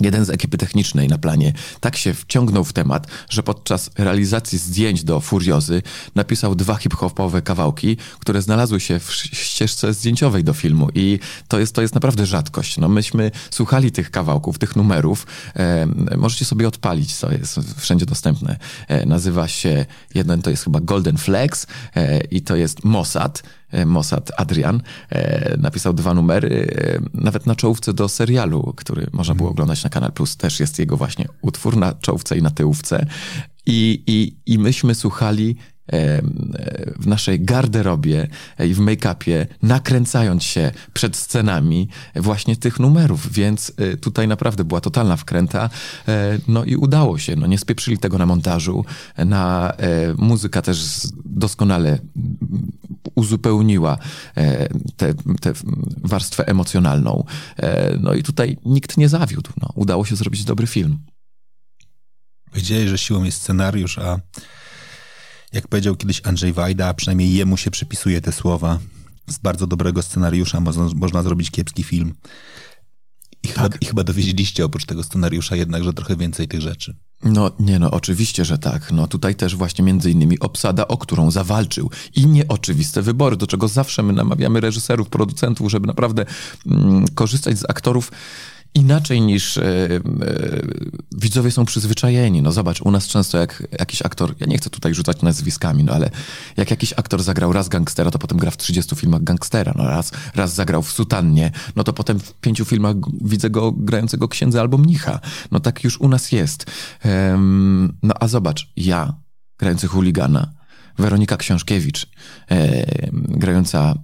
Jeden 0.02 0.26
z 0.26 0.30
ekipy 0.30 0.58
technicznej 0.58 1.08
na 1.08 1.18
planie 1.18 1.54
tak 1.80 1.98
się 1.98 2.14
wciągnął 2.14 2.64
w 2.64 2.74
temat, 2.74 3.08
że 3.30 3.44
podczas 3.44 3.90
realizacji 3.98 4.58
zdjęć 4.58 5.04
do 5.04 5.20
Furiozy 5.20 5.82
napisał 6.16 6.56
dwa 6.56 6.76
hip-hopowe 6.76 7.42
kawałki, 7.42 7.98
które 8.20 8.42
znalazły 8.42 8.80
się 8.80 9.00
w 9.00 9.14
ścieżce 9.14 9.94
zdjęciowej 9.94 10.44
do 10.44 10.54
filmu 10.54 10.90
i 10.96 11.20
to 11.48 11.60
jest, 11.60 11.76
to 11.76 11.82
jest 11.82 11.96
naprawdę 11.96 12.26
rzadkość. 12.26 12.78
No 12.78 12.90
myśmy 12.90 13.32
słuchali 13.52 13.92
tych 13.92 14.12
kawałków, 14.12 14.58
tych 14.58 14.76
numerów, 14.76 15.28
e, 15.56 15.88
możecie 16.18 16.46
sobie 16.46 16.68
odpalić, 16.68 17.16
co 17.16 17.32
jest 17.32 17.60
wszędzie 17.78 18.06
dostępne. 18.06 18.58
E, 18.88 19.06
nazywa 19.06 19.48
się, 19.48 19.86
jeden 20.16 20.42
to 20.42 20.50
jest 20.50 20.64
chyba 20.64 20.80
Golden 20.80 21.18
Flex 21.18 21.68
e, 21.96 22.22
i 22.22 22.42
to 22.42 22.56
jest 22.56 22.84
Mossad, 22.84 23.44
Mossad 23.86 24.32
Adrian 24.38 24.82
e, 25.10 25.58
napisał 25.58 25.94
dwa 25.94 26.14
numery, 26.14 26.68
e, 26.78 27.00
nawet 27.14 27.46
na 27.46 27.56
czołówce 27.56 27.94
do 27.94 28.10
serialu, 28.10 28.74
który 28.78 29.08
można 29.12 29.36
było 29.36 29.50
oglądać 29.50 29.84
na 29.84 29.90
Kanal 29.90 30.12
Plus, 30.12 30.38
też 30.38 30.60
jest 30.60 30.80
jego 30.80 30.98
właśnie 30.98 31.26
utwór 31.42 31.78
na 31.78 31.94
czołówce 31.94 32.38
i 32.38 32.42
na 32.42 32.50
tyłówce. 32.50 33.06
I, 33.66 34.04
i, 34.08 34.36
i 34.54 34.60
myśmy 34.60 34.96
słuchali 34.96 35.56
w 37.00 37.08
naszej 37.08 37.40
garderobie 37.40 38.28
i 38.66 38.74
w 38.74 38.80
make-upie, 38.80 39.46
nakręcając 39.62 40.44
się 40.44 40.72
przed 40.94 41.16
scenami 41.16 41.90
właśnie 42.16 42.56
tych 42.56 42.80
numerów, 42.80 43.32
więc 43.32 43.74
tutaj 44.02 44.28
naprawdę 44.28 44.64
była 44.64 44.82
totalna 44.82 45.18
wkręta. 45.18 45.70
E, 46.08 46.40
no 46.48 46.64
i 46.64 46.76
udało 46.76 47.18
się, 47.18 47.36
no 47.36 47.48
nie 47.48 47.58
spieprzyli 47.58 47.98
tego 47.98 48.18
na 48.18 48.26
montażu, 48.26 48.86
na 49.18 49.72
e, 49.72 50.14
muzyka 50.18 50.62
też 50.62 51.08
doskonale 51.26 52.00
uzupełniła 53.16 53.98
e, 54.38 54.68
tę 55.42 55.54
warstwę 56.04 56.48
emocjonalną. 56.48 57.24
No 58.00 58.14
i 58.14 58.24
tutaj 58.24 58.58
nikt 58.66 58.98
nie 58.98 59.10
zawiódł. 59.10 59.52
No, 59.62 59.70
udało 59.76 60.06
się 60.06 60.16
zrobić 60.16 60.44
dobry 60.44 60.68
film. 60.68 61.00
Powiedziałeś, 62.50 62.90
że 62.90 62.98
siłą 62.98 63.24
jest 63.24 63.42
scenariusz, 63.42 63.98
a 63.98 64.20
jak 65.54 65.68
powiedział 65.68 65.96
kiedyś 65.96 66.22
Andrzej 66.24 66.54
Wajda, 66.54 66.94
przynajmniej 66.94 67.34
jemu 67.34 67.58
się 67.58 67.72
przypisuje 67.72 68.22
te 68.22 68.32
słowa. 68.32 68.80
Z 69.28 69.38
bardzo 69.38 69.68
dobrego 69.68 70.02
scenariusza 70.02 70.60
można, 70.60 70.90
można 70.96 71.24
zrobić 71.24 71.52
kiepski 71.52 71.84
film. 71.84 72.14
I, 73.44 73.48
tak. 73.48 73.56
chyba, 73.56 73.78
I 73.82 73.86
chyba 73.86 74.04
dowiedzieliście 74.04 74.66
oprócz 74.66 74.86
tego 74.86 75.04
scenariusza 75.04 75.56
jednakże 75.56 75.94
trochę 75.94 76.16
więcej 76.16 76.48
tych 76.48 76.62
rzeczy. 76.62 76.98
No 77.26 77.52
nie, 77.60 77.80
no 77.80 77.92
oczywiście, 77.92 78.46
że 78.46 78.58
tak. 78.58 78.92
No 78.92 79.08
tutaj 79.08 79.36
też 79.36 79.56
właśnie 79.56 79.86
między 79.86 80.12
innymi 80.12 80.40
obsada, 80.40 80.88
o 80.88 80.98
którą 80.98 81.32
zawalczył 81.32 81.90
i 82.16 82.28
nieoczywiste 82.28 83.02
wybory, 83.02 83.38
do 83.38 83.48
czego 83.48 83.68
zawsze 83.68 84.04
my 84.04 84.14
namawiamy 84.14 84.62
reżyserów, 84.62 85.10
producentów, 85.10 85.72
żeby 85.72 85.88
naprawdę 85.88 86.26
mm, 86.66 87.06
korzystać 87.16 87.60
z 87.60 87.70
aktorów 87.70 88.12
inaczej 88.76 89.22
niż 89.22 89.58
e, 89.58 89.64
widzowie 91.18 91.52
są 91.52 91.66
przyzwyczajeni. 91.66 92.42
No 92.42 92.52
zobacz, 92.52 92.82
u 92.82 92.92
nas 92.92 93.08
często 93.08 93.38
jak 93.38 93.68
jakiś 93.80 94.02
aktor, 94.02 94.36
ja 94.40 94.48
nie 94.48 94.58
chcę 94.58 94.70
tutaj 94.70 94.94
rzucać 94.94 95.22
nazwiskami, 95.22 95.84
no 95.84 95.94
ale 95.94 96.10
jak 96.58 96.72
jakiś 96.72 96.94
aktor 96.94 97.24
zagrał 97.24 97.54
raz 97.54 97.70
gangstera, 97.70 98.12
to 98.12 98.20
potem 98.20 98.38
gra 98.38 98.52
w 98.52 98.58
30 98.58 98.96
filmach 98.96 99.24
gangstera, 99.24 99.74
no 99.76 99.88
raz, 99.88 100.12
raz 100.36 100.54
zagrał 100.54 100.82
w 100.82 100.92
sutannie, 100.92 101.52
no 101.76 101.84
to 101.84 101.94
potem 101.94 102.20
w 102.20 102.34
pięciu 102.34 102.66
filmach 102.66 102.96
widzę 103.22 103.50
go 103.50 103.72
grającego 103.72 104.28
księdza 104.28 104.62
albo 104.62 104.78
mnicha. 104.78 105.20
No 105.52 105.60
tak 105.60 105.84
już 105.84 106.02
u 106.02 106.08
nas 106.08 106.32
jest. 106.32 106.66
no 108.04 108.14
a 108.20 108.28
zobacz, 108.28 108.72
ja 108.76 109.14
grający 109.60 109.88
chuligana, 109.88 110.54
Weronika 110.98 111.38
Książkiewicz, 111.38 112.08
e, 112.52 112.86
grająca 113.14 113.96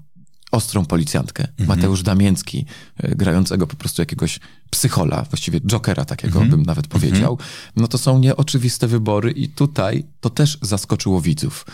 ostrą 0.52 0.86
policjantkę. 0.86 1.48
Mhm. 1.48 1.68
Mateusz 1.68 2.04
Damięcki, 2.04 2.66
e, 2.98 3.16
grającego 3.16 3.68
po 3.68 3.76
prostu 3.76 4.02
jakiegoś 4.02 4.40
psychola, 4.70 5.26
właściwie 5.30 5.60
jokera 5.62 6.06
takiego 6.06 6.42
mhm. 6.42 6.50
bym 6.50 6.64
nawet 6.64 6.88
powiedział. 6.88 7.32
Mhm. 7.32 7.50
No 7.76 7.88
to 7.88 7.98
są 7.98 8.20
nieoczywiste 8.20 8.88
wybory 8.88 9.32
i 9.32 9.50
tutaj 9.50 10.04
to 10.20 10.30
też 10.30 10.58
zaskoczyło 10.62 11.22
widzów. 11.22 11.66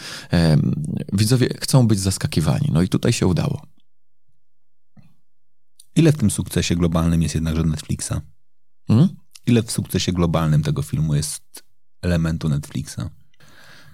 widzowie 1.14 1.50
chcą 1.62 1.88
być 1.88 2.00
zaskakiwani. 2.00 2.70
No 2.74 2.82
i 2.82 2.90
tutaj 2.90 3.14
się 3.14 3.28
udało. 3.28 3.62
Ile 5.96 6.12
w 6.12 6.18
tym 6.18 6.32
sukcesie 6.32 6.76
globalnym 6.76 7.22
jest 7.22 7.36
jednakże 7.36 7.64
Netflixa? 7.64 8.14
Hmm? 8.88 9.10
Ile 9.46 9.64
w 9.64 9.72
sukcesie 9.72 10.14
globalnym 10.14 10.64
tego 10.64 10.82
filmu 10.82 11.16
jest 11.16 11.64
elementu 12.02 12.50
Netflixa? 12.50 13.02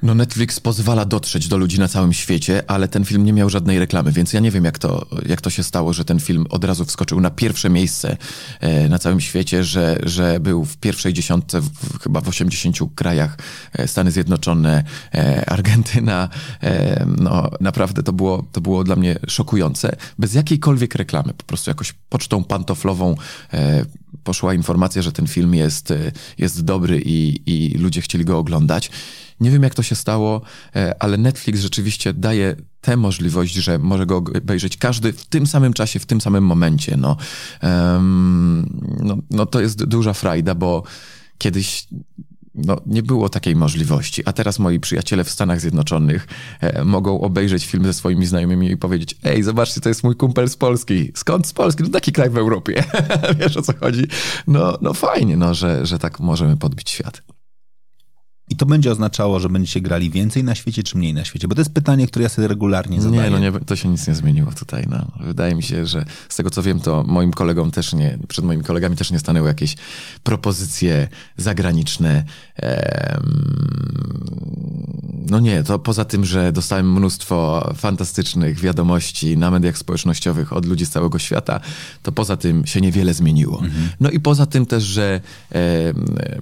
No 0.03 0.15
Netflix 0.15 0.59
pozwala 0.59 1.05
dotrzeć 1.05 1.47
do 1.47 1.58
ludzi 1.58 1.79
na 1.79 1.87
całym 1.87 2.13
świecie, 2.13 2.63
ale 2.67 2.87
ten 2.87 3.06
film 3.06 3.25
nie 3.25 3.33
miał 3.33 3.49
żadnej 3.49 3.79
reklamy, 3.79 4.12
więc 4.12 4.33
ja 4.33 4.39
nie 4.39 4.51
wiem 4.51 4.65
jak 4.65 4.79
to, 4.79 5.06
jak 5.25 5.41
to 5.41 5.49
się 5.49 5.63
stało, 5.63 5.93
że 5.93 6.06
ten 6.06 6.19
film 6.19 6.45
od 6.49 6.63
razu 6.63 6.85
wskoczył 6.85 7.21
na 7.21 7.29
pierwsze 7.29 7.69
miejsce 7.69 8.17
e, 8.60 8.89
na 8.89 8.99
całym 8.99 9.21
świecie, 9.21 9.63
że, 9.63 9.99
że 10.04 10.39
był 10.39 10.65
w 10.65 10.77
pierwszej 10.77 11.13
dziesiątce 11.13 11.62
w, 11.62 11.99
chyba 12.01 12.21
w 12.21 12.27
80 12.27 12.77
krajach 12.95 13.37
e, 13.73 13.87
Stany 13.87 14.12
Zjednoczone, 14.12 14.83
e, 15.13 15.49
Argentyna. 15.49 16.29
No 17.17 17.49
naprawdę 17.62 18.04
to 18.04 18.13
było, 18.13 18.45
to 18.51 18.62
było 18.62 18.83
dla 18.83 18.95
mnie 18.95 19.19
szokujące. 19.27 19.95
Bez 20.19 20.33
jakiejkolwiek 20.33 20.95
reklamy, 20.95 21.33
po 21.33 21.43
prostu 21.43 21.69
jakoś 21.69 21.93
pocztą 22.10 22.43
pantoflową 22.43 23.15
poszła 24.23 24.53
informacja, 24.53 25.01
że 25.01 25.11
ten 25.11 25.27
film 25.27 25.53
jest, 25.53 25.91
e, 25.91 26.11
jest 26.37 26.63
dobry 26.63 27.01
i, 27.05 27.41
i 27.45 27.77
ludzie 27.77 28.01
chcieli 28.01 28.25
go 28.25 28.37
oglądać. 28.37 28.89
Nie 29.39 29.51
wiem, 29.51 29.63
jak 29.63 29.75
to 29.75 29.83
się 29.83 29.95
stało, 29.95 30.41
e, 30.75 31.03
ale 31.03 31.17
Netflix 31.17 31.61
rzeczywiście 31.61 32.13
daje 32.13 32.55
tę 32.81 32.97
możliwość, 32.97 33.53
że 33.53 33.79
może 33.79 34.05
go 34.05 34.17
obejrzeć 34.17 34.77
każdy 34.77 35.13
w 35.13 35.25
tym 35.25 35.47
samym 35.47 35.73
czasie, 35.73 35.99
w 35.99 36.05
tym 36.05 36.21
samym 36.21 36.45
momencie. 36.45 36.97
No, 36.97 37.17
um, 37.63 38.81
no, 39.03 39.17
no 39.29 39.45
to 39.45 39.61
jest 39.61 39.83
duża 39.83 40.13
frajda, 40.13 40.55
bo 40.55 40.83
kiedyś 41.37 41.87
no, 42.56 42.77
nie 42.85 43.04
było 43.04 43.29
takiej 43.29 43.56
możliwości. 43.56 44.21
A 44.25 44.33
teraz 44.33 44.60
moi 44.60 44.79
przyjaciele 44.79 45.23
w 45.23 45.29
Stanach 45.29 45.62
Zjednoczonych 45.62 46.27
e, 46.62 46.83
mogą 46.83 47.21
obejrzeć 47.21 47.65
film 47.65 47.85
ze 47.85 47.93
swoimi 47.93 48.25
znajomymi 48.25 48.71
i 48.71 48.77
powiedzieć: 48.77 49.15
Ej, 49.23 49.43
zobaczcie, 49.43 49.81
to 49.81 49.89
jest 49.89 50.04
mój 50.04 50.15
kumpel 50.15 50.49
z 50.49 50.58
Polski. 50.58 51.12
Skąd 51.15 51.47
z 51.47 51.54
Polski? 51.54 51.83
No 51.83 51.89
taki 51.89 52.12
kraj 52.12 52.29
w 52.29 52.37
Europie. 52.37 52.83
Wiesz 53.39 53.58
o 53.58 53.62
co 53.62 53.73
chodzi? 53.79 54.08
No, 54.47 54.77
no 54.81 54.93
fajnie, 54.93 55.37
no, 55.37 55.54
że, 55.54 55.85
że 55.85 55.99
tak 55.99 56.19
możemy 56.19 56.58
podbić 56.58 56.89
świat. 56.89 57.21
I 58.54 58.56
to 58.56 58.65
będzie 58.65 58.91
oznaczało, 58.91 59.39
że 59.39 59.49
będziecie 59.49 59.81
grali 59.81 60.10
więcej 60.10 60.43
na 60.43 60.56
świecie, 60.56 60.83
czy 60.83 60.97
mniej 60.97 61.13
na 61.13 61.25
świecie? 61.25 61.47
Bo 61.47 61.56
to 61.56 61.62
jest 61.62 61.73
pytanie, 61.73 62.08
które 62.08 62.23
ja 62.23 62.29
sobie 62.29 62.47
regularnie 62.47 63.01
zadaję. 63.01 63.23
Nie, 63.23 63.29
no 63.29 63.39
nie, 63.39 63.51
to 63.51 63.75
się 63.75 63.89
nic 63.89 64.08
nie 64.08 64.15
zmieniło 64.15 64.51
tutaj. 64.51 64.85
No. 64.89 65.06
Wydaje 65.19 65.56
mi 65.56 65.63
się, 65.63 65.85
że 65.85 66.06
z 66.29 66.35
tego 66.35 66.49
co 66.49 66.63
wiem, 66.63 66.79
to 66.79 67.04
moim 67.08 67.31
kolegom 67.31 67.71
też 67.71 67.93
nie, 67.93 68.17
przed 68.27 68.45
moimi 68.45 68.63
kolegami 68.63 68.95
też 68.95 69.12
nie 69.12 69.19
stanęły 69.19 69.47
jakieś 69.47 69.75
propozycje 70.23 71.08
zagraniczne. 71.37 72.23
No 75.29 75.39
nie, 75.39 75.63
to 75.63 75.79
poza 75.79 76.06
tym, 76.06 76.25
że 76.25 76.51
dostałem 76.51 76.93
mnóstwo 76.93 77.69
fantastycznych 77.75 78.60
wiadomości 78.60 79.37
na 79.37 79.51
mediach 79.51 79.77
społecznościowych 79.77 80.54
od 80.54 80.65
ludzi 80.65 80.85
z 80.85 80.89
całego 80.89 81.19
świata, 81.19 81.60
to 82.04 82.12
poza 82.12 82.37
tym 82.37 82.65
się 82.65 82.81
niewiele 82.81 83.13
zmieniło. 83.13 83.60
Mhm. 83.60 83.89
No 83.99 84.10
i 84.10 84.19
poza 84.19 84.45
tym 84.45 84.65
też, 84.65 84.83
że 84.83 85.21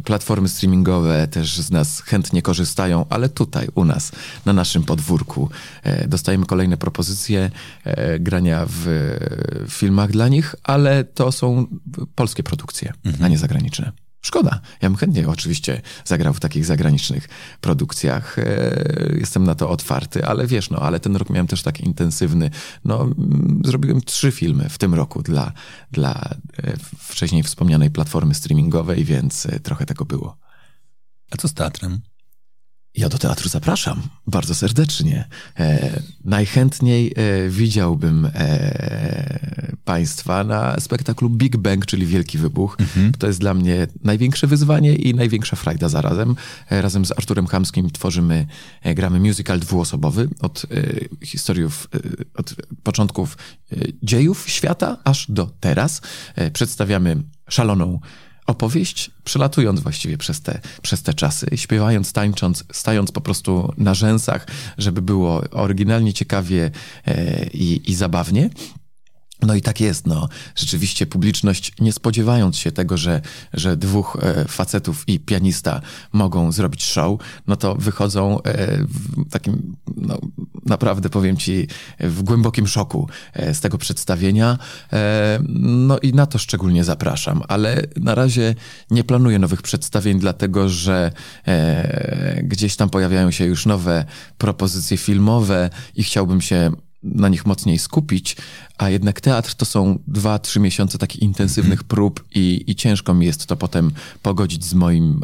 platformy 0.03 0.49
streamingowe 0.49 1.27
też 1.27 1.57
z 1.57 1.71
nas 1.71 2.00
chętnie 2.05 2.41
korzystają, 2.41 3.05
ale 3.09 3.29
tutaj 3.29 3.67
u 3.75 3.85
nas, 3.85 4.11
na 4.45 4.53
naszym 4.53 4.83
podwórku, 4.83 5.49
e, 5.83 6.07
dostajemy 6.07 6.45
kolejne 6.45 6.77
propozycje 6.77 7.51
e, 7.83 8.19
grania 8.19 8.65
w 8.69 8.87
filmach 9.69 10.11
dla 10.11 10.27
nich, 10.27 10.55
ale 10.63 11.03
to 11.03 11.31
są 11.31 11.65
polskie 12.15 12.43
produkcje, 12.43 12.93
mhm. 13.05 13.25
a 13.25 13.27
nie 13.27 13.37
zagraniczne. 13.37 13.91
Szkoda. 14.21 14.61
Ja 14.81 14.89
bym 14.89 14.97
chętnie 14.97 15.27
oczywiście 15.27 15.81
zagrał 16.05 16.33
w 16.33 16.39
takich 16.39 16.65
zagranicznych 16.65 17.29
produkcjach. 17.61 18.39
E, 18.39 18.45
jestem 19.19 19.43
na 19.43 19.55
to 19.55 19.69
otwarty, 19.69 20.25
ale 20.25 20.47
wiesz, 20.47 20.69
no, 20.69 20.79
ale 20.79 20.99
ten 20.99 21.15
rok 21.15 21.29
miałem 21.29 21.47
też 21.47 21.63
tak 21.63 21.79
intensywny. 21.79 22.49
No, 22.85 23.09
zrobiłem 23.65 24.01
trzy 24.01 24.31
filmy 24.31 24.69
w 24.69 24.77
tym 24.77 24.93
roku 24.93 25.21
dla, 25.21 25.51
dla 25.91 26.29
wcześniej 26.97 27.43
wspomnianej 27.43 27.91
platformy 27.91 28.33
streamingowej, 28.33 29.05
więc 29.05 29.47
trochę 29.63 29.85
tego 29.85 30.05
było. 30.05 30.37
A 31.31 31.37
co 31.37 31.47
z 31.47 31.53
teatrem? 31.53 32.01
Ja 32.95 33.09
do 33.09 33.17
teatru 33.17 33.49
zapraszam 33.49 34.01
bardzo 34.27 34.55
serdecznie. 34.55 35.27
E, 35.59 35.99
najchętniej 36.25 37.13
e, 37.15 37.49
widziałbym 37.49 38.25
e, 38.25 39.39
Państwa 39.85 40.43
na 40.43 40.79
spektaklu 40.79 41.29
Big 41.29 41.57
Bang, 41.57 41.85
czyli 41.85 42.05
Wielki 42.05 42.37
Wybuch. 42.37 42.77
Mhm. 42.79 43.11
To 43.11 43.27
jest 43.27 43.39
dla 43.39 43.53
mnie 43.53 43.87
największe 44.03 44.47
wyzwanie 44.47 44.95
i 44.95 45.15
największa 45.15 45.55
frajda 45.55 45.89
zarazem. 45.89 46.35
E, 46.69 46.81
razem 46.81 47.05
z 47.05 47.11
Arturem 47.11 47.47
Hamskim 47.47 47.89
tworzymy, 47.89 48.47
e, 48.81 48.95
gramy 48.95 49.19
musical 49.19 49.59
dwuosobowy 49.59 50.29
od 50.41 50.65
e, 51.21 51.25
historiów, 51.25 51.87
od 52.35 52.55
początków 52.83 53.37
dziejów 54.03 54.49
świata 54.49 54.97
aż 55.03 55.31
do 55.31 55.49
teraz. 55.59 56.01
Przedstawiamy 56.53 57.23
szaloną 57.49 57.99
opowieść, 58.51 59.11
przelatując 59.23 59.79
właściwie 59.79 60.17
przez 60.17 60.41
te, 60.41 60.59
przez 60.81 61.03
te 61.03 61.13
czasy, 61.13 61.47
śpiewając, 61.55 62.13
tańcząc, 62.13 62.63
stając 62.71 63.11
po 63.11 63.21
prostu 63.21 63.73
na 63.77 63.93
rzęsach, 63.93 64.47
żeby 64.77 65.01
było 65.01 65.41
oryginalnie, 65.51 66.13
ciekawie 66.13 66.71
e, 67.07 67.45
i, 67.47 67.91
i 67.91 67.95
zabawnie. 67.95 68.49
No 69.41 69.55
i 69.55 69.61
tak 69.61 69.81
jest, 69.81 70.07
no. 70.07 70.29
Rzeczywiście 70.55 71.05
publiczność, 71.05 71.73
nie 71.79 71.93
spodziewając 71.93 72.57
się 72.57 72.71
tego, 72.71 72.97
że, 72.97 73.21
że 73.53 73.77
dwóch 73.77 74.17
e, 74.21 74.45
facetów 74.45 75.03
i 75.07 75.19
pianista 75.19 75.81
mogą 76.13 76.51
zrobić 76.51 76.83
show, 76.83 77.19
no 77.47 77.55
to 77.55 77.75
wychodzą 77.75 78.41
e, 78.41 78.77
w 78.83 79.29
takim, 79.29 79.75
no, 79.97 80.19
naprawdę 80.65 81.09
powiem 81.09 81.37
ci, 81.37 81.67
w 81.99 82.23
głębokim 82.23 82.67
szoku 82.67 83.07
e, 83.33 83.53
z 83.53 83.59
tego 83.59 83.77
przedstawienia. 83.77 84.57
E, 84.93 85.39
no 85.49 85.99
i 85.99 86.13
na 86.13 86.25
to 86.25 86.37
szczególnie 86.37 86.83
zapraszam, 86.83 87.41
ale 87.47 87.83
na 87.97 88.15
razie 88.15 88.55
nie 88.91 89.03
planuję 89.03 89.39
nowych 89.39 89.61
przedstawień, 89.61 90.19
dlatego 90.19 90.69
że 90.69 91.11
e, 91.47 92.43
gdzieś 92.43 92.75
tam 92.75 92.89
pojawiają 92.89 93.31
się 93.31 93.45
już 93.45 93.65
nowe 93.65 94.05
propozycje 94.37 94.97
filmowe 94.97 95.69
i 95.95 96.03
chciałbym 96.03 96.41
się 96.41 96.71
na 97.03 97.29
nich 97.29 97.45
mocniej 97.45 97.79
skupić, 97.79 98.37
a 98.77 98.89
jednak 98.89 99.21
teatr 99.21 99.55
to 99.55 99.65
są 99.65 99.99
dwa, 100.07 100.39
trzy 100.39 100.59
miesiące 100.59 100.97
takich 100.97 101.21
intensywnych 101.21 101.79
mm. 101.79 101.87
prób 101.87 102.25
i, 102.35 102.63
i 102.67 102.75
ciężko 102.75 103.13
mi 103.13 103.25
jest 103.25 103.45
to 103.45 103.55
potem 103.55 103.91
pogodzić 104.21 104.65
z, 104.65 104.73
moim, 104.73 105.21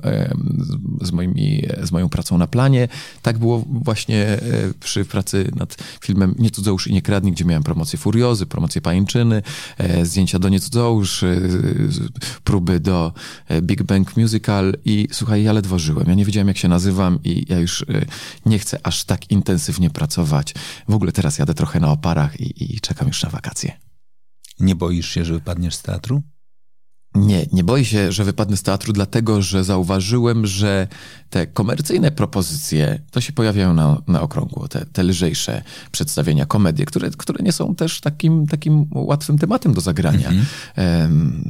z, 1.02 1.12
moimi, 1.12 1.64
z 1.84 1.92
moją 1.92 2.10
pracą 2.10 2.38
na 2.38 2.48
planie. 2.48 2.88
Tak 3.22 3.38
było 3.38 3.66
właśnie 3.68 4.26
e, 4.26 4.40
przy 4.80 5.06
pracy 5.06 5.52
nad 5.56 5.78
filmem 6.02 6.36
Nie 6.40 6.52
cudzołóż 6.52 6.88
i 6.88 6.94
nie 6.94 7.02
kradnij, 7.02 7.34
gdzie 7.34 7.46
miałem 7.46 7.64
promocję 7.64 8.00
Furiozy, 8.00 8.46
promocję 8.46 8.82
Pajęczyny, 8.82 9.42
e, 9.78 10.06
zdjęcia 10.06 10.40
do 10.40 10.50
Nie 10.50 10.60
cudzołóż, 10.60 11.24
e, 11.24 11.28
próby 12.44 12.80
do 12.80 13.14
Big 13.62 13.84
Bang 13.84 14.18
Musical 14.18 14.74
i 14.86 15.08
słuchaj, 15.12 15.44
ja 15.44 15.54
ledwo 15.54 15.80
żyłem. 15.80 16.08
Ja 16.08 16.14
nie 16.14 16.26
wiedziałem, 16.26 16.48
jak 16.48 16.58
się 16.58 16.68
nazywam 16.68 17.20
i 17.24 17.46
ja 17.50 17.60
już 17.60 17.86
nie 18.46 18.60
chcę 18.60 18.80
aż 18.84 19.04
tak 19.04 19.32
intensywnie 19.32 19.90
pracować. 19.90 20.54
W 20.88 20.94
ogóle 20.94 21.12
teraz 21.12 21.38
jadę 21.38 21.54
trochę 21.54 21.80
na 21.80 21.92
oparach 21.92 22.40
i, 22.40 22.76
i 22.76 22.80
czekam 22.80 23.08
już 23.08 23.24
na 23.24 23.30
wakacje 23.30 23.37
wakacje. 23.38 23.72
Nie 24.60 24.76
boisz 24.76 25.10
się, 25.10 25.26
że 25.26 25.34
wypadniesz 25.34 25.76
z 25.76 25.82
teatru? 25.82 26.24
Nie, 27.16 27.46
nie 27.54 27.64
boję 27.64 27.86
się, 27.86 28.12
że 28.12 28.24
wypadnę 28.24 28.58
z 28.58 28.64
teatru, 28.64 28.94
dlatego 28.94 29.42
że 29.42 29.64
zauważyłem, 29.64 30.46
że 30.46 30.88
te 31.30 31.48
komercyjne 31.48 32.12
propozycje 32.12 33.02
to 33.12 33.22
się 33.22 33.34
pojawiają 33.34 33.74
na, 33.74 34.02
na 34.08 34.22
okrągło, 34.22 34.68
te, 34.68 34.86
te 34.86 35.04
lżejsze 35.04 35.64
przedstawienia, 35.92 36.46
komedie, 36.46 36.86
które, 36.86 37.10
które 37.10 37.44
nie 37.44 37.52
są 37.52 37.76
też 37.76 38.02
takim, 38.02 38.48
takim 38.48 38.86
łatwym 38.92 39.38
tematem 39.38 39.74
do 39.74 39.82
zagrania. 39.82 40.30
Mm 40.30 40.44
-hmm. 40.44 41.02
um, 41.02 41.44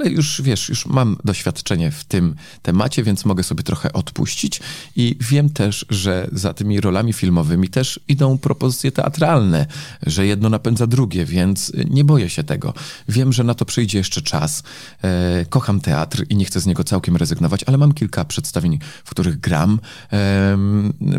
ale 0.00 0.10
już 0.10 0.42
wiesz, 0.42 0.68
już 0.68 0.86
mam 0.86 1.16
doświadczenie 1.24 1.90
w 1.90 2.04
tym 2.04 2.34
temacie, 2.62 3.02
więc 3.02 3.24
mogę 3.24 3.42
sobie 3.42 3.62
trochę 3.62 3.92
odpuścić 3.92 4.60
i 4.96 5.16
wiem 5.20 5.50
też, 5.50 5.86
że 5.90 6.28
za 6.32 6.54
tymi 6.54 6.80
rolami 6.80 7.12
filmowymi 7.12 7.68
też 7.68 8.00
idą 8.08 8.38
propozycje 8.38 8.92
teatralne, 8.92 9.66
że 10.06 10.26
jedno 10.26 10.48
napędza 10.48 10.86
drugie, 10.86 11.24
więc 11.24 11.72
nie 11.90 12.04
boję 12.04 12.30
się 12.30 12.44
tego. 12.44 12.74
Wiem, 13.08 13.32
że 13.32 13.44
na 13.44 13.54
to 13.54 13.64
przyjdzie 13.64 13.98
jeszcze 13.98 14.22
czas. 14.22 14.62
E, 15.02 15.44
kocham 15.48 15.80
teatr 15.80 16.24
i 16.28 16.36
nie 16.36 16.44
chcę 16.44 16.60
z 16.60 16.66
niego 16.66 16.84
całkiem 16.84 17.16
rezygnować, 17.16 17.64
ale 17.64 17.78
mam 17.78 17.92
kilka 17.92 18.24
przedstawień, 18.24 18.78
w 19.04 19.10
których 19.10 19.40
gram. 19.40 19.80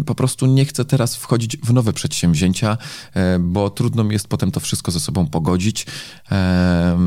Po 0.05 0.15
prostu 0.15 0.45
nie 0.45 0.65
chcę 0.65 0.85
teraz 0.85 1.15
wchodzić 1.15 1.57
w 1.57 1.73
nowe 1.73 1.93
przedsięwzięcia, 1.93 2.77
e, 3.13 3.39
bo 3.39 3.69
trudno 3.69 4.03
mi 4.03 4.13
jest 4.13 4.27
potem 4.27 4.51
to 4.51 4.59
wszystko 4.59 4.91
ze 4.91 4.99
sobą 4.99 5.27
pogodzić. 5.27 5.85
E, 6.31 6.97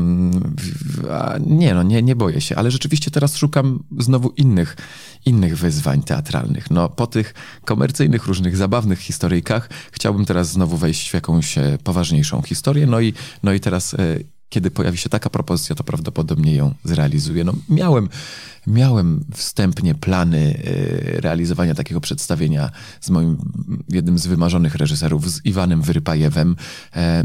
nie, 1.61 1.73
no 1.73 1.83
nie, 1.83 2.01
nie 2.01 2.15
boję 2.15 2.41
się, 2.41 2.55
ale 2.55 2.71
rzeczywiście 2.71 3.11
teraz 3.11 3.37
szukam 3.37 3.83
znowu 3.99 4.29
innych, 4.29 4.77
innych 5.25 5.57
wyzwań 5.57 6.03
teatralnych. 6.03 6.71
No, 6.71 6.89
po 6.89 7.07
tych 7.07 7.33
komercyjnych, 7.65 8.25
różnych 8.25 8.57
zabawnych 8.57 8.99
historyjkach 8.99 9.69
chciałbym 9.91 10.25
teraz 10.25 10.51
znowu 10.51 10.77
wejść 10.77 11.09
w 11.09 11.13
jakąś 11.13 11.57
e, 11.57 11.77
poważniejszą 11.83 12.41
historię. 12.41 12.87
No 12.87 12.99
i, 12.99 13.13
no 13.43 13.53
i 13.53 13.59
teraz, 13.59 13.93
e, 13.93 13.97
kiedy 14.51 14.71
pojawi 14.71 14.97
się 14.97 15.09
taka 15.09 15.29
propozycja, 15.29 15.75
to 15.75 15.83
prawdopodobnie 15.83 16.55
ją 16.55 16.73
zrealizuję. 16.83 17.43
No, 17.43 17.53
miałem, 17.69 18.09
miałem 18.67 19.25
wstępnie 19.33 19.95
plany 19.95 20.63
e, 21.17 21.21
realizowania 21.21 21.75
takiego 21.75 22.01
przedstawienia 22.01 22.71
z 23.01 23.09
moim 23.09 23.37
jednym 23.89 24.19
z 24.19 24.27
wymarzonych 24.27 24.75
reżyserów, 24.75 25.31
z 25.31 25.45
Iwanem 25.45 25.81
Wyrypajewem. 25.81 26.55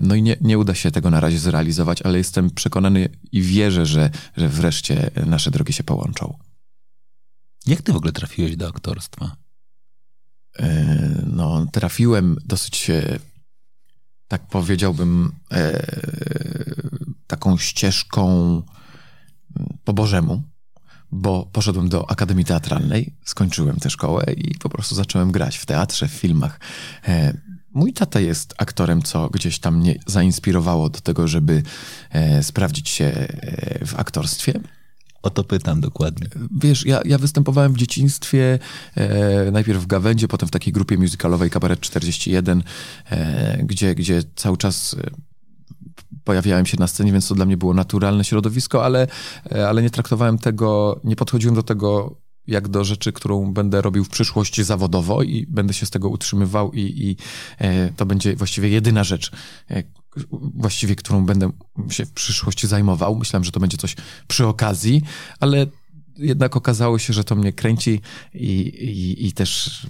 No 0.03 0.15
i 0.15 0.23
nie, 0.23 0.37
nie 0.41 0.59
uda 0.59 0.75
się 0.75 0.91
tego 0.91 1.11
na 1.11 1.21
razie 1.21 1.39
zrealizować, 1.39 2.03
ale 2.03 2.19
jestem 2.19 2.51
przekonany 2.51 3.09
i 3.33 3.43
wierzę, 3.43 3.87
że, 3.87 4.11
że 4.37 4.49
wreszcie 4.49 5.11
nasze 5.27 5.51
drogi 5.51 5.73
się 5.73 5.85
połączą. 5.85 6.39
Jak 7.67 7.83
ty 7.83 7.93
w 7.93 7.97
ogóle 7.97 8.13
trafiłeś 8.13 8.57
do 8.57 8.69
aktorstwa? 8.69 9.37
E, 10.59 11.23
no, 11.27 11.67
trafiłem 11.73 12.37
dosyć, 12.45 12.91
tak 14.29 14.47
powiedziałbym, 14.49 15.33
e, 15.53 15.87
taką 17.27 17.59
ścieżką 17.59 18.63
po 19.85 19.93
Bożemu, 19.93 20.43
bo 21.13 21.49
poszedłem 21.53 21.89
do 21.89 22.11
Akademii 22.11 22.45
Teatralnej, 22.45 23.15
skończyłem 23.25 23.77
tę 23.77 23.91
szkołę 23.91 24.25
i 24.37 24.59
po 24.59 24.69
prostu 24.69 24.95
zacząłem 24.95 25.33
grać 25.33 25.57
w 25.57 25.67
teatrze, 25.67 26.09
w 26.09 26.13
filmach. 26.13 26.61
E, 27.09 27.37
mój 27.73 27.93
tata 27.93 28.21
jest 28.21 28.55
aktorem, 28.59 29.03
co 29.03 29.29
gdzieś 29.31 29.59
tam 29.59 29.77
mnie 29.77 29.95
zainspirowało 30.07 30.91
do 30.91 31.01
tego, 31.01 31.29
żeby 31.29 31.63
e, 32.11 32.43
sprawdzić 32.43 32.89
się 32.89 33.05
e, 33.05 33.87
w 33.87 33.95
aktorstwie. 33.99 34.61
O 35.23 35.31
to 35.31 35.45
pytam 35.45 35.81
dokładnie. 35.81 36.29
Wiesz, 36.61 36.87
ja, 36.87 37.01
ja 37.05 37.19
występowałem 37.19 37.73
w 37.73 37.77
dzieciństwie, 37.77 38.59
e, 38.95 39.51
najpierw 39.51 39.83
w 39.83 39.87
Gawędzie, 39.87 40.29
potem 40.29 40.49
w 40.49 40.53
takiej 40.53 40.73
grupie 40.73 40.99
musicalowej 40.99 41.51
Kabaret 41.51 41.81
41, 41.81 42.63
e, 43.11 43.59
gdzie, 43.65 43.95
gdzie 43.95 44.23
cały 44.37 44.57
czas 44.57 44.97
pojawiałem 46.27 46.67
się 46.67 46.77
na 46.81 46.87
scenie, 46.87 47.13
więc 47.13 47.29
to 47.29 47.35
dla 47.35 47.45
mnie 47.45 47.57
było 47.57 47.75
naturalne 47.75 48.25
środowisko, 48.25 48.85
ale, 48.85 49.07
e, 49.53 49.69
ale 49.69 49.83
nie 49.83 49.91
traktowałem 49.91 50.39
tego, 50.39 51.01
nie 51.05 51.17
podchodziłem 51.17 51.55
do 51.55 51.63
tego 51.63 52.17
jak 52.47 52.69
do 52.69 52.85
rzeczy, 52.85 53.13
którą 53.13 53.53
będę 53.53 53.83
robił 53.83 54.05
w 54.05 54.09
przyszłości 54.09 54.65
zawodowo 54.65 55.23
i 55.23 55.47
będę 55.49 55.75
się 55.75 55.87
z 55.87 55.91
tego 55.91 56.09
utrzymywał 56.09 56.73
i, 56.73 56.81
i 56.81 57.17
e, 57.59 57.93
to 57.93 58.07
będzie 58.07 58.37
właściwie 58.37 58.69
jedyna 58.69 59.05
rzecz, 59.05 59.31
e, 59.71 59.83
właściwie 60.55 60.97
którą 60.97 61.27
będę 61.27 61.51
się 61.91 62.07
w 62.07 62.13
przyszłości 62.13 62.67
zajmował. 62.67 63.17
Myślałem, 63.17 63.45
że 63.45 63.53
to 63.53 63.61
będzie 63.61 63.77
coś 63.77 63.97
przy 64.29 64.47
okazji, 64.47 65.03
ale 65.41 65.67
jednak 66.19 66.57
okazało 66.57 66.99
się, 66.99 67.13
że 67.13 67.25
to 67.25 67.35
mnie 67.35 67.53
kręci 67.53 68.01
i, 68.35 68.61
i, 68.61 69.27
i 69.27 69.33
też 69.33 69.87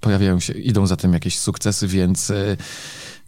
pojawiają 0.00 0.40
się, 0.40 0.52
idą 0.52 0.86
za 0.86 0.96
tym 0.96 1.12
jakieś 1.12 1.38
sukcesy, 1.38 1.88
więc 1.88 2.30
e, 2.30 2.56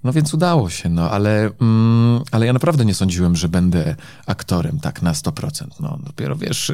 no 0.05 0.12
więc 0.12 0.35
udało 0.35 0.70
się, 0.70 0.89
no 0.89 1.11
ale, 1.11 1.51
mm, 1.61 2.23
ale 2.31 2.47
ja 2.47 2.53
naprawdę 2.53 2.85
nie 2.85 2.95
sądziłem, 2.95 3.37
że 3.37 3.49
będę 3.49 3.97
aktorem 4.27 4.81
tak 4.81 5.03
na 5.03 5.12
100%. 5.12 5.66
No 5.81 5.99
dopiero 6.07 6.37
wiesz, 6.37 6.73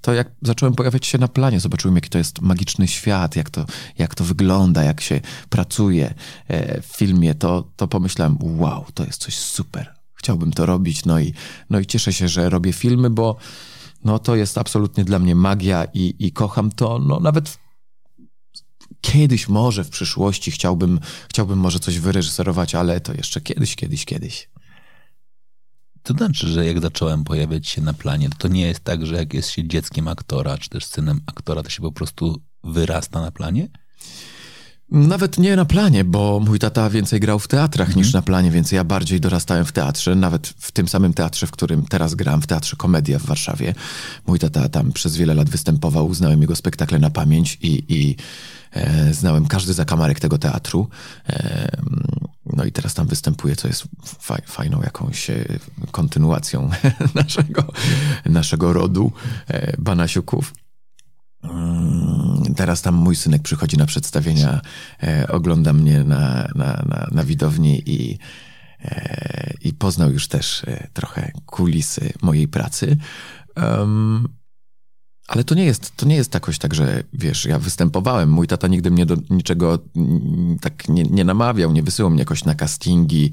to 0.00 0.14
jak 0.14 0.30
zacząłem 0.42 0.74
pojawiać 0.74 1.06
się 1.06 1.18
na 1.18 1.28
planie, 1.28 1.60
zobaczyłem 1.60 1.94
jaki 1.94 2.08
to 2.08 2.18
jest 2.18 2.40
magiczny 2.40 2.88
świat, 2.88 3.36
jak 3.36 3.50
to, 3.50 3.66
jak 3.98 4.14
to 4.14 4.24
wygląda, 4.24 4.82
jak 4.82 5.00
się 5.00 5.20
pracuje 5.48 6.14
e, 6.48 6.80
w 6.80 6.86
filmie, 6.86 7.34
to, 7.34 7.64
to 7.76 7.88
pomyślałem, 7.88 8.38
wow, 8.40 8.84
to 8.94 9.04
jest 9.04 9.22
coś 9.22 9.36
super. 9.36 9.94
Chciałbym 10.14 10.52
to 10.52 10.66
robić, 10.66 11.04
no 11.04 11.20
i, 11.20 11.34
no 11.70 11.78
i 11.78 11.86
cieszę 11.86 12.12
się, 12.12 12.28
że 12.28 12.50
robię 12.50 12.72
filmy, 12.72 13.10
bo 13.10 13.36
no 14.04 14.18
to 14.18 14.36
jest 14.36 14.58
absolutnie 14.58 15.04
dla 15.04 15.18
mnie 15.18 15.34
magia 15.34 15.84
i, 15.94 16.14
i 16.18 16.32
kocham 16.32 16.70
to, 16.70 16.98
no 16.98 17.20
nawet 17.20 17.58
kiedyś 19.00 19.48
może 19.48 19.84
w 19.84 19.90
przyszłości 19.90 20.50
chciałbym, 20.50 21.00
chciałbym 21.28 21.58
może 21.58 21.78
coś 21.78 21.98
wyreżyserować, 21.98 22.74
ale 22.74 23.00
to 23.00 23.12
jeszcze 23.12 23.40
kiedyś, 23.40 23.76
kiedyś, 23.76 24.04
kiedyś. 24.04 24.48
To 26.02 26.14
znaczy, 26.14 26.48
że 26.48 26.66
jak 26.66 26.80
zacząłem 26.80 27.24
pojawiać 27.24 27.68
się 27.68 27.82
na 27.82 27.92
planie, 27.92 28.28
to 28.38 28.48
nie 28.48 28.66
jest 28.66 28.80
tak, 28.80 29.06
że 29.06 29.14
jak 29.14 29.34
jest 29.34 29.50
się 29.50 29.68
dzieckiem 29.68 30.08
aktora, 30.08 30.58
czy 30.58 30.68
też 30.68 30.84
synem 30.84 31.20
aktora, 31.26 31.62
to 31.62 31.70
się 31.70 31.82
po 31.82 31.92
prostu 31.92 32.42
wyrasta 32.64 33.20
na 33.20 33.30
planie? 33.30 33.68
Nawet 34.90 35.38
nie 35.38 35.56
na 35.56 35.64
planie, 35.64 36.04
bo 36.04 36.40
mój 36.40 36.58
tata 36.58 36.90
więcej 36.90 37.20
grał 37.20 37.38
w 37.38 37.48
teatrach 37.48 37.88
mm. 37.88 37.98
niż 37.98 38.12
na 38.12 38.22
planie, 38.22 38.50
więc 38.50 38.72
ja 38.72 38.84
bardziej 38.84 39.20
dorastałem 39.20 39.64
w 39.64 39.72
teatrze, 39.72 40.14
nawet 40.14 40.48
w 40.48 40.72
tym 40.72 40.88
samym 40.88 41.12
teatrze, 41.14 41.46
w 41.46 41.50
którym 41.50 41.82
teraz 41.82 42.14
gram, 42.14 42.42
w 42.42 42.46
Teatrze 42.46 42.76
Komedia 42.76 43.18
w 43.18 43.24
Warszawie. 43.24 43.74
Mój 44.26 44.38
tata 44.38 44.68
tam 44.68 44.92
przez 44.92 45.16
wiele 45.16 45.34
lat 45.34 45.50
występował, 45.50 46.14
znałem 46.14 46.40
jego 46.40 46.56
spektakle 46.56 46.98
na 46.98 47.10
pamięć 47.10 47.58
i, 47.62 47.84
i 47.88 48.16
e, 48.72 49.14
znałem 49.14 49.46
każdy 49.46 49.72
zakamarek 49.72 50.20
tego 50.20 50.38
teatru. 50.38 50.88
E, 51.28 51.70
no 52.46 52.64
i 52.64 52.72
teraz 52.72 52.94
tam 52.94 53.06
występuję, 53.06 53.56
co 53.56 53.68
jest 53.68 53.84
faj, 54.04 54.42
fajną 54.46 54.82
jakąś 54.82 55.30
e, 55.30 55.44
kontynuacją 55.90 56.70
naszego, 57.14 57.64
naszego 58.24 58.72
rodu 58.72 59.12
e, 59.48 59.76
Banasiuków. 59.78 60.52
Mm, 61.42 62.54
teraz 62.56 62.82
tam 62.82 62.94
mój 62.94 63.16
synek 63.16 63.42
przychodzi 63.42 63.76
na 63.76 63.86
przedstawienia, 63.86 64.60
e, 65.02 65.28
ogląda 65.28 65.72
mnie 65.72 66.04
na, 66.04 66.48
na, 66.54 66.82
na, 66.86 67.08
na 67.12 67.24
widowni 67.24 67.82
i, 67.86 68.18
e, 68.84 69.54
i 69.60 69.72
poznał 69.72 70.12
już 70.12 70.28
też 70.28 70.64
e, 70.64 70.88
trochę 70.92 71.32
kulisy 71.46 72.12
mojej 72.22 72.48
pracy. 72.48 72.96
Um, 73.56 74.39
ale 75.30 75.44
to 75.44 75.54
nie 75.54 75.64
jest, 75.64 75.96
to 75.96 76.06
nie 76.06 76.16
jest 76.16 76.34
jakoś 76.34 76.58
tak, 76.58 76.74
że 76.74 77.02
wiesz, 77.12 77.44
ja 77.44 77.58
występowałem, 77.58 78.30
mój 78.30 78.46
tata 78.46 78.68
nigdy 78.68 78.90
mnie 78.90 79.06
do 79.06 79.16
niczego 79.30 79.78
tak 80.60 80.88
nie, 80.88 81.02
nie 81.02 81.24
namawiał, 81.24 81.72
nie 81.72 81.82
wysyłał 81.82 82.10
mnie 82.10 82.18
jakoś 82.18 82.44
na 82.44 82.54
castingi. 82.54 83.30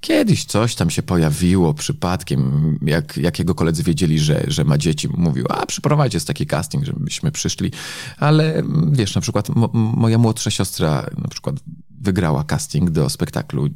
Kiedyś 0.00 0.44
coś 0.44 0.74
tam 0.74 0.90
się 0.90 1.02
pojawiło 1.02 1.74
przypadkiem, 1.74 2.78
jak, 2.82 3.16
jak 3.16 3.38
jego 3.38 3.54
koledzy 3.54 3.82
wiedzieli, 3.82 4.18
że, 4.18 4.44
że 4.46 4.64
ma 4.64 4.78
dzieci, 4.78 5.08
mówił, 5.16 5.46
a 5.48 5.66
przyprowadź 5.66 6.14
jest 6.14 6.26
taki 6.26 6.46
casting, 6.46 6.84
żebyśmy 6.84 7.32
przyszli. 7.32 7.72
Ale 8.18 8.62
wiesz, 8.92 9.14
na 9.14 9.20
przykład 9.20 9.48
moja 9.72 10.18
młodsza 10.18 10.50
siostra 10.50 11.06
na 11.18 11.28
przykład 11.28 11.56
wygrała 12.00 12.44
casting 12.44 12.90
do 12.90 13.08
spektaklu 13.08 13.66
y, 13.66 13.70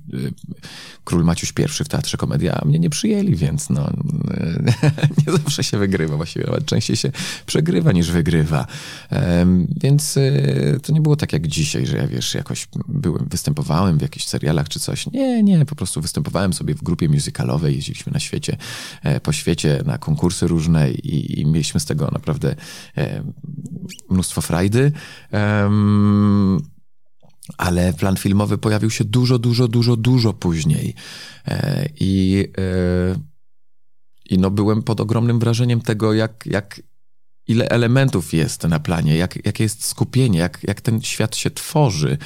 Król 1.04 1.24
Maciuś 1.24 1.52
I 1.58 1.84
w 1.84 1.88
Teatrze 1.88 2.16
Komedia, 2.16 2.60
a 2.62 2.64
mnie 2.64 2.78
nie 2.78 2.90
przyjęli, 2.90 3.36
więc 3.36 3.70
no, 3.70 3.90
nie 5.26 5.32
zawsze 5.32 5.64
się 5.64 5.78
wygrywa, 5.78 6.16
właściwie 6.16 6.46
nawet 6.46 6.64
częściej 6.64 6.96
się 6.96 7.12
przegrywa 7.46 7.92
niż 7.92 8.10
wygrywa. 8.10 8.66
Więc 9.82 10.16
y, 10.16 10.80
to 10.82 10.92
nie 10.92 11.00
było 11.00 11.16
tak 11.16 11.32
jak 11.32 11.46
dzisiaj, 11.46 11.86
że 11.86 11.96
ja 11.96 12.06
wiesz, 12.06 12.34
jakoś 12.34 12.68
byłem, 12.88 13.26
występowałem 13.28 13.98
w 13.98 14.02
jakichś 14.02 14.26
serialach 14.26 14.68
czy 14.68 14.80
coś. 14.80 15.06
Nie, 15.06 15.42
nie, 15.42 15.66
po 15.66 15.74
prostu 15.74 16.00
występowałem 16.00 16.52
sobie 16.52 16.74
w 16.74 16.82
grupie 16.82 17.08
musicalowej, 17.08 17.74
jeździliśmy 17.74 18.12
na 18.12 18.20
świecie, 18.20 18.56
e, 19.02 19.20
po 19.20 19.32
świecie 19.32 19.82
na 19.86 19.98
konkursy 19.98 20.46
różne 20.46 20.90
i, 20.90 21.40
i 21.40 21.46
mieliśmy 21.46 21.80
z 21.80 21.84
tego 21.84 22.10
naprawdę 22.12 22.54
e, 22.96 23.22
mnóstwo 24.10 24.40
frajdy. 24.40 24.92
Ale 27.58 27.92
plan 27.92 28.16
filmowy 28.16 28.58
pojawił 28.58 28.90
się 28.90 29.04
dużo, 29.04 29.38
dużo, 29.38 29.68
dużo, 29.68 29.96
dużo 29.96 30.32
później. 30.32 30.94
E, 31.48 31.88
I, 32.00 32.44
e, 32.58 33.16
i 34.30 34.38
no 34.38 34.50
byłem 34.50 34.82
pod 34.82 35.00
ogromnym 35.00 35.38
wrażeniem 35.38 35.80
tego, 35.80 36.12
jak, 36.12 36.46
jak 36.46 36.80
ile 37.48 37.68
elementów 37.68 38.34
jest 38.34 38.62
na 38.62 38.78
planie, 38.78 39.16
jak, 39.16 39.46
jakie 39.46 39.64
jest 39.64 39.84
skupienie, 39.84 40.38
jak, 40.38 40.58
jak 40.62 40.80
ten 40.80 41.02
świat 41.02 41.36
się 41.36 41.50
tworzy. 41.50 42.18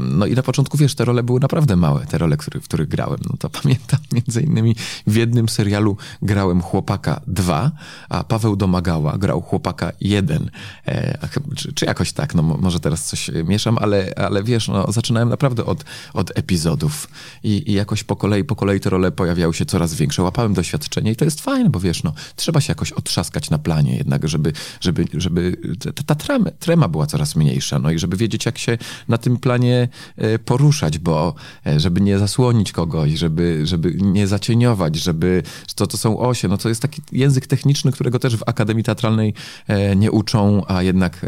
No 0.00 0.26
i 0.26 0.34
na 0.34 0.42
początku, 0.42 0.78
wiesz, 0.78 0.94
te 0.94 1.04
role 1.04 1.22
były 1.22 1.40
naprawdę 1.40 1.76
małe, 1.76 2.06
te 2.06 2.18
role, 2.18 2.36
który, 2.36 2.60
w 2.60 2.64
których 2.64 2.88
grałem. 2.88 3.18
No 3.30 3.36
to 3.38 3.50
pamiętam, 3.62 4.00
między 4.12 4.42
innymi 4.42 4.76
w 5.06 5.16
jednym 5.16 5.48
serialu 5.48 5.96
grałem 6.22 6.62
chłopaka 6.62 7.20
2, 7.26 7.70
a 8.08 8.24
Paweł 8.24 8.56
Domagała 8.56 9.18
grał 9.18 9.42
chłopaka 9.42 9.92
1. 10.00 10.50
E, 10.86 11.28
czy, 11.56 11.72
czy, 11.72 11.86
jakoś 11.86 12.12
tak, 12.12 12.34
no 12.34 12.42
może 12.42 12.80
teraz 12.80 13.04
coś 13.04 13.30
mieszam, 13.44 13.78
ale, 13.78 14.12
ale 14.16 14.42
wiesz, 14.42 14.68
no 14.68 14.92
zaczynałem 14.92 15.28
naprawdę 15.28 15.64
od, 15.64 15.84
od 16.14 16.38
epizodów 16.38 17.08
i, 17.42 17.70
i 17.70 17.72
jakoś 17.72 18.04
po 18.04 18.16
kolei, 18.16 18.44
po 18.44 18.56
kolei 18.56 18.80
te 18.80 18.90
role 18.90 19.12
pojawiały 19.12 19.54
się 19.54 19.66
coraz 19.66 19.94
większe. 19.94 20.22
Łapałem 20.22 20.54
doświadczenie 20.54 21.10
i 21.10 21.16
to 21.16 21.24
jest 21.24 21.40
fajne, 21.40 21.70
bo 21.70 21.80
wiesz, 21.80 22.02
no 22.02 22.12
trzeba 22.36 22.60
się 22.60 22.70
jakoś 22.70 22.92
otrzaskać 22.92 23.50
na 23.50 23.59
planie 23.60 23.96
jednak, 23.96 24.28
żeby, 24.28 24.52
żeby, 24.80 25.04
żeby 25.14 25.56
ta, 25.94 26.02
ta 26.02 26.14
trema, 26.14 26.50
trema 26.50 26.88
była 26.88 27.06
coraz 27.06 27.36
mniejsza, 27.36 27.78
no 27.78 27.90
i 27.90 27.98
żeby 27.98 28.16
wiedzieć, 28.16 28.46
jak 28.46 28.58
się 28.58 28.78
na 29.08 29.18
tym 29.18 29.36
planie 29.36 29.88
e, 30.16 30.38
poruszać, 30.38 30.98
bo 30.98 31.34
e, 31.66 31.80
żeby 31.80 32.00
nie 32.00 32.18
zasłonić 32.18 32.72
kogoś, 32.72 33.12
żeby, 33.12 33.60
żeby 33.64 33.94
nie 33.94 34.26
zacieniować, 34.26 34.96
żeby 34.96 35.42
to, 35.74 35.86
to 35.86 35.96
są 35.96 36.18
osie, 36.18 36.48
no 36.48 36.58
to 36.58 36.68
jest 36.68 36.82
taki 36.82 37.02
język 37.12 37.46
techniczny, 37.46 37.92
którego 37.92 38.18
też 38.18 38.36
w 38.36 38.42
Akademii 38.46 38.84
Teatralnej 38.84 39.34
e, 39.68 39.96
nie 39.96 40.10
uczą, 40.10 40.62
a 40.68 40.82
jednak 40.82 41.26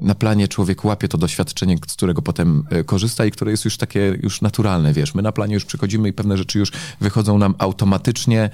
na 0.00 0.14
planie 0.14 0.48
człowiek 0.48 0.84
łapie 0.84 1.08
to 1.08 1.18
doświadczenie, 1.18 1.76
z 1.88 1.92
którego 1.92 2.22
potem 2.22 2.64
korzysta 2.86 3.24
i 3.24 3.30
które 3.30 3.50
jest 3.50 3.64
już 3.64 3.76
takie 3.76 4.18
już 4.22 4.40
naturalne, 4.42 4.92
wiesz, 4.92 5.14
my 5.14 5.22
na 5.22 5.32
planie 5.32 5.54
już 5.54 5.64
przychodzimy 5.64 6.08
i 6.08 6.12
pewne 6.12 6.36
rzeczy 6.36 6.58
już 6.58 6.72
wychodzą 7.00 7.38
nam 7.38 7.54
automatycznie, 7.58 8.50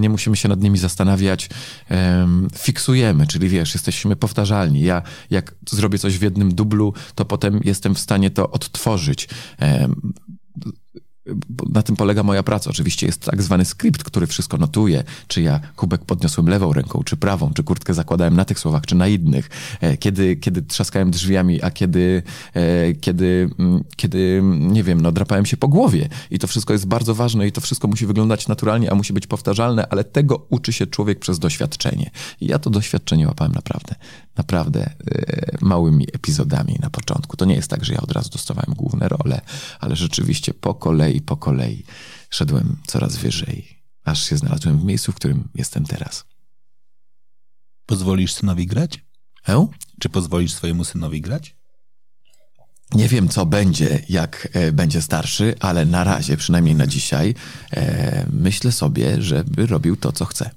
nie 0.00 0.08
musimy 0.08 0.36
się 0.36 0.48
nad 0.48 0.60
nimi 0.60 0.78
zastanawiać 0.78 1.50
fiksujemy, 2.58 3.26
czyli 3.26 3.48
wiesz, 3.48 3.74
jesteśmy 3.74 4.16
powtarzalni. 4.16 4.80
Ja 4.80 5.02
jak 5.30 5.54
zrobię 5.70 5.98
coś 5.98 6.18
w 6.18 6.22
jednym 6.22 6.54
dublu, 6.54 6.94
to 7.14 7.24
potem 7.24 7.60
jestem 7.64 7.94
w 7.94 7.98
stanie 7.98 8.30
to 8.30 8.50
odtworzyć 8.50 9.28
na 11.72 11.82
tym 11.82 11.96
polega 11.96 12.22
moja 12.22 12.42
praca. 12.42 12.70
Oczywiście 12.70 13.06
jest 13.06 13.20
tak 13.20 13.42
zwany 13.42 13.64
skrypt, 13.64 14.04
który 14.04 14.26
wszystko 14.26 14.56
notuje, 14.56 15.04
czy 15.26 15.42
ja 15.42 15.60
kubek 15.76 16.04
podniosłem 16.04 16.48
lewą 16.48 16.72
ręką, 16.72 17.02
czy 17.04 17.16
prawą, 17.16 17.52
czy 17.54 17.62
kurtkę 17.62 17.94
zakładałem 17.94 18.36
na 18.36 18.44
tych 18.44 18.58
słowach, 18.58 18.86
czy 18.86 18.94
na 18.94 19.08
innych, 19.08 19.50
e, 19.80 19.96
kiedy, 19.96 20.36
kiedy 20.36 20.62
trzaskałem 20.62 21.10
drzwiami, 21.10 21.62
a 21.62 21.70
kiedy, 21.70 22.22
e, 22.54 22.94
kiedy, 22.94 23.50
mm, 23.58 23.84
kiedy, 23.96 24.40
nie 24.58 24.82
wiem, 24.82 25.00
no, 25.00 25.12
drapałem 25.12 25.46
się 25.46 25.56
po 25.56 25.68
głowie. 25.68 26.08
I 26.30 26.38
to 26.38 26.46
wszystko 26.46 26.72
jest 26.72 26.86
bardzo 26.86 27.14
ważne 27.14 27.46
i 27.46 27.52
to 27.52 27.60
wszystko 27.60 27.88
musi 27.88 28.06
wyglądać 28.06 28.48
naturalnie, 28.48 28.92
a 28.92 28.94
musi 28.94 29.12
być 29.12 29.26
powtarzalne, 29.26 29.88
ale 29.88 30.04
tego 30.04 30.46
uczy 30.48 30.72
się 30.72 30.86
człowiek 30.86 31.18
przez 31.18 31.38
doświadczenie. 31.38 32.10
I 32.40 32.46
ja 32.46 32.58
to 32.58 32.70
doświadczenie 32.70 33.26
łapałem 33.26 33.52
naprawdę, 33.52 33.94
naprawdę 34.38 34.80
e, 34.84 35.58
małymi 35.60 36.06
epizodami 36.12 36.78
na 36.82 36.90
początku. 36.90 37.36
To 37.36 37.44
nie 37.44 37.54
jest 37.54 37.70
tak, 37.70 37.84
że 37.84 37.94
ja 37.94 38.00
od 38.00 38.12
razu 38.12 38.30
dostawałem 38.30 38.74
główne 38.76 39.08
role, 39.08 39.40
ale 39.80 39.96
rzeczywiście 39.96 40.54
po 40.54 40.74
kolei 40.74 41.20
po 41.20 41.36
kolei 41.36 41.84
szedłem 42.30 42.76
coraz 42.86 43.16
wyżej, 43.16 43.82
aż 44.04 44.24
się 44.24 44.36
znalazłem 44.36 44.78
w 44.78 44.84
miejscu, 44.84 45.12
w 45.12 45.14
którym 45.14 45.48
jestem 45.54 45.84
teraz. 45.84 46.24
Pozwolisz 47.86 48.32
synowi 48.32 48.66
grać? 48.66 49.04
E? 49.48 49.66
Czy 50.00 50.08
pozwolisz 50.08 50.52
swojemu 50.52 50.84
synowi 50.84 51.20
grać? 51.20 51.56
Nie 52.94 53.08
wiem, 53.08 53.28
co 53.28 53.46
będzie, 53.46 54.04
jak 54.08 54.48
e, 54.52 54.72
będzie 54.72 55.02
starszy, 55.02 55.54
ale 55.60 55.86
na 55.86 56.04
razie, 56.04 56.36
przynajmniej 56.36 56.74
na 56.74 56.86
dzisiaj, 56.86 57.34
e, 57.72 58.26
myślę 58.32 58.72
sobie, 58.72 59.22
żeby 59.22 59.66
robił 59.66 59.96
to, 59.96 60.12
co 60.12 60.24
chce 60.24 60.50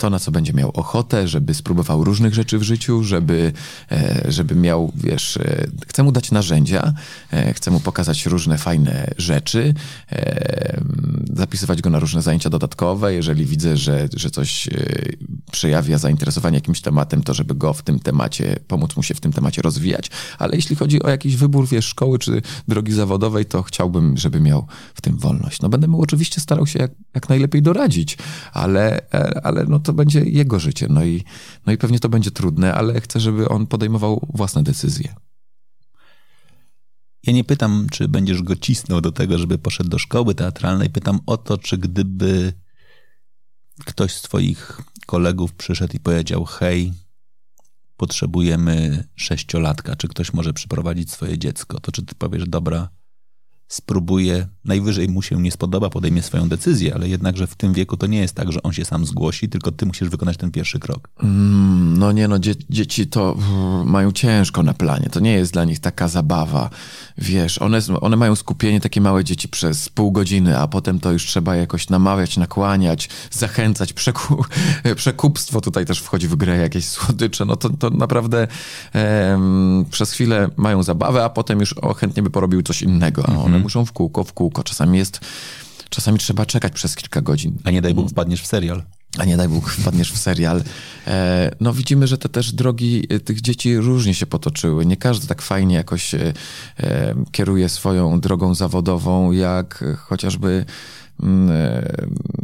to, 0.00 0.10
na 0.10 0.18
co 0.18 0.30
będzie 0.30 0.52
miał 0.52 0.70
ochotę, 0.70 1.28
żeby 1.28 1.54
spróbował 1.54 2.04
różnych 2.04 2.34
rzeczy 2.34 2.58
w 2.58 2.62
życiu, 2.62 3.04
żeby, 3.04 3.52
e, 3.92 4.22
żeby 4.28 4.54
miał, 4.54 4.92
wiesz, 4.94 5.36
e, 5.36 5.66
chcę 5.86 6.02
mu 6.02 6.12
dać 6.12 6.30
narzędzia, 6.30 6.92
e, 7.32 7.54
chcę 7.54 7.70
mu 7.70 7.80
pokazać 7.80 8.26
różne 8.26 8.58
fajne 8.58 9.10
rzeczy, 9.18 9.74
zapisywać 11.32 11.82
go 11.82 11.90
na 11.90 11.98
różne 11.98 12.22
zajęcia 12.22 12.50
dodatkowe. 12.50 13.14
Jeżeli 13.14 13.46
widzę, 13.46 13.76
że, 13.76 14.08
że 14.16 14.30
coś 14.30 14.68
przejawia 15.50 15.98
zainteresowanie 15.98 16.54
jakimś 16.54 16.80
tematem, 16.80 17.22
to 17.22 17.34
żeby 17.34 17.54
go 17.54 17.72
w 17.72 17.82
tym 17.82 18.00
temacie, 18.00 18.58
pomóc 18.68 18.96
mu 18.96 19.02
się 19.02 19.14
w 19.14 19.20
tym 19.20 19.32
temacie 19.32 19.62
rozwijać. 19.62 20.10
Ale 20.38 20.56
jeśli 20.56 20.76
chodzi 20.76 21.02
o 21.02 21.08
jakiś 21.08 21.36
wybór, 21.36 21.68
wiesz, 21.68 21.84
szkoły 21.84 22.18
czy 22.18 22.42
drogi 22.68 22.92
zawodowej, 22.92 23.46
to 23.46 23.62
chciałbym, 23.62 24.16
żeby 24.16 24.40
miał 24.40 24.66
w 24.94 25.00
tym 25.00 25.18
wolność. 25.18 25.60
No 25.60 25.68
będę 25.68 25.88
mu 25.88 26.02
oczywiście 26.02 26.40
starał 26.40 26.66
się 26.66 26.78
jak, 26.78 26.90
jak 27.14 27.28
najlepiej 27.28 27.62
doradzić, 27.62 28.18
ale, 28.52 29.00
ale 29.42 29.64
no 29.64 29.78
to 29.78 29.92
będzie 29.92 30.20
jego 30.20 30.58
życie. 30.58 30.86
No 30.90 31.04
i, 31.04 31.24
no 31.66 31.72
i 31.72 31.78
pewnie 31.78 32.00
to 32.00 32.08
będzie 32.08 32.30
trudne, 32.30 32.74
ale 32.74 33.00
chcę, 33.00 33.20
żeby 33.20 33.48
on 33.48 33.66
podejmował 33.66 34.26
własne 34.34 34.62
decyzje. 34.62 35.14
Ja 37.26 37.32
nie 37.32 37.44
pytam, 37.44 37.86
czy 37.90 38.08
będziesz 38.08 38.42
go 38.42 38.56
cisnął 38.56 39.00
do 39.00 39.12
tego, 39.12 39.38
żeby 39.38 39.58
poszedł 39.58 39.90
do 39.90 39.98
szkoły 39.98 40.34
teatralnej. 40.34 40.90
Pytam 40.90 41.20
o 41.26 41.36
to, 41.36 41.58
czy 41.58 41.78
gdyby 41.78 42.52
ktoś 43.84 44.12
z 44.12 44.22
Twoich 44.22 44.80
kolegów 45.10 45.52
przyszedł 45.54 45.96
i 45.96 46.00
powiedział: 46.00 46.44
Hej, 46.44 46.92
potrzebujemy 47.96 49.04
sześciolatka, 49.16 49.96
czy 49.96 50.08
ktoś 50.08 50.32
może 50.32 50.52
przyprowadzić 50.52 51.10
swoje 51.10 51.38
dziecko, 51.38 51.80
to 51.80 51.92
czy 51.92 52.02
ty 52.02 52.14
powiesz: 52.14 52.48
Dobra, 52.48 52.88
spróbuje, 53.68 54.48
najwyżej 54.64 55.08
mu 55.08 55.22
się 55.22 55.42
nie 55.42 55.52
spodoba, 55.52 55.90
podejmie 55.90 56.22
swoją 56.22 56.48
decyzję, 56.48 56.94
ale 56.94 57.08
jednakże 57.08 57.46
w 57.46 57.54
tym 57.54 57.72
wieku 57.72 57.96
to 57.96 58.06
nie 58.06 58.18
jest 58.18 58.34
tak, 58.34 58.52
że 58.52 58.62
on 58.62 58.72
się 58.72 58.84
sam 58.84 59.06
zgłosi, 59.06 59.48
tylko 59.48 59.72
ty 59.72 59.86
musisz 59.86 60.08
wykonać 60.08 60.36
ten 60.36 60.50
pierwszy 60.50 60.78
krok. 60.78 61.08
Mm, 61.22 61.98
no 61.98 62.12
nie 62.12 62.28
no, 62.28 62.38
dzie 62.38 62.54
dzieci 62.70 63.06
to 63.06 63.36
mają 63.84 64.12
ciężko 64.12 64.62
na 64.62 64.74
planie, 64.74 65.08
to 65.12 65.20
nie 65.20 65.32
jest 65.32 65.52
dla 65.52 65.64
nich 65.64 65.80
taka 65.80 66.08
zabawa, 66.08 66.70
wiesz, 67.18 67.58
one, 67.62 67.78
one 68.00 68.16
mają 68.16 68.36
skupienie, 68.36 68.80
takie 68.80 69.00
małe 69.00 69.24
dzieci 69.24 69.48
przez 69.48 69.88
pół 69.88 70.12
godziny, 70.12 70.58
a 70.58 70.68
potem 70.68 71.00
to 71.00 71.12
już 71.12 71.26
trzeba 71.26 71.56
jakoś 71.56 71.88
namawiać, 71.88 72.36
nakłaniać, 72.36 73.08
zachęcać, 73.30 73.92
przeku 73.92 74.44
przekupstwo 74.96 75.60
tutaj 75.60 75.86
też 75.86 76.00
wchodzi 76.00 76.28
w 76.28 76.36
grę, 76.36 76.56
jakieś 76.56 76.84
słodycze, 76.88 77.44
no 77.44 77.56
to, 77.56 77.70
to 77.70 77.90
naprawdę 77.90 78.48
em, 78.92 79.84
przez 79.90 80.12
chwilę 80.12 80.50
mają 80.56 80.82
zabawę, 80.82 81.24
a 81.24 81.28
potem 81.28 81.60
już 81.60 81.72
o, 81.72 81.94
chętnie 81.94 82.22
by 82.22 82.30
porobił 82.30 82.62
coś 82.62 82.82
innego, 82.82 83.28
a 83.28 83.32
one 83.36 83.58
muszą 83.58 83.84
w 83.84 83.92
kółko, 83.92 84.24
w 84.24 84.32
kółko. 84.32 84.62
Czasami 84.62 84.98
jest, 84.98 85.20
czasami 85.90 86.18
trzeba 86.18 86.46
czekać 86.46 86.72
przez 86.72 86.96
kilka 86.96 87.20
godzin. 87.20 87.58
A 87.64 87.70
nie 87.70 87.82
daj 87.82 87.94
Bóg 87.94 88.10
wpadniesz 88.10 88.42
w 88.42 88.46
serial. 88.46 88.82
A 89.18 89.24
nie 89.24 89.36
daj 89.36 89.48
Bóg 89.48 89.68
wpadniesz 89.70 90.12
w 90.12 90.18
serial. 90.18 90.62
E, 91.06 91.50
no 91.60 91.72
widzimy, 91.72 92.06
że 92.06 92.18
te 92.18 92.28
też 92.28 92.52
drogi 92.52 93.06
e, 93.08 93.20
tych 93.20 93.40
dzieci 93.40 93.76
różnie 93.76 94.14
się 94.14 94.26
potoczyły. 94.26 94.86
Nie 94.86 94.96
każdy 94.96 95.26
tak 95.26 95.42
fajnie 95.42 95.74
jakoś 95.74 96.14
e, 96.14 96.32
kieruje 97.32 97.68
swoją 97.68 98.20
drogą 98.20 98.54
zawodową, 98.54 99.32
jak 99.32 99.84
chociażby 99.98 100.48
mm, 100.48 100.66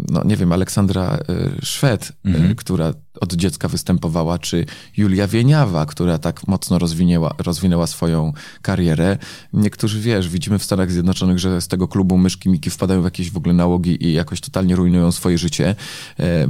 no 0.08 0.24
nie 0.24 0.36
wiem, 0.36 0.52
Aleksandra 0.52 1.18
Szwed, 1.62 2.12
mhm. 2.24 2.54
która 2.54 2.92
od 3.20 3.34
dziecka 3.34 3.68
występowała, 3.68 4.38
czy 4.38 4.66
Julia 4.96 5.26
Wieniawa, 5.26 5.86
która 5.86 6.18
tak 6.18 6.48
mocno 6.48 6.78
rozwinęła, 6.78 7.34
rozwinęła 7.38 7.86
swoją 7.86 8.32
karierę. 8.62 9.18
Niektórzy, 9.52 10.00
wiesz, 10.00 10.28
widzimy 10.28 10.58
w 10.58 10.64
Stanach 10.64 10.92
Zjednoczonych, 10.92 11.38
że 11.38 11.60
z 11.60 11.68
tego 11.68 11.88
klubu 11.88 12.18
myszki 12.18 12.48
Miki 12.48 12.70
wpadają 12.70 13.00
w 13.00 13.04
jakieś 13.04 13.30
w 13.30 13.36
ogóle 13.36 13.54
nałogi 13.54 14.06
i 14.06 14.12
jakoś 14.12 14.40
totalnie 14.40 14.76
rujnują 14.76 15.12
swoje 15.12 15.38
życie, 15.38 15.74
e, 16.20 16.48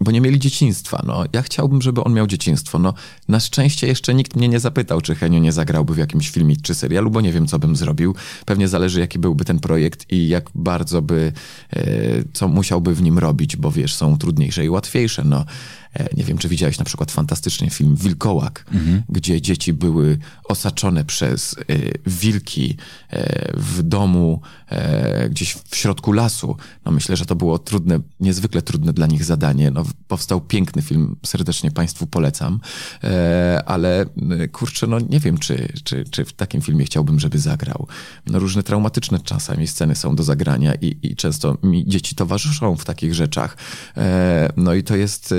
bo 0.00 0.10
nie 0.10 0.20
mieli 0.20 0.38
dzieciństwa. 0.38 1.02
No, 1.06 1.24
ja 1.32 1.42
chciałbym, 1.42 1.82
żeby 1.82 2.04
on 2.04 2.12
miał 2.14 2.26
dzieciństwo. 2.26 2.78
No, 2.78 2.94
na 3.28 3.40
szczęście 3.40 3.86
jeszcze 3.86 4.14
nikt 4.14 4.36
mnie 4.36 4.48
nie 4.48 4.60
zapytał, 4.60 5.00
czy 5.00 5.14
Henio 5.14 5.38
nie 5.38 5.52
zagrałby 5.52 5.94
w 5.94 5.98
jakimś 5.98 6.30
filmie 6.30 6.56
czy 6.56 6.74
serialu, 6.74 7.10
bo 7.10 7.20
nie 7.20 7.32
wiem, 7.32 7.46
co 7.46 7.58
bym 7.58 7.76
zrobił. 7.76 8.14
Pewnie 8.46 8.68
zależy, 8.68 9.00
jaki 9.00 9.18
byłby 9.18 9.44
ten 9.44 9.58
projekt 9.58 10.12
i 10.12 10.28
jak 10.28 10.50
bardzo 10.54 11.02
by, 11.02 11.14
e, 11.14 11.33
co 12.32 12.48
musiałby 12.48 12.94
w 12.94 13.02
nim 13.02 13.18
robić, 13.18 13.56
bo 13.56 13.70
wiesz, 13.70 13.94
są 13.94 14.18
trudniejsze 14.18 14.64
i 14.64 14.68
łatwiejsze. 14.68 15.24
No, 15.24 15.44
nie 16.16 16.24
wiem, 16.24 16.38
czy 16.38 16.48
widziałeś 16.48 16.78
na 16.78 16.84
przykład 16.84 17.12
fantastyczny 17.12 17.70
film 17.70 17.96
Wilkołak, 17.96 18.66
mhm. 18.72 19.02
gdzie 19.08 19.40
dzieci 19.40 19.72
były 19.72 20.18
osaczone 20.44 21.04
przez 21.04 21.56
e, 21.58 21.64
wilki 22.06 22.76
e, 23.10 23.52
w 23.56 23.82
domu 23.82 24.40
gdzieś 25.30 25.56
w 25.70 25.76
środku 25.76 26.12
lasu. 26.12 26.56
No 26.84 26.92
myślę, 26.92 27.16
że 27.16 27.26
to 27.26 27.36
było 27.36 27.58
trudne, 27.58 28.00
niezwykle 28.20 28.62
trudne 28.62 28.92
dla 28.92 29.06
nich 29.06 29.24
zadanie. 29.24 29.70
No, 29.70 29.84
powstał 30.08 30.40
piękny 30.40 30.82
film, 30.82 31.16
serdecznie 31.26 31.70
Państwu 31.70 32.06
polecam, 32.06 32.60
ale 33.66 34.06
kurczę, 34.52 34.86
no 34.86 34.98
nie 35.00 35.20
wiem, 35.20 35.38
czy, 35.38 35.72
czy, 35.84 36.04
czy 36.04 36.24
w 36.24 36.32
takim 36.32 36.62
filmie 36.62 36.84
chciałbym, 36.84 37.20
żeby 37.20 37.38
zagrał. 37.38 37.86
No, 38.26 38.38
różne 38.38 38.62
traumatyczne 38.62 39.20
czasami 39.20 39.66
sceny 39.66 39.94
są 39.94 40.16
do 40.16 40.22
zagrania 40.22 40.74
i, 40.74 40.96
i 41.02 41.16
często 41.16 41.58
mi 41.62 41.86
dzieci 41.86 42.14
towarzyszą 42.14 42.76
w 42.76 42.84
takich 42.84 43.14
rzeczach. 43.14 43.56
No 44.56 44.74
i 44.74 44.82
to 44.82 44.96
jest 44.96 45.34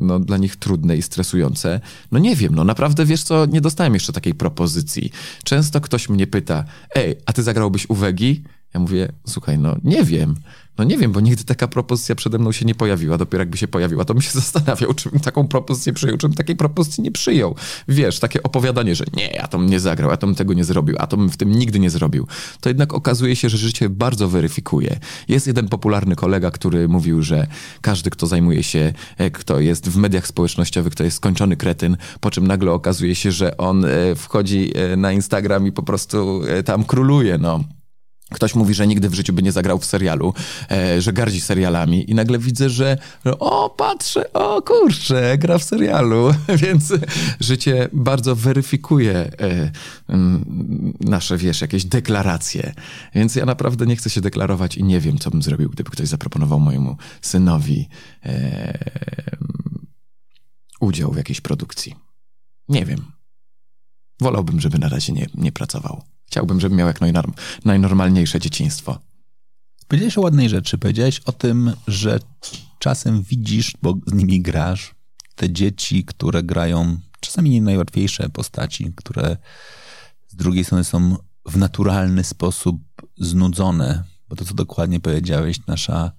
no, 0.00 0.18
dla 0.18 0.36
nich 0.36 0.56
trudne 0.56 0.96
i 0.96 1.02
stresujące. 1.02 1.80
No 2.12 2.18
nie 2.18 2.36
wiem, 2.36 2.54
no 2.54 2.64
naprawdę 2.64 3.04
wiesz 3.04 3.22
co, 3.22 3.46
nie 3.46 3.60
dostałem 3.60 3.94
jeszcze 3.94 4.12
takiej 4.12 4.34
propozycji. 4.34 5.10
Często 5.44 5.80
ktoś 5.80 6.08
mnie 6.08 6.26
pyta, 6.26 6.64
ej, 6.94 7.16
a 7.26 7.32
ty 7.32 7.42
zagrałbyś 7.42 7.90
u 7.90 7.94
Wegi? 7.94 8.42
Ja 8.74 8.80
mówię, 8.80 9.12
słuchaj, 9.26 9.58
no 9.58 9.76
nie 9.84 10.04
wiem. 10.04 10.34
No 10.80 10.84
nie 10.84 10.98
wiem, 10.98 11.12
bo 11.12 11.20
nigdy 11.20 11.44
taka 11.44 11.68
propozycja 11.68 12.14
przede 12.14 12.38
mną 12.38 12.52
się 12.52 12.64
nie 12.64 12.74
pojawiła. 12.74 13.18
Dopiero 13.18 13.42
jakby 13.42 13.56
się 13.56 13.68
pojawiła, 13.68 14.04
to 14.04 14.14
bym 14.14 14.22
się 14.22 14.30
zastanawiał, 14.40 14.94
czy 14.94 15.10
bym 15.10 15.20
taką 15.20 15.48
propozycję 15.48 15.92
przyjął, 15.92 16.16
czy 16.16 16.28
bym 16.28 16.36
takiej 16.36 16.56
propozycji 16.56 17.02
nie 17.02 17.12
przyjął. 17.12 17.54
Wiesz, 17.88 18.18
takie 18.18 18.42
opowiadanie, 18.42 18.94
że 18.94 19.04
nie, 19.16 19.26
ja 19.26 19.48
to 19.48 19.58
bym 19.58 19.70
nie 19.70 19.80
zagrał, 19.80 20.10
ja 20.10 20.16
to 20.16 20.26
bym 20.26 20.36
tego 20.36 20.54
nie 20.54 20.64
zrobił, 20.64 20.96
a 20.98 21.06
to 21.06 21.16
bym 21.16 21.30
w 21.30 21.36
tym 21.36 21.50
nigdy 21.50 21.78
nie 21.80 21.90
zrobił. 21.90 22.26
To 22.60 22.68
jednak 22.70 22.94
okazuje 22.94 23.36
się, 23.36 23.48
że 23.48 23.58
życie 23.58 23.88
bardzo 23.88 24.28
weryfikuje. 24.28 24.98
Jest 25.28 25.46
jeden 25.46 25.68
popularny 25.68 26.16
kolega, 26.16 26.50
który 26.50 26.88
mówił, 26.88 27.22
że 27.22 27.46
każdy, 27.80 28.10
kto 28.10 28.26
zajmuje 28.26 28.62
się, 28.62 28.92
e, 29.18 29.30
kto 29.30 29.60
jest 29.60 29.88
w 29.88 29.96
mediach 29.96 30.26
społecznościowych, 30.26 30.94
to 30.94 31.04
jest 31.04 31.16
skończony 31.16 31.56
kretyn, 31.56 31.96
po 32.20 32.30
czym 32.30 32.46
nagle 32.46 32.72
okazuje 32.72 33.14
się, 33.14 33.32
że 33.32 33.56
on 33.56 33.84
e, 33.84 34.14
wchodzi 34.14 34.72
e, 34.74 34.96
na 34.96 35.12
Instagram 35.12 35.66
i 35.66 35.72
po 35.72 35.82
prostu 35.82 36.42
tam 36.64 36.84
króluje, 36.84 37.38
no. 37.38 37.64
Ktoś 38.34 38.54
mówi, 38.54 38.74
że 38.74 38.86
nigdy 38.86 39.08
w 39.08 39.14
życiu 39.14 39.32
by 39.32 39.42
nie 39.42 39.52
zagrał 39.52 39.78
w 39.78 39.84
serialu, 39.84 40.34
e, 40.70 41.00
że 41.00 41.12
gardzi 41.12 41.40
serialami 41.40 42.10
i 42.10 42.14
nagle 42.14 42.38
widzę, 42.38 42.70
że 42.70 42.98
o, 43.38 43.70
patrzę, 43.70 44.32
o 44.32 44.62
kurczę, 44.62 45.38
gra 45.38 45.58
w 45.58 45.64
serialu, 45.64 46.34
więc 46.62 46.92
życie 47.40 47.88
bardzo 47.92 48.36
weryfikuje 48.36 49.14
e, 49.14 49.70
nasze, 51.00 51.36
wiesz, 51.36 51.60
jakieś 51.60 51.84
deklaracje. 51.84 52.74
Więc 53.14 53.36
ja 53.36 53.46
naprawdę 53.46 53.86
nie 53.86 53.96
chcę 53.96 54.10
się 54.10 54.20
deklarować 54.20 54.76
i 54.76 54.84
nie 54.84 55.00
wiem, 55.00 55.18
co 55.18 55.30
bym 55.30 55.42
zrobił, 55.42 55.70
gdyby 55.70 55.90
ktoś 55.90 56.08
zaproponował 56.08 56.60
mojemu 56.60 56.96
synowi 57.22 57.88
e, 58.24 58.78
udział 60.80 61.12
w 61.12 61.16
jakiejś 61.16 61.40
produkcji. 61.40 61.94
Nie 62.68 62.84
wiem. 62.84 63.12
Wolałbym, 64.20 64.60
żeby 64.60 64.78
na 64.78 64.88
razie 64.88 65.12
nie, 65.12 65.26
nie 65.34 65.52
pracował. 65.52 66.02
Chciałbym, 66.30 66.60
żeby 66.60 66.76
miał 66.76 66.86
jak 66.86 67.00
najnorm, 67.00 67.32
najnormalniejsze 67.64 68.40
dzieciństwo. 68.40 68.98
Powiedziałeś 69.88 70.18
o 70.18 70.20
ładnej 70.20 70.48
rzeczy. 70.48 70.78
Powiedziałeś 70.78 71.20
o 71.20 71.32
tym, 71.32 71.72
że 71.86 72.18
czasem 72.78 73.22
widzisz, 73.22 73.72
bo 73.82 73.94
z 74.06 74.12
nimi 74.12 74.40
grasz, 74.40 74.94
te 75.34 75.50
dzieci, 75.50 76.04
które 76.04 76.42
grają 76.42 76.98
czasami 77.20 77.50
nie 77.50 77.62
najłatwiejsze 77.62 78.28
postaci, 78.28 78.92
które 78.96 79.36
z 80.28 80.34
drugiej 80.36 80.64
strony 80.64 80.84
są 80.84 81.16
w 81.46 81.56
naturalny 81.56 82.24
sposób 82.24 82.82
znudzone, 83.18 84.04
bo 84.28 84.36
to, 84.36 84.44
co 84.44 84.54
dokładnie 84.54 85.00
powiedziałeś, 85.00 85.66
nasza 85.66 86.12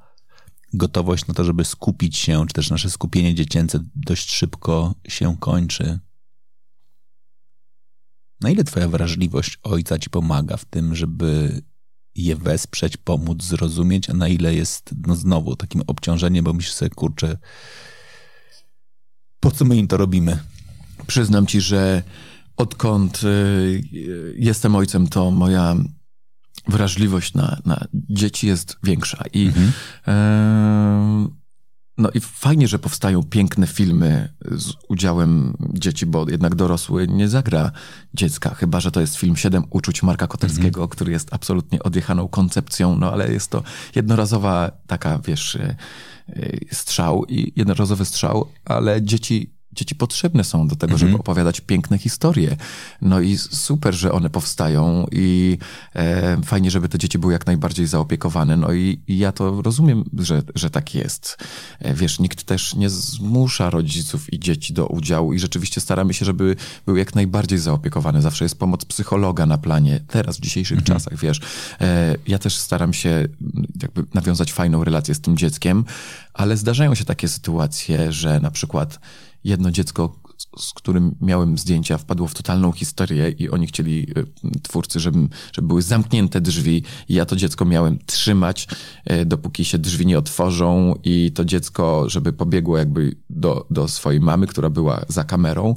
gotowość 0.74 1.28
na 1.28 1.34
to, 1.34 1.43
żeby 1.43 1.66
skupić 1.66 2.18
się, 2.18 2.45
czy 2.47 2.53
też 2.53 2.70
nasze 2.70 2.89
skupienie 2.89 3.36
dziecięce 3.36 3.80
dość 3.95 4.32
szybko 4.32 4.95
się 5.07 5.38
kończy. 5.39 5.99
Na 8.42 8.50
ile 8.50 8.64
twoja 8.64 8.88
wrażliwość 8.88 9.60
ojca 9.64 10.00
ci 10.00 10.10
pomaga 10.10 10.58
w 10.58 10.66
tym, 10.66 10.96
żeby 10.96 11.62
je 12.16 12.36
wesprzeć, 12.36 12.98
pomóc, 12.98 13.44
zrozumieć, 13.44 14.10
a 14.10 14.14
na 14.14 14.28
ile 14.28 14.56
jest, 14.56 14.89
no 15.08 15.16
znowu, 15.16 15.56
takim 15.56 15.82
obciążeniem, 15.88 16.46
bo 16.46 16.54
myślisz 16.54 16.74
sobie, 16.74 16.89
kurczę, 16.89 17.38
po 19.39 19.52
co 19.52 19.66
my 19.66 19.76
im 19.78 19.88
to 19.88 19.98
robimy? 19.98 20.39
Przyznam 21.08 21.46
ci, 21.46 21.62
że 21.62 22.04
odkąd 22.58 23.24
y, 23.24 24.34
jestem 24.36 24.76
ojcem, 24.76 25.08
to 25.08 25.32
moja 25.32 25.76
wrażliwość 26.68 27.34
na, 27.34 27.62
na 27.66 27.86
dzieci 27.94 28.48
jest 28.48 28.78
większa 28.84 29.24
i 29.34 29.46
mhm. 29.46 29.72
No 32.02 32.10
i 32.14 32.20
fajnie, 32.20 32.68
że 32.68 32.80
powstają 32.80 33.24
piękne 33.24 33.68
filmy 33.68 34.34
z 34.52 34.74
udziałem 34.88 35.54
dzieci, 35.74 36.06
bo 36.06 36.30
jednak 36.30 36.56
dorosły 36.56 37.08
nie 37.08 37.28
zagra 37.28 37.72
dziecka, 38.14 38.49
chyba 38.56 38.80
że 38.80 38.91
to 38.91 39.02
jest 39.02 39.16
film 39.16 39.36
Siedem 39.38 39.64
uczuć 39.70 40.04
Marka 40.04 40.28
Koterskiego, 40.28 40.88
który 40.88 41.12
jest 41.12 41.34
absolutnie 41.34 41.84
odjechaną 41.84 42.28
koncepcją, 42.28 42.95
no 42.95 43.12
ale 43.12 43.32
jest 43.32 43.52
to 43.52 43.64
jednorazowa 43.95 44.72
taka, 44.88 45.20
wiesz, 45.20 45.56
y, 45.56 45.76
strzał 46.72 47.26
i 47.26 47.54
jednorazowy 47.56 48.06
strzał, 48.06 48.47
ale 48.66 49.02
dzieci 49.02 49.61
Dzieci 49.74 49.96
potrzebne 49.96 50.44
są 50.44 50.68
do 50.68 50.76
tego, 50.76 50.98
żeby 50.98 51.16
opowiadać 51.16 51.62
piękne 51.62 51.98
historie. 51.98 52.58
No 53.02 53.20
i 53.20 53.38
super, 53.38 53.94
że 53.94 54.12
one 54.12 54.30
powstają 54.30 55.08
i 55.12 55.58
e, 55.96 56.38
fajnie, 56.46 56.72
żeby 56.72 56.90
te 56.90 56.98
dzieci 56.98 57.20
były 57.20 57.34
jak 57.34 57.46
najbardziej 57.46 57.88
zaopiekowane. 57.88 58.58
No 58.58 58.74
i, 58.74 59.00
i 59.08 59.18
ja 59.18 59.32
to 59.32 59.62
rozumiem, 59.62 60.04
że, 60.18 60.42
że 60.56 60.70
tak 60.70 60.96
jest. 60.96 61.38
E, 61.80 61.94
wiesz, 61.94 62.20
nikt 62.20 62.44
też 62.44 62.76
nie 62.76 62.90
zmusza 62.90 63.70
rodziców 63.70 64.34
i 64.34 64.40
dzieci 64.40 64.74
do 64.74 64.88
udziału 64.88 65.34
i 65.34 65.40
rzeczywiście 65.40 65.82
staramy 65.82 66.14
się, 66.14 66.26
żeby 66.26 66.56
były 66.86 67.00
jak 67.00 67.16
najbardziej 67.16 67.60
zaopiekowane. 67.60 68.22
Zawsze 68.22 68.46
jest 68.46 68.60
pomoc 68.60 68.86
psychologa 68.86 69.46
na 69.46 69.58
planie. 69.58 70.00
Teraz, 70.08 70.38
w 70.38 70.42
dzisiejszych 70.42 70.84
czasach, 70.84 71.20
wiesz. 71.20 71.42
E, 71.82 72.16
ja 72.28 72.40
też 72.40 72.58
staram 72.58 72.94
się 72.94 73.28
jakby 73.82 74.04
nawiązać 74.14 74.54
fajną 74.54 74.84
relację 74.84 75.16
z 75.16 75.22
tym 75.22 75.38
dzieckiem, 75.38 75.86
ale 76.34 76.58
zdarzają 76.58 76.96
się 76.96 77.06
takie 77.06 77.28
sytuacje, 77.28 78.12
że 78.12 78.40
na 78.40 78.52
przykład 78.52 79.00
jedno 79.44 79.72
dziecko, 79.72 80.22
z 80.58 80.74
którym 80.74 81.16
miałem 81.22 81.58
zdjęcia, 81.58 81.98
wpadło 81.98 82.28
w 82.28 82.34
totalną 82.34 82.72
histerię 82.72 83.30
i 83.30 83.50
oni 83.50 83.68
chcieli, 83.68 84.08
y, 84.18 84.60
twórcy, 84.64 85.00
żeby, 85.00 85.28
żeby 85.54 85.68
były 85.68 85.82
zamknięte 85.82 86.42
drzwi. 86.42 86.84
I 87.10 87.14
ja 87.14 87.26
to 87.26 87.36
dziecko 87.36 87.66
miałem 87.66 88.00
trzymać, 88.06 88.68
y, 89.12 89.26
dopóki 89.26 89.66
się 89.66 89.78
drzwi 89.78 90.06
nie 90.06 90.18
otworzą 90.18 90.96
i 91.04 91.32
to 91.32 91.46
dziecko, 91.46 92.10
żeby 92.10 92.34
pobiegło 92.34 92.78
jakby 92.78 93.16
do, 93.30 93.68
do 93.70 93.88
swojej 93.88 94.22
mamy, 94.22 94.48
która 94.48 94.70
była 94.70 95.06
za 95.08 95.24
kamerą. 95.24 95.76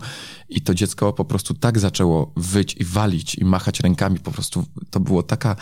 I 0.48 0.60
to 0.60 0.74
dziecko 0.74 1.12
po 1.12 1.24
prostu 1.24 1.54
tak 1.54 1.78
zaczęło 1.78 2.32
wyć 2.36 2.76
i 2.76 2.84
walić 2.84 3.34
i 3.34 3.44
machać 3.44 3.80
rękami, 3.80 4.18
po 4.18 4.30
prostu 4.30 4.64
to 4.90 5.00
było 5.00 5.22
taka 5.22 5.56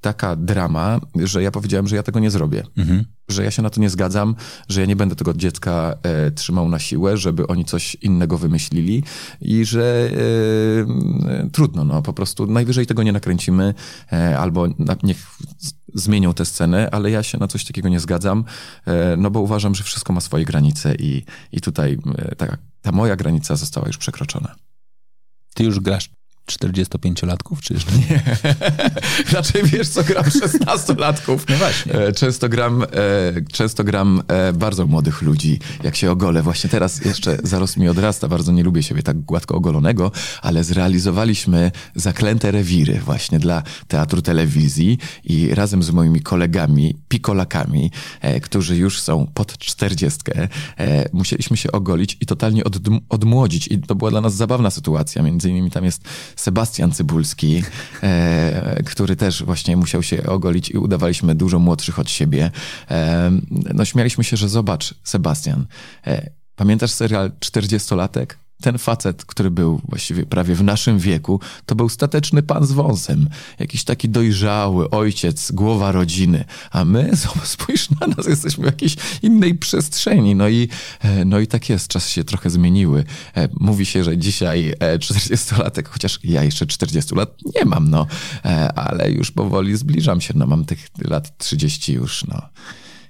taka 0.00 0.36
drama, 0.36 1.00
że 1.24 1.42
ja 1.42 1.50
powiedziałem, 1.50 1.88
że 1.88 1.96
ja 1.96 2.02
tego 2.02 2.20
nie 2.20 2.30
zrobię. 2.30 2.64
Mhm. 2.76 3.04
Że 3.28 3.44
ja 3.44 3.50
się 3.50 3.62
na 3.62 3.70
to 3.70 3.80
nie 3.80 3.90
zgadzam, 3.90 4.34
że 4.68 4.80
ja 4.80 4.86
nie 4.86 4.96
będę 4.96 5.16
tego 5.16 5.34
dziecka 5.34 5.94
e, 6.02 6.30
trzymał 6.30 6.68
na 6.68 6.78
siłę, 6.78 7.16
żeby 7.16 7.46
oni 7.46 7.64
coś 7.64 7.94
innego 7.94 8.38
wymyślili 8.38 9.02
i 9.40 9.64
że 9.64 10.10
e, 10.12 11.50
trudno, 11.52 11.84
no 11.84 12.02
po 12.02 12.12
prostu 12.12 12.46
najwyżej 12.46 12.86
tego 12.86 13.02
nie 13.02 13.12
nakręcimy 13.12 13.74
e, 14.12 14.38
albo 14.38 14.66
na, 14.78 14.96
niech 15.02 15.26
zmienią 15.94 16.34
tę 16.34 16.44
scenę, 16.44 16.88
ale 16.90 17.10
ja 17.10 17.22
się 17.22 17.38
na 17.38 17.48
coś 17.48 17.64
takiego 17.64 17.88
nie 17.88 18.00
zgadzam, 18.00 18.44
e, 18.86 19.16
no 19.16 19.30
bo 19.30 19.40
uważam, 19.40 19.74
że 19.74 19.84
wszystko 19.84 20.12
ma 20.12 20.20
swoje 20.20 20.44
granice 20.44 20.94
i, 20.94 21.24
i 21.52 21.60
tutaj 21.60 21.98
e, 22.18 22.34
ta, 22.34 22.56
ta 22.82 22.92
moja 22.92 23.16
granica 23.16 23.56
została 23.56 23.86
już 23.86 23.98
przekroczona. 23.98 24.54
Ty 25.54 25.64
już 25.64 25.80
grasz 25.80 26.10
45-latków, 26.48 27.60
czy 27.60 27.74
jeszcze 27.74 27.92
nie? 27.98 28.22
Raczej 29.32 29.62
wiesz, 29.72 29.88
co 29.88 30.04
gram 30.04 30.24
16-latków. 30.24 31.38
No 31.48 31.56
właśnie. 31.56 31.94
E, 31.94 32.12
często 32.12 32.48
gram, 32.48 32.82
e, 32.82 32.86
często 33.52 33.84
gram 33.84 34.22
e, 34.28 34.52
bardzo 34.52 34.86
młodych 34.86 35.22
ludzi, 35.22 35.58
jak 35.82 35.96
się 35.96 36.10
ogolę. 36.10 36.42
Właśnie 36.42 36.70
teraz 36.70 37.04
jeszcze 37.04 37.38
zaraz 37.42 37.76
mi 37.76 37.88
odrasta, 37.88 38.28
bardzo 38.28 38.52
nie 38.52 38.62
lubię 38.62 38.82
siebie 38.82 39.02
tak 39.02 39.20
gładko 39.20 39.54
ogolonego, 39.54 40.12
ale 40.42 40.64
zrealizowaliśmy 40.64 41.70
Zaklęte 41.94 42.50
Rewiry 42.50 43.00
właśnie 43.04 43.38
dla 43.38 43.62
Teatru 43.88 44.22
Telewizji 44.22 44.98
i 45.24 45.54
razem 45.54 45.82
z 45.82 45.90
moimi 45.90 46.20
kolegami, 46.20 46.96
pikolakami, 47.08 47.90
którzy 48.42 48.76
już 48.76 49.00
są 49.00 49.26
pod 49.34 49.58
czterdziestkę, 49.58 50.48
musieliśmy 51.12 51.56
się 51.56 51.72
ogolić 51.72 52.16
i 52.20 52.26
totalnie 52.26 52.64
od, 52.64 52.76
odmłodzić. 53.08 53.68
I 53.68 53.78
to 53.78 53.94
była 53.94 54.10
dla 54.10 54.20
nas 54.20 54.34
zabawna 54.34 54.70
sytuacja. 54.70 55.22
Między 55.22 55.50
innymi 55.50 55.70
tam 55.70 55.84
jest 55.84 56.02
Sebastian 56.38 56.92
Cybulski, 56.92 57.62
e, 58.02 58.82
który 58.82 59.16
też 59.16 59.42
właśnie 59.42 59.76
musiał 59.76 60.02
się 60.02 60.26
ogolić 60.26 60.70
i 60.70 60.78
udawaliśmy 60.78 61.34
dużo 61.34 61.58
młodszych 61.58 61.98
od 61.98 62.10
siebie. 62.10 62.50
E, 62.90 63.30
no 63.74 63.84
śmialiśmy 63.84 64.24
się, 64.24 64.36
że 64.36 64.48
zobacz, 64.48 64.94
Sebastian, 65.04 65.66
e, 66.06 66.30
pamiętasz 66.56 66.90
serial 66.90 67.30
40-latek? 67.40 68.26
Ten 68.62 68.78
facet, 68.78 69.24
który 69.24 69.50
był 69.50 69.80
właściwie 69.88 70.26
prawie 70.26 70.54
w 70.54 70.62
naszym 70.62 70.98
wieku, 70.98 71.40
to 71.66 71.74
był 71.74 71.88
stateczny 71.88 72.42
pan 72.42 72.66
z 72.66 72.72
wąsem. 72.72 73.28
Jakiś 73.58 73.84
taki 73.84 74.08
dojrzały 74.08 74.90
ojciec, 74.90 75.52
głowa 75.52 75.92
rodziny. 75.92 76.44
A 76.70 76.84
my, 76.84 77.10
spójrz 77.44 77.90
na 78.00 78.06
nas, 78.06 78.26
jesteśmy 78.26 78.62
w 78.62 78.66
jakiejś 78.66 78.96
innej 79.22 79.54
przestrzeni. 79.54 80.34
No 80.34 80.48
i, 80.48 80.68
e, 81.00 81.24
no 81.24 81.38
i 81.40 81.46
tak 81.46 81.68
jest, 81.68 81.88
czasy 81.88 82.10
się 82.10 82.24
trochę 82.24 82.50
zmieniły. 82.50 83.04
E, 83.36 83.48
mówi 83.60 83.86
się, 83.86 84.04
że 84.04 84.18
dzisiaj 84.18 84.74
40-latek, 84.98 85.80
e, 85.80 85.90
chociaż 85.90 86.18
ja 86.24 86.44
jeszcze 86.44 86.66
40 86.66 87.14
lat 87.14 87.34
nie 87.56 87.64
mam, 87.64 87.90
no, 87.90 88.06
ale 88.74 89.10
już 89.10 89.30
powoli 89.30 89.76
zbliżam 89.76 90.20
się. 90.20 90.34
No 90.36 90.46
mam 90.46 90.64
tych 90.64 90.88
lat 91.04 91.38
30 91.38 91.92
już, 91.92 92.24
no, 92.24 92.42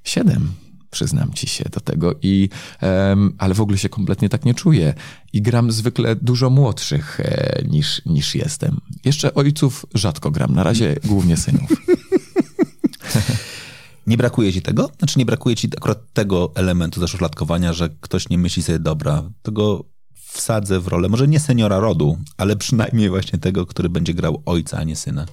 7 0.05 0.68
przyznam 0.99 1.33
ci 1.33 1.47
się 1.47 1.65
do 1.73 1.81
tego, 1.81 2.15
i, 2.23 2.49
um, 2.83 3.35
ale 3.39 3.55
w 3.55 3.61
ogóle 3.61 3.79
się 3.79 3.89
kompletnie 3.89 4.29
tak 4.29 4.45
nie 4.45 4.55
czuję. 4.55 4.95
I 5.33 5.43
gram 5.43 5.73
zwykle 5.73 6.17
dużo 6.17 6.51
młodszych 6.51 7.21
e, 7.21 7.63
niż, 7.69 8.03
niż 8.07 8.35
jestem. 8.35 8.81
Jeszcze 9.05 9.35
ojców 9.35 9.87
rzadko 9.95 10.31
gram, 10.31 10.55
na 10.55 10.63
razie 10.63 10.97
głównie 11.05 11.37
synów. 11.37 11.71
Nie 14.07 14.17
brakuje 14.17 14.53
ci 14.53 14.63
tego? 14.63 14.91
Znaczy 14.99 15.19
nie 15.19 15.27
brakuje 15.27 15.57
ci 15.57 15.69
akurat 15.77 16.13
tego 16.13 16.53
elementu 16.55 17.01
zaszufladkowania, 17.01 17.73
że 17.73 17.89
ktoś 18.01 18.29
nie 18.29 18.39
myśli 18.39 18.63
sobie, 18.63 18.79
dobra, 18.79 19.31
tego 19.43 19.85
wsadzę 20.15 20.81
w 20.81 20.89
rolę, 20.89 21.09
może 21.09 21.29
nie 21.29 21.41
seniora 21.41 21.79
rodu, 21.79 22.19
ale 22.37 22.57
przynajmniej 22.57 23.09
właśnie 23.09 23.39
tego, 23.39 23.67
który 23.67 23.89
będzie 23.89 24.15
grał 24.15 24.43
ojca, 24.47 24.79
a 24.79 24.85
nie 24.85 24.97
syna. 24.97 25.27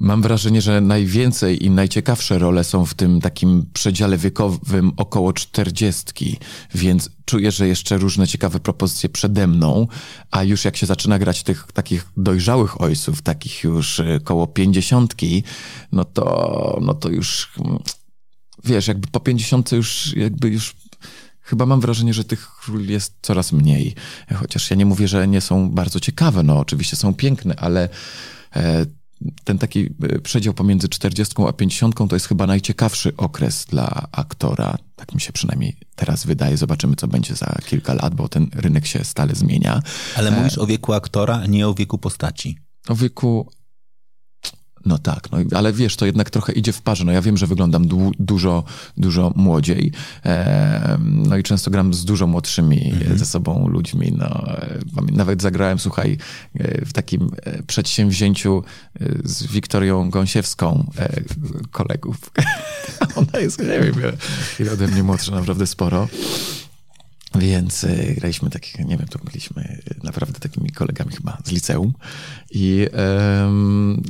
Mam 0.00 0.22
wrażenie, 0.22 0.62
że 0.62 0.80
najwięcej 0.80 1.64
i 1.64 1.70
najciekawsze 1.70 2.38
role 2.38 2.64
są 2.64 2.86
w 2.86 2.94
tym 2.94 3.20
takim 3.20 3.66
przedziale 3.72 4.18
wiekowym 4.18 4.92
około 4.96 5.32
czterdziestki, 5.32 6.36
więc 6.74 7.10
czuję, 7.24 7.50
że 7.50 7.68
jeszcze 7.68 7.98
różne 7.98 8.28
ciekawe 8.28 8.60
propozycje 8.60 9.08
przede 9.08 9.46
mną, 9.46 9.86
a 10.30 10.42
już 10.42 10.64
jak 10.64 10.76
się 10.76 10.86
zaczyna 10.86 11.18
grać 11.18 11.42
tych 11.42 11.66
takich 11.72 12.06
dojrzałych 12.16 12.80
ojców, 12.80 13.22
takich 13.22 13.64
już 13.64 13.98
y, 13.98 14.20
koło 14.24 14.46
pięćdziesiątki, 14.46 15.42
no 15.92 16.04
to, 16.04 16.78
no 16.82 16.94
to 16.94 17.08
już, 17.08 17.52
wiesz, 18.64 18.88
jakby 18.88 19.08
po 19.08 19.20
pięćdziesiątce 19.20 19.76
już 19.76 20.16
jakby 20.16 20.48
już 20.48 20.76
chyba 21.40 21.66
mam 21.66 21.80
wrażenie, 21.80 22.14
że 22.14 22.24
tych 22.24 22.48
ról 22.68 22.86
jest 22.86 23.14
coraz 23.22 23.52
mniej. 23.52 23.94
Chociaż 24.34 24.70
ja 24.70 24.76
nie 24.76 24.86
mówię, 24.86 25.08
że 25.08 25.28
nie 25.28 25.40
są 25.40 25.70
bardzo 25.70 26.00
ciekawe, 26.00 26.42
no 26.42 26.58
oczywiście 26.58 26.96
są 26.96 27.14
piękne, 27.14 27.56
ale 27.56 27.88
e, 28.56 28.86
ten 29.44 29.58
taki 29.58 29.88
e, 30.02 30.18
przedział 30.18 30.54
pomiędzy 30.54 30.88
40 30.88 31.34
a 31.48 31.52
50 31.52 31.94
to 32.08 32.16
jest 32.16 32.28
chyba 32.28 32.46
najciekawszy 32.46 33.16
okres 33.16 33.64
dla 33.64 34.06
aktora. 34.12 34.76
Tak 34.96 35.14
mi 35.14 35.20
się 35.20 35.32
przynajmniej 35.32 35.76
teraz 35.96 36.26
wydaje. 36.26 36.56
Zobaczymy, 36.56 36.96
co 36.96 37.08
będzie 37.08 37.34
za 37.34 37.58
kilka 37.66 37.94
lat, 37.94 38.14
bo 38.14 38.28
ten 38.28 38.50
rynek 38.54 38.86
się 38.86 39.04
stale 39.04 39.34
zmienia. 39.34 39.82
Ale 40.16 40.30
mówisz 40.30 40.58
o 40.58 40.66
wieku 40.66 40.92
aktora, 40.92 41.40
a 41.42 41.46
nie 41.46 41.68
o 41.68 41.74
wieku 41.74 41.98
postaci. 41.98 42.58
O 42.88 42.94
wieku 42.94 43.50
no 44.86 44.98
tak, 44.98 45.32
no, 45.32 45.38
ale 45.58 45.72
wiesz, 45.72 45.96
to 45.96 46.06
jednak 46.06 46.30
trochę 46.30 46.52
idzie 46.52 46.72
w 46.72 46.82
parze. 46.82 47.04
No 47.04 47.12
ja 47.12 47.22
wiem, 47.22 47.36
że 47.36 47.46
wyglądam 47.46 47.86
du 47.88 48.12
dużo, 48.18 48.64
dużo 48.96 49.32
młodziej. 49.36 49.92
E, 50.24 50.98
no 51.00 51.36
i 51.36 51.42
często 51.42 51.70
gram 51.70 51.94
z 51.94 52.04
dużo 52.04 52.26
młodszymi 52.26 52.90
mm 52.92 52.98
-hmm. 52.98 53.18
ze 53.18 53.26
sobą 53.26 53.68
ludźmi. 53.68 54.12
No, 54.18 54.44
nawet 55.12 55.42
zagrałem, 55.42 55.78
słuchaj, 55.78 56.18
e, 56.54 56.84
w 56.84 56.92
takim 56.92 57.30
e, 57.42 57.62
przedsięwzięciu 57.62 58.62
e, 59.00 59.06
z 59.24 59.46
Wiktorią 59.46 60.10
Gąsiewską, 60.10 60.90
kolegów. 61.70 62.16
Ona 63.16 63.38
jest, 63.40 63.58
nie 63.58 63.80
wiem, 63.80 63.94
ile 64.60 64.72
ode 64.72 64.88
mnie 64.88 65.02
młodsza, 65.02 65.32
naprawdę 65.34 65.66
sporo. 65.66 66.08
Więc 67.40 67.84
y, 67.84 68.14
graliśmy 68.18 68.50
takich, 68.50 68.78
nie 68.78 68.96
wiem, 68.96 69.08
to 69.08 69.18
byliśmy 69.18 69.82
naprawdę 70.02 70.40
takimi 70.40 70.70
kolegami 70.70 71.12
chyba 71.12 71.38
z 71.44 71.50
liceum 71.50 71.94
i 72.50 72.86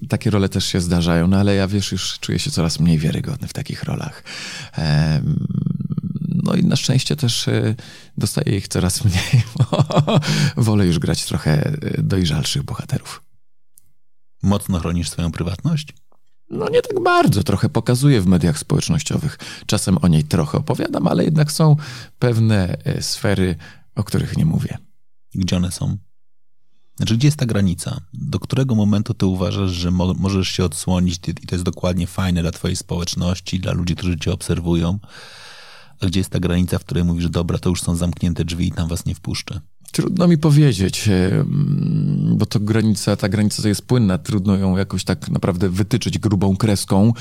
y, 0.02 0.08
takie 0.08 0.30
role 0.30 0.48
też 0.48 0.64
się 0.64 0.80
zdarzają, 0.80 1.26
no 1.26 1.36
ale 1.36 1.54
ja 1.54 1.68
wiesz, 1.68 1.92
już 1.92 2.18
czuję 2.18 2.38
się 2.38 2.50
coraz 2.50 2.80
mniej 2.80 2.98
wiarygodny 2.98 3.48
w 3.48 3.52
takich 3.52 3.84
rolach. 3.84 4.22
no 6.44 6.54
i 6.54 6.64
na 6.64 6.76
szczęście 6.76 7.16
też 7.16 7.48
y, 7.48 7.74
dostaję 8.18 8.56
ich 8.56 8.68
coraz 8.68 9.02
mniej, 9.04 9.42
wolę 10.56 10.86
już 10.86 10.98
grać 10.98 11.24
trochę 11.24 11.68
y, 11.68 12.02
dojrzalszych 12.02 12.62
bohaterów. 12.62 13.22
Mocno 14.42 14.80
chronisz 14.80 15.10
swoją 15.10 15.32
prywatność? 15.32 15.94
No 16.50 16.68
nie 16.68 16.82
tak 16.82 17.02
bardzo, 17.02 17.42
trochę 17.42 17.68
pokazuję 17.68 18.20
w 18.20 18.26
mediach 18.26 18.58
społecznościowych. 18.58 19.38
Czasem 19.66 19.98
o 19.98 20.08
niej 20.08 20.24
trochę 20.24 20.58
opowiadam, 20.58 21.06
ale 21.06 21.24
jednak 21.24 21.52
są 21.52 21.76
pewne 22.18 22.78
e, 22.84 23.02
sfery, 23.02 23.56
o 23.94 24.04
których 24.04 24.36
nie 24.36 24.44
mówię. 24.44 24.78
Gdzie 25.34 25.56
one 25.56 25.70
są? 25.70 25.96
Znaczy, 26.96 27.16
gdzie 27.16 27.28
jest 27.28 27.38
ta 27.38 27.46
granica? 27.46 28.00
Do 28.12 28.38
którego 28.38 28.74
momentu 28.74 29.14
ty 29.14 29.26
uważasz, 29.26 29.70
że 29.70 29.90
mo 29.90 30.14
możesz 30.14 30.48
się 30.48 30.64
odsłonić 30.64 31.20
i 31.28 31.46
to 31.46 31.54
jest 31.54 31.64
dokładnie 31.64 32.06
fajne 32.06 32.42
dla 32.42 32.50
twojej 32.50 32.76
społeczności, 32.76 33.60
dla 33.60 33.72
ludzi, 33.72 33.96
którzy 33.96 34.18
cię 34.18 34.32
obserwują, 34.32 34.98
A 36.00 36.06
gdzie 36.06 36.20
jest 36.20 36.30
ta 36.30 36.40
granica, 36.40 36.78
w 36.78 36.84
której 36.84 37.04
mówisz, 37.04 37.28
dobra, 37.28 37.58
to 37.58 37.68
już 37.70 37.82
są 37.82 37.96
zamknięte 37.96 38.44
drzwi 38.44 38.68
i 38.68 38.72
tam 38.72 38.88
was 38.88 39.06
nie 39.06 39.14
wpuszczę? 39.14 39.60
Trudno 39.92 40.28
mi 40.28 40.38
powiedzieć, 40.38 41.08
e, 41.08 41.44
bo 42.36 42.46
to 42.46 42.60
granica, 42.60 43.16
ta 43.16 43.28
granica 43.28 43.68
jest 43.68 43.82
płynna, 43.82 44.18
trudno 44.18 44.56
ją 44.56 44.76
jakoś 44.76 45.04
tak 45.04 45.28
naprawdę 45.28 45.68
wytyczyć 45.68 46.18
grubą 46.18 46.56
kreską. 46.56 47.12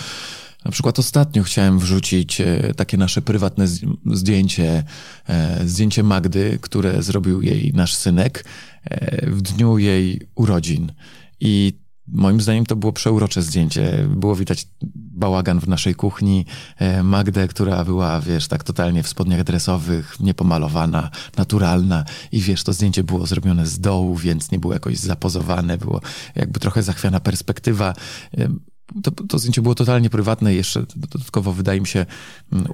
Na 0.66 0.72
przykład 0.72 1.00
ostatnio 1.00 1.44
chciałem 1.44 1.80
wrzucić 1.80 2.42
e, 2.42 2.74
takie 2.76 2.98
nasze 2.98 3.22
prywatne 3.22 3.68
zdjęcie, 4.06 4.84
e, 5.28 5.68
zdjęcie 5.68 6.04
Magdy, 6.04 6.58
które 6.62 7.04
zrobił 7.04 7.42
jej 7.42 7.72
nasz 7.74 7.96
synek 7.96 8.46
w 9.28 9.42
dniu 9.42 9.78
jej 9.78 10.22
urodzin. 10.36 10.92
I 11.40 11.74
Moim 12.12 12.42
zdaniem 12.42 12.66
to 12.66 12.76
było 12.76 12.94
przeurocze 12.94 13.42
zdjęcie. 13.42 14.08
Było 14.16 14.36
widać 14.36 14.68
bałagan 15.20 15.60
w 15.60 15.68
naszej 15.68 15.96
kuchni, 15.96 16.46
e, 16.78 17.04
Magdę, 17.04 17.48
która 17.48 17.86
była, 17.86 18.22
wiesz, 18.22 18.48
tak 18.48 18.64
totalnie 18.64 19.04
w 19.04 19.08
spodniach 19.08 19.44
dresowych, 19.44 20.20
niepomalowana, 20.20 21.10
naturalna 21.38 22.06
i 22.32 22.42
wiesz, 22.42 22.64
to 22.64 22.74
zdjęcie 22.74 23.04
było 23.04 23.26
zrobione 23.26 23.66
z 23.66 23.80
dołu, 23.80 24.16
więc 24.16 24.52
nie 24.52 24.60
było 24.60 24.74
jakoś 24.74 24.98
zapozowane, 24.98 25.78
było 25.78 26.02
jakby 26.36 26.60
trochę 26.60 26.84
zachwiana 26.84 27.20
perspektywa. 27.20 27.94
To, 29.04 29.12
to 29.12 29.40
zdjęcie 29.40 29.62
było 29.62 29.76
totalnie 29.76 30.10
prywatne. 30.10 30.54
Jeszcze 30.54 30.86
dodatkowo, 30.96 31.54
wydaje 31.54 31.82
mi 31.82 31.88
się, 31.88 32.06
mm, 32.54 32.68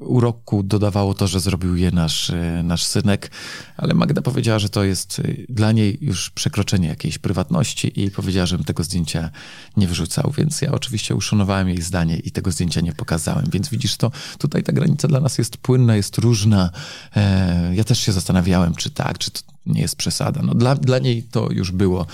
uroku 0.00 0.62
dodawało 0.62 1.14
to, 1.14 1.26
że 1.26 1.40
zrobił 1.40 1.76
je 1.76 1.90
nasz, 1.90 2.30
e, 2.30 2.62
nasz 2.64 2.84
synek, 2.84 3.30
ale 3.76 3.94
Magda 3.94 4.22
powiedziała, 4.22 4.58
że 4.58 4.68
to 4.68 4.84
jest 4.84 5.20
e, 5.20 5.22
dla 5.48 5.72
niej 5.72 5.98
już 6.00 6.30
przekroczenie 6.30 6.88
jakiejś 6.88 7.18
prywatności 7.18 8.04
i 8.04 8.10
powiedziała, 8.10 8.46
żebym 8.46 8.64
tego 8.64 8.84
zdjęcia 8.84 9.30
nie 9.76 9.88
wrzucał. 9.88 10.32
Więc 10.36 10.62
ja 10.62 10.72
oczywiście 10.72 11.14
uszanowałem 11.14 11.68
jej 11.68 11.82
zdanie 11.82 12.16
i 12.16 12.30
tego 12.30 12.50
zdjęcia 12.50 12.80
nie 12.80 12.92
pokazałem. 12.92 13.46
Więc 13.52 13.68
widzisz, 13.68 13.96
to 13.96 14.10
tutaj 14.38 14.62
ta 14.62 14.72
granica 14.72 15.08
dla 15.08 15.20
nas 15.20 15.38
jest 15.38 15.56
płynna, 15.56 15.96
jest 15.96 16.18
różna. 16.18 16.70
E, 17.16 17.74
ja 17.74 17.84
też 17.84 17.98
się 17.98 18.12
zastanawiałem, 18.12 18.74
czy 18.74 18.90
tak, 18.90 19.18
czy 19.18 19.30
to 19.30 19.40
nie 19.68 19.80
jest 19.80 19.96
przesada. 19.96 20.42
No 20.42 20.54
dla, 20.54 20.74
dla 20.74 20.98
niej 20.98 21.22
to 21.22 21.48
już 21.52 21.72
było 21.72 22.06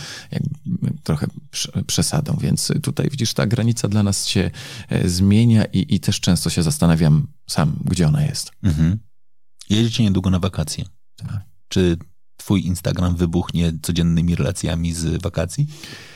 trochę 1.03 1.27
przesadą, 1.87 2.37
więc 2.41 2.73
tutaj 2.83 3.11
widzisz, 3.11 3.35
ta 3.35 3.47
granica 3.47 3.89
dla 3.89 4.03
nas 4.03 4.27
się 4.27 4.51
e, 4.89 5.09
zmienia 5.09 5.65
i, 5.65 5.95
i 5.95 6.01
też 6.01 6.21
często 6.21 6.51
się 6.51 6.63
zastanawiam 6.63 7.27
sam, 7.47 7.77
gdzie 7.85 8.09
ona 8.09 8.23
jest. 8.23 8.51
Mhm. 8.63 8.99
Jedziecie 9.71 10.05
niedługo 10.05 10.31
na 10.31 10.39
wakacje. 10.39 10.85
Tak. 11.17 11.41
Czy 11.69 11.97
twój 12.45 12.67
Instagram 12.67 13.17
wybuchnie 13.17 13.73
codziennymi 13.83 14.35
relacjami 14.35 14.93
z 14.93 15.23
wakacji? 15.23 15.67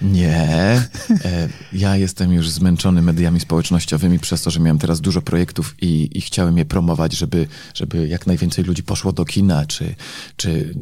Nie. 0.02 0.88
E, 1.24 1.48
ja 1.72 1.96
jestem 1.96 2.32
już 2.32 2.50
zmęczony 2.50 3.02
mediami 3.02 3.40
społecznościowymi 3.40 4.18
przez 4.18 4.42
to, 4.42 4.50
że 4.50 4.60
miałem 4.60 4.78
teraz 4.78 5.00
dużo 5.00 5.22
projektów 5.22 5.74
i, 5.82 6.18
i 6.18 6.20
chciałem 6.20 6.58
je 6.58 6.64
promować, 6.64 7.12
żeby, 7.12 7.46
żeby 7.74 8.08
jak 8.08 8.26
najwięcej 8.26 8.64
ludzi 8.64 8.82
poszło 8.82 9.12
do 9.12 9.24
kina, 9.24 9.66
czy, 9.66 9.94
czy 10.36 10.74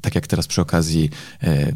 tak 0.00 0.14
jak 0.14 0.26
teraz 0.26 0.46
przy 0.46 0.60
okazji 0.60 1.10
e, 1.42 1.72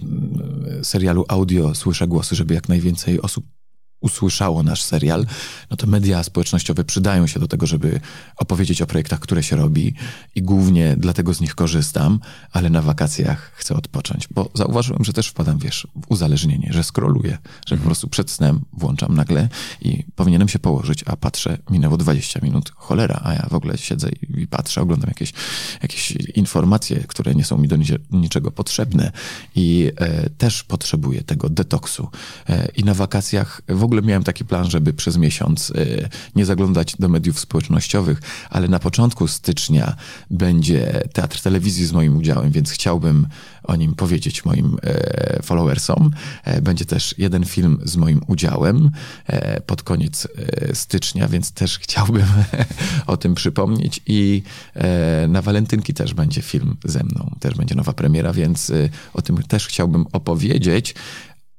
serialu 0.83 1.25
audio 1.29 1.75
słyszę 1.75 2.07
głosy, 2.07 2.37
żeby 2.37 2.55
jak 2.55 2.69
najwięcej 2.69 3.23
osób 3.23 3.58
usłyszało 4.01 4.63
nasz 4.63 4.83
serial, 4.83 5.27
no 5.71 5.77
to 5.77 5.87
media 5.87 6.23
społecznościowe 6.23 6.85
przydają 6.85 7.27
się 7.27 7.41
do 7.41 7.49
tego, 7.49 7.67
żeby 7.67 8.01
opowiedzieć 8.37 8.83
o 8.83 8.87
projektach, 8.87 9.21
które 9.21 9.43
się 9.43 9.57
robi 9.57 9.95
i 10.35 10.43
głównie 10.43 10.97
dlatego 10.99 11.35
z 11.35 11.41
nich 11.41 11.55
korzystam, 11.55 12.21
ale 12.53 12.71
na 12.71 12.83
wakacjach 12.83 13.53
chcę 13.55 13.75
odpocząć, 13.75 14.29
bo 14.31 14.51
zauważyłem, 14.55 15.05
że 15.05 15.13
też 15.13 15.29
wpadam, 15.29 15.59
wiesz, 15.59 15.87
w 16.03 16.11
uzależnienie, 16.11 16.69
że 16.73 16.85
skroluję, 16.85 17.31
że 17.31 17.69
po 17.69 17.75
mhm. 17.75 17.87
prostu 17.87 18.09
przed 18.09 18.31
snem 18.31 18.61
włączam 18.73 19.15
nagle 19.15 19.49
i 19.81 20.05
powinienem 20.17 20.49
się 20.49 20.59
położyć, 20.59 21.05
a 21.07 21.17
patrzę, 21.17 21.59
minęło 21.71 21.97
20 21.97 22.41
minut, 22.43 22.73
cholera, 22.77 23.21
a 23.25 23.35
ja 23.35 23.47
w 23.51 23.55
ogóle 23.55 23.79
siedzę 23.79 24.09
i, 24.23 24.47
patrzę, 24.47 24.81
oglądam 24.81 25.09
jakieś, 25.09 25.33
jakieś 25.83 26.11
informacje, 26.11 27.05
które 27.09 27.35
nie 27.35 27.45
są 27.45 27.59
mi 27.59 27.69
do 27.69 27.77
niczego 28.11 28.51
potrzebne 28.51 29.13
i 29.55 29.91
e, 29.97 30.31
też 30.31 30.65
potrzebuję 30.65 31.23
tego 31.23 31.49
detoksu. 31.49 32.09
E, 32.49 32.69
I 32.77 32.85
na 32.85 32.95
wakacjach 32.95 33.63
w 33.69 33.83
ogóle 33.89 34.03
miałem 34.03 34.25
taki 34.25 34.45
plan, 34.45 34.71
żeby 34.71 34.93
przez 34.93 35.17
miesiąc 35.17 35.71
y, 35.71 36.09
nie 36.37 36.47
zaglądać 36.47 36.97
do 36.99 37.09
mediów 37.09 37.41
społecznościowych, 37.41 38.21
ale 38.51 38.69
na 38.69 38.79
początku 38.79 39.29
stycznia 39.29 39.97
będzie 40.31 41.03
teatr 41.13 41.41
telewizji 41.41 41.87
z 41.87 41.93
moim 41.93 42.17
udziałem, 42.17 42.51
więc 42.51 42.71
chciałbym 42.71 43.27
o 43.69 43.77
nim 43.77 43.95
powiedzieć 43.95 44.45
moim 44.45 44.77
e, 44.83 45.43
followersom. 45.43 46.11
E, 46.45 46.63
będzie 46.63 46.85
też 46.85 47.15
jeden 47.19 47.45
film 47.45 47.79
z 47.85 47.97
moim 47.97 48.21
udziałem 48.27 48.91
e, 49.27 49.61
pod 49.61 49.83
koniec 49.83 50.29
stycznia, 50.75 51.29
więc 51.29 51.53
też 51.53 51.79
chciałbym 51.79 52.27
o 53.07 53.17
tym 53.17 53.35
przypomnieć. 53.35 54.01
I 54.07 54.43
na 55.29 55.43
walentynki 55.43 55.95
też 55.95 56.15
będzie 56.15 56.43
film 56.43 56.77
ze 56.85 57.05
mną, 57.05 57.35
też 57.41 57.55
będzie 57.55 57.75
nowa 57.75 57.93
premiera, 57.93 58.33
więc 58.33 58.73
o 59.15 59.23
tym 59.23 59.43
też 59.43 59.67
chciałbym 59.67 60.07
opowiedzieć 60.13 60.95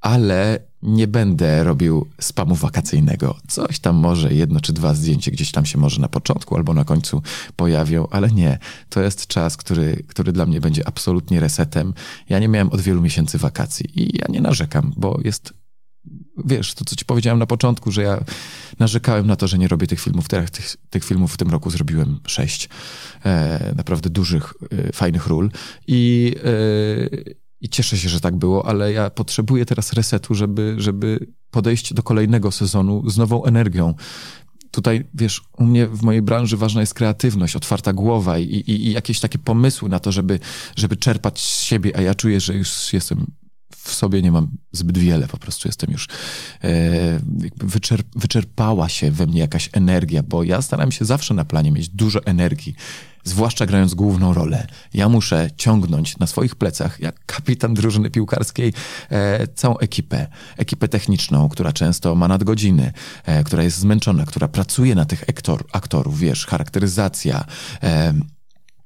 ale 0.01 0.59
nie 0.81 1.07
będę 1.07 1.63
robił 1.63 2.09
spamu 2.21 2.55
wakacyjnego. 2.55 3.37
Coś 3.47 3.79
tam 3.79 3.95
może, 3.95 4.33
jedno 4.33 4.59
czy 4.59 4.73
dwa 4.73 4.93
zdjęcia 4.93 5.31
gdzieś 5.31 5.51
tam 5.51 5.65
się 5.65 5.77
może 5.77 6.01
na 6.01 6.07
początku 6.07 6.55
albo 6.55 6.73
na 6.73 6.83
końcu 6.83 7.21
pojawią, 7.55 8.07
ale 8.11 8.31
nie. 8.31 8.59
To 8.89 9.01
jest 9.01 9.27
czas, 9.27 9.57
który, 9.57 10.03
który 10.07 10.31
dla 10.31 10.45
mnie 10.45 10.61
będzie 10.61 10.87
absolutnie 10.87 11.39
resetem. 11.39 11.93
Ja 12.29 12.39
nie 12.39 12.47
miałem 12.47 12.69
od 12.69 12.81
wielu 12.81 13.01
miesięcy 13.01 13.37
wakacji 13.37 14.01
i 14.01 14.17
ja 14.17 14.25
nie 14.29 14.41
narzekam, 14.41 14.93
bo 14.97 15.19
jest 15.23 15.53
wiesz, 16.45 16.73
to 16.73 16.85
co 16.85 16.95
ci 16.95 17.05
powiedziałem 17.05 17.39
na 17.39 17.45
początku, 17.45 17.91
że 17.91 18.03
ja 18.03 18.23
narzekałem 18.79 19.27
na 19.27 19.35
to, 19.35 19.47
że 19.47 19.57
nie 19.57 19.67
robię 19.67 19.87
tych 19.87 19.99
filmów. 19.99 20.27
Teraz 20.27 20.51
tych, 20.51 20.75
tych 20.89 21.03
filmów 21.03 21.33
w 21.33 21.37
tym 21.37 21.49
roku 21.49 21.69
zrobiłem 21.69 22.19
sześć. 22.27 22.69
E, 23.25 23.73
naprawdę 23.75 24.09
dużych, 24.09 24.53
e, 24.71 24.93
fajnych 24.93 25.27
ról. 25.27 25.51
I, 25.87 26.35
e, 26.43 27.48
i 27.61 27.69
cieszę 27.69 27.97
się, 27.97 28.09
że 28.09 28.19
tak 28.19 28.35
było, 28.35 28.65
ale 28.65 28.93
ja 28.93 29.09
potrzebuję 29.09 29.65
teraz 29.65 29.93
resetu, 29.93 30.35
żeby, 30.35 30.75
żeby 30.77 31.27
podejść 31.51 31.93
do 31.93 32.03
kolejnego 32.03 32.51
sezonu 32.51 33.09
z 33.09 33.17
nową 33.17 33.43
energią. 33.43 33.93
Tutaj, 34.71 35.07
wiesz, 35.13 35.41
u 35.57 35.63
mnie 35.63 35.87
w 35.87 36.01
mojej 36.01 36.21
branży 36.21 36.57
ważna 36.57 36.81
jest 36.81 36.93
kreatywność, 36.93 37.55
otwarta 37.55 37.93
głowa 37.93 38.39
i, 38.39 38.43
i, 38.43 38.87
i 38.87 38.91
jakieś 38.91 39.19
takie 39.19 39.39
pomysły 39.39 39.89
na 39.89 39.99
to, 39.99 40.11
żeby, 40.11 40.39
żeby 40.75 40.97
czerpać 40.97 41.39
z 41.39 41.61
siebie, 41.61 41.97
a 41.97 42.01
ja 42.01 42.15
czuję, 42.15 42.39
że 42.39 42.53
już 42.53 42.93
jestem 42.93 43.25
w 43.83 43.93
sobie 43.93 44.21
nie 44.21 44.31
mam 44.31 44.47
zbyt 44.71 44.97
wiele, 44.97 45.27
po 45.27 45.37
prostu 45.37 45.67
jestem 45.67 45.91
już, 45.91 46.07
e, 46.63 47.19
wyczerp 47.57 48.07
wyczerpała 48.15 48.89
się 48.89 49.11
we 49.11 49.27
mnie 49.27 49.39
jakaś 49.39 49.69
energia, 49.73 50.23
bo 50.23 50.43
ja 50.43 50.61
staram 50.61 50.91
się 50.91 51.05
zawsze 51.05 51.33
na 51.33 51.45
planie 51.45 51.71
mieć 51.71 51.89
dużo 51.89 52.25
energii, 52.25 52.75
zwłaszcza 53.23 53.65
grając 53.65 53.93
główną 53.93 54.33
rolę. 54.33 54.67
Ja 54.93 55.09
muszę 55.09 55.49
ciągnąć 55.57 56.17
na 56.17 56.27
swoich 56.27 56.55
plecach, 56.55 56.99
jak 56.99 57.25
kapitan 57.25 57.73
drużyny 57.73 58.09
piłkarskiej, 58.09 58.73
e, 59.09 59.47
całą 59.47 59.77
ekipę. 59.77 60.27
Ekipę 60.57 60.87
techniczną, 60.87 61.49
która 61.49 61.73
często 61.73 62.15
ma 62.15 62.27
nadgodziny, 62.27 62.91
e, 63.25 63.43
która 63.43 63.63
jest 63.63 63.77
zmęczona, 63.77 64.25
która 64.25 64.47
pracuje 64.47 64.95
na 64.95 65.05
tych 65.05 65.23
aktor, 65.29 65.65
aktorów, 65.71 66.19
wiesz, 66.19 66.45
charakteryzacja, 66.45 67.45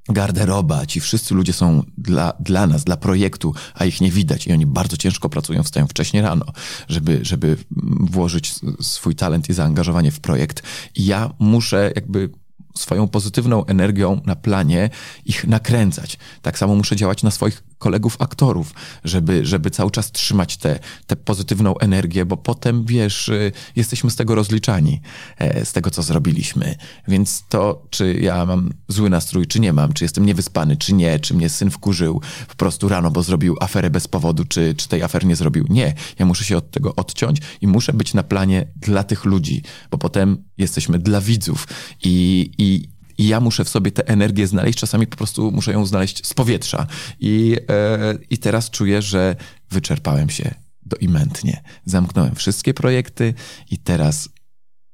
garderoba, 0.10 0.86
ci 0.86 1.00
wszyscy 1.00 1.36
ludzie 1.36 1.54
są 1.54 1.84
dla, 1.98 2.34
dla 2.40 2.68
nas, 2.68 2.84
dla 2.84 2.98
projektu, 2.98 3.54
a 3.74 3.86
ich 3.86 4.02
nie 4.02 4.12
widać 4.12 4.48
i 4.48 4.54
oni 4.54 4.66
bardzo 4.66 4.98
ciężko 4.98 5.30
pracują, 5.30 5.64
wstają 5.64 5.88
wcześnie 5.88 6.22
rano, 6.22 6.46
żeby, 6.88 7.20
żeby 7.22 7.58
włożyć 8.00 8.56
swój 8.82 9.16
talent 9.16 9.50
i 9.50 9.54
zaangażowanie 9.54 10.12
w 10.12 10.20
projekt. 10.20 10.64
I 10.96 11.06
ja 11.06 11.34
muszę 11.40 11.92
jakby 11.96 12.30
swoją 12.78 13.08
pozytywną 13.08 13.66
energią 13.66 14.22
na 14.26 14.36
planie 14.36 14.90
ich 15.26 15.48
nakręcać. 15.48 16.18
Tak 16.42 16.58
samo 16.58 16.76
muszę 16.76 16.96
działać 16.96 17.24
na 17.24 17.32
swoich 17.32 17.64
kolegów 17.78 18.16
aktorów, 18.20 18.74
żeby, 19.04 19.46
żeby 19.46 19.72
cały 19.72 19.92
czas 19.92 20.12
trzymać 20.12 20.58
tę 20.58 20.74
te, 20.74 20.80
te 21.08 21.16
pozytywną 21.16 21.78
energię, 21.78 22.26
bo 22.26 22.38
potem, 22.38 22.86
wiesz, 22.86 23.30
y, 23.30 23.52
jesteśmy 23.76 24.12
z 24.12 24.16
tego 24.16 24.36
rozliczani, 24.36 25.02
e, 25.38 25.66
z 25.66 25.74
tego, 25.74 25.92
co 25.92 26.04
zrobiliśmy. 26.04 26.76
Więc 27.08 27.44
to, 27.50 27.88
czy 27.90 28.14
ja 28.14 28.46
mam 28.46 28.74
zły 28.88 29.10
nastrój, 29.10 29.48
czy 29.48 29.60
nie 29.60 29.74
mam, 29.74 29.94
czy 29.94 30.06
jestem 30.06 30.26
niewyspany, 30.26 30.78
czy 30.78 30.94
nie, 30.94 31.20
czy 31.20 31.34
mnie 31.34 31.50
syn 31.50 31.72
wkurzył 31.72 32.22
po 32.48 32.56
prostu 32.56 32.90
rano, 32.90 33.12
bo 33.12 33.24
zrobił 33.24 33.56
aferę 33.62 33.90
bez 33.90 34.08
powodu, 34.08 34.46
czy, 34.46 34.76
czy 34.76 34.88
tej 34.88 35.04
afery 35.04 35.28
nie 35.28 35.36
zrobił. 35.36 35.66
Nie, 35.70 35.94
ja 36.20 36.26
muszę 36.26 36.44
się 36.44 36.58
od 36.58 36.72
tego 36.72 36.96
odciąć 36.96 37.40
i 37.62 37.68
muszę 37.68 37.94
być 37.94 38.14
na 38.14 38.24
planie 38.24 38.68
dla 38.76 39.04
tych 39.04 39.26
ludzi, 39.26 39.64
bo 39.92 39.98
potem 39.98 40.44
jesteśmy 40.58 41.00
dla 41.00 41.22
widzów 41.22 41.68
i, 42.04 42.50
i, 42.58 42.90
i 43.18 43.28
ja 43.28 43.40
muszę 43.40 43.66
w 43.66 43.70
sobie 43.70 43.92
tę 43.92 44.08
energię 44.08 44.48
znaleźć, 44.48 44.80
czasami 44.80 45.08
po 45.08 45.18
prostu 45.18 45.52
muszę 45.52 45.72
ją 45.72 45.86
znaleźć 45.86 46.28
z 46.28 46.34
powietrza. 46.34 46.88
I, 47.20 47.58
e, 47.70 48.18
i 48.30 48.38
teraz 48.38 48.70
czuję, 48.70 49.02
że 49.02 49.36
wyczerpałem 49.72 50.30
się 50.30 50.56
doimentnie. 50.86 51.64
Zamknąłem 51.86 52.36
wszystkie 52.36 52.74
projekty 52.74 53.34
i 53.72 53.78
teraz 53.78 54.30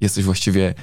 jesteś 0.01 0.25
właściwie 0.25 0.73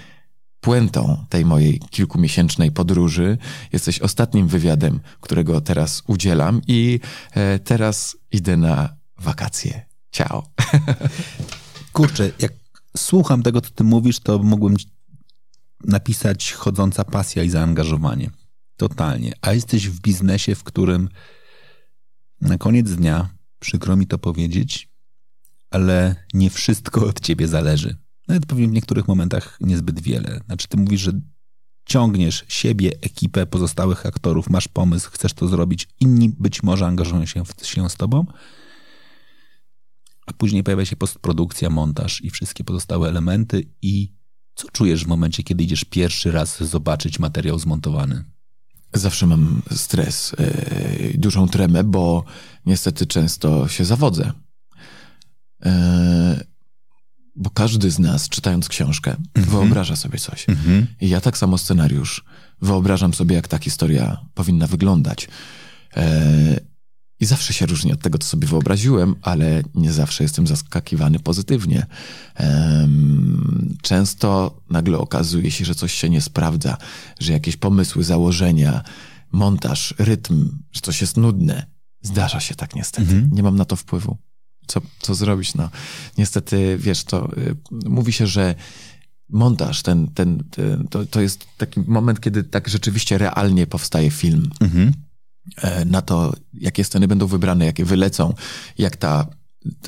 puentą 0.61 1.25
tej 1.29 1.45
mojej 1.45 1.81
kilkumiesięcznej 1.91 2.73
podróży. 2.73 3.39
Jesteś 3.73 4.01
ostatnim 4.01 4.49
wywiadem, 4.49 5.01
którego 5.21 5.61
teraz 5.61 6.03
udzielam 6.07 6.61
i 6.67 7.01
e, 7.33 7.59
teraz 7.59 8.17
idę 8.33 8.57
na 8.57 8.97
wakacje. 9.19 9.87
Ciao. 10.11 10.43
Kurczę, 11.93 12.31
jak 12.39 12.53
słucham 12.97 13.43
tego, 13.43 13.61
co 13.61 13.71
ty 13.71 13.85
mówisz, 13.85 14.21
to 14.21 14.39
mógłbym 14.39 14.77
napisać 15.85 16.53
chodząca 16.53 17.05
pasja 17.05 17.43
i 17.43 17.51
zaangażowanie. 17.51 18.31
Totalnie. 18.77 19.33
A 19.41 19.53
jesteś 19.53 19.89
w 19.89 20.01
biznesie, 20.01 20.55
w 20.55 20.65
którym 20.65 21.09
na 22.41 22.59
koniec 22.59 22.91
dnia, 22.91 23.29
przykro 23.59 23.97
mi 23.97 24.07
to 24.07 24.19
powiedzieć, 24.19 24.89
ale 25.71 26.17
nie 26.35 26.51
wszystko 26.51 27.07
od 27.07 27.21
ciebie 27.21 27.49
zależy. 27.49 27.97
Nawet 28.29 28.47
powiem 28.47 28.71
w 28.71 28.73
niektórych 28.73 29.09
momentach 29.09 29.59
niezbyt 29.61 30.01
wiele. 30.01 30.41
Znaczy, 30.47 30.69
ty 30.69 30.77
mówisz, 30.77 31.01
że 31.01 31.13
ciągniesz 31.85 32.45
siebie, 32.49 32.93
ekipę, 33.01 33.47
pozostałych 33.47 34.07
aktorów, 34.07 34.51
masz 34.51 34.69
pomysł, 34.69 35.11
chcesz 35.13 35.33
to 35.33 35.49
zrobić, 35.49 35.89
inni 36.01 36.29
być 36.29 36.63
może 36.63 36.87
angażują 36.87 37.27
się, 37.27 37.45
w, 37.45 37.67
się 37.67 37.91
z 37.91 37.97
tobą, 37.97 38.25
a 40.27 40.33
później 40.33 40.63
pojawia 40.63 40.85
się 40.85 40.97
postprodukcja, 40.97 41.71
montaż 41.71 42.25
i 42.25 42.31
wszystkie 42.31 42.65
pozostałe 42.65 43.09
elementy 43.09 43.65
i 43.83 44.13
co 44.55 44.69
czujesz 44.69 45.05
w 45.05 45.07
momencie, 45.07 45.43
kiedy 45.43 45.65
idziesz 45.65 45.85
pierwszy 45.85 46.33
raz 46.33 46.63
zobaczyć 46.63 47.19
materiał 47.19 47.59
zmontowany? 47.59 48.25
Zawsze 48.93 49.27
mam 49.27 49.63
stres, 49.71 50.33
yy, 50.39 51.19
dużą 51.19 51.49
tremę, 51.49 51.85
bo 51.85 52.25
niestety 52.67 53.07
często 53.07 53.69
się 53.69 53.85
zawodzę. 53.85 54.33
Yy, 55.65 55.71
bo 57.37 57.51
każdy 57.51 57.91
z 57.91 57.99
nas, 57.99 58.29
czytając 58.29 58.69
książkę, 58.69 59.17
mhm. 59.35 59.47
wyobraża 59.47 59.97
sobie 59.97 60.19
coś. 60.19 60.49
Mhm. 60.49 60.87
I 61.01 61.09
ja 61.09 61.21
tak 61.21 61.39
samo 61.39 61.59
scenariusz 61.59 62.25
wyobrażam 62.63 63.15
sobie, 63.15 63.37
jak 63.37 63.49
ta 63.49 63.59
historia 63.59 64.21
powinna 64.35 64.67
wyglądać. 64.67 65.29
Yy, 65.97 66.03
i 67.21 67.27
zawsze 67.27 67.53
się 67.53 67.67
różni 67.67 67.93
od 67.93 68.01
tego, 68.01 68.19
co 68.19 68.29
sobie 68.29 68.49
wyobraziłem, 68.49 69.15
ale 69.23 69.63
nie 69.75 69.93
zawsze 69.93 70.25
jestem 70.25 70.47
zaskakiwany 70.47 71.19
pozytywnie. 71.19 71.87
Często 73.83 74.61
nagle 74.71 74.99
okazuje 74.99 75.51
się, 75.51 75.65
że 75.65 75.75
coś 75.75 75.93
się 75.93 76.11
nie 76.11 76.21
sprawdza, 76.21 76.77
że 77.21 77.33
jakieś 77.33 77.57
pomysły, 77.57 78.05
założenia, 78.05 78.83
montaż, 79.33 79.95
rytm, 79.99 80.59
że 80.73 80.81
coś 80.81 81.01
jest 81.01 81.17
nudne. 81.17 81.67
Zdarza 82.03 82.41
się 82.41 82.55
tak 82.55 82.75
niestety. 82.75 83.13
Mhm. 83.13 83.31
Nie 83.33 83.43
mam 83.43 83.57
na 83.57 83.65
to 83.65 83.77
wpływu. 83.77 84.17
Co, 84.67 84.81
co 84.99 85.15
zrobić? 85.15 85.55
No, 85.55 85.71
niestety, 86.19 86.79
wiesz, 86.81 87.05
to 87.05 87.37
y, 87.39 87.57
mówi 87.71 88.13
się, 88.13 88.27
że 88.27 88.55
montaż, 89.29 89.83
ten, 89.83 90.09
ten, 90.09 90.45
ten 90.51 90.89
to, 90.89 91.07
to 91.07 91.21
jest 91.21 91.47
taki 91.57 91.81
moment, 91.81 92.21
kiedy 92.21 92.45
tak 92.45 92.69
rzeczywiście 92.69 93.19
realnie 93.19 93.67
powstaje 93.67 94.11
film. 94.11 94.51
Mhm 94.61 94.93
na 95.87 96.03
to, 96.03 96.33
jakie 96.55 96.85
sceny 96.85 97.09
będą 97.09 97.27
wybrane, 97.27 97.67
jakie 97.67 97.85
wylecą, 97.85 98.35
jak 98.79 98.97
ta 98.97 99.27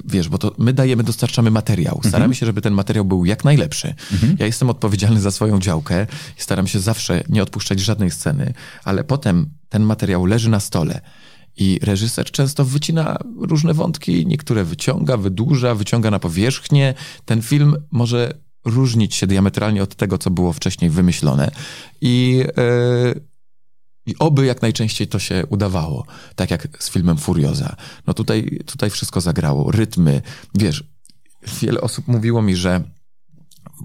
wiesz, 0.05 0.29
bo 0.29 0.39
to 0.39 0.55
my 0.59 0.73
dajemy, 0.73 1.03
dostarczamy 1.03 1.51
materiał. 1.51 1.95
Mhm. 1.95 2.11
Staramy 2.11 2.35
się, 2.35 2.47
żeby 2.47 2.63
ten 2.63 2.75
materiał 2.75 3.05
był 3.05 3.25
jak 3.25 3.45
najlepszy. 3.45 3.95
Mhm. 4.13 4.37
Ja 4.39 4.47
jestem 4.47 4.71
odpowiedzialny 4.71 5.21
za 5.21 5.31
swoją 5.31 5.61
działkę 5.61 6.07
i 6.39 6.43
staram 6.43 6.67
się 6.67 6.81
zawsze 6.81 7.25
nie 7.29 7.43
odpuszczać 7.43 7.81
żadnej 7.81 8.11
sceny, 8.11 8.55
ale 8.85 9.05
potem 9.05 9.51
ten 9.69 9.83
materiał 9.83 10.27
leży 10.27 10.51
na 10.51 10.61
stole 10.61 11.01
i 11.57 11.79
reżyser 11.83 12.31
często 12.31 12.65
wycina 12.65 13.19
różne 13.41 13.75
wątki, 13.75 14.27
niektóre 14.27 14.65
wyciąga, 14.65 15.17
wydłuża, 15.17 15.75
wyciąga 15.75 16.11
na 16.11 16.19
powierzchnię. 16.19 16.95
Ten 17.25 17.43
film 17.43 17.77
może 17.91 18.35
różnić 18.65 19.15
się 19.15 19.27
diametralnie 19.27 19.83
od 19.83 19.95
tego, 19.95 20.19
co 20.19 20.31
było 20.31 20.53
wcześniej 20.53 20.91
wymyślone. 20.91 21.51
I 22.01 22.45
yy, 22.57 23.28
i 24.09 24.19
oby 24.19 24.47
jak 24.47 24.63
najczęściej 24.63 25.09
to 25.09 25.19
się 25.19 25.47
udawało, 25.47 26.07
tak 26.35 26.51
jak 26.51 26.83
z 26.83 26.91
filmem 26.91 27.19
Furioza. 27.19 27.77
No 28.07 28.15
tutaj, 28.15 28.61
tutaj 28.67 28.91
wszystko 28.91 29.21
zagrało, 29.21 29.73
rytmy. 29.73 30.23
Wiesz, 30.55 30.85
wiele 31.61 31.81
osób 31.81 32.09
mówiło 32.09 32.43
mi, 32.43 32.57
że 32.57 32.85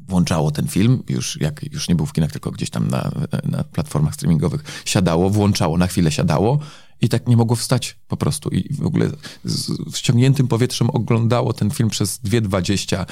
włączało 0.07 0.51
ten 0.51 0.67
film, 0.67 1.03
już 1.09 1.41
jak 1.41 1.73
już 1.73 1.89
nie 1.89 1.95
był 1.95 2.05
w 2.05 2.13
kinach, 2.13 2.31
tylko 2.31 2.51
gdzieś 2.51 2.69
tam 2.69 2.87
na, 2.87 3.11
na 3.43 3.63
platformach 3.63 4.13
streamingowych, 4.13 4.63
siadało, 4.85 5.29
włączało, 5.29 5.77
na 5.77 5.87
chwilę 5.87 6.11
siadało 6.11 6.59
i 7.03 7.09
tak 7.09 7.27
nie 7.27 7.37
mogło 7.37 7.55
wstać 7.55 7.97
po 8.07 8.17
prostu. 8.17 8.49
I 8.49 8.73
w 8.73 8.85
ogóle 8.85 9.09
z 9.43 9.91
wściągniętym 9.91 10.47
powietrzem 10.47 10.89
oglądało 10.89 11.53
ten 11.53 11.71
film 11.71 11.89
przez 11.89 12.19
2.20 12.23 13.05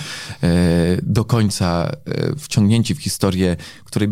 e, 0.44 1.02
do 1.04 1.26
końca, 1.26 1.92
e, 2.06 2.36
wciągnięci 2.36 2.96
w 2.96 3.02
historię, 3.02 3.56
której 3.84 4.10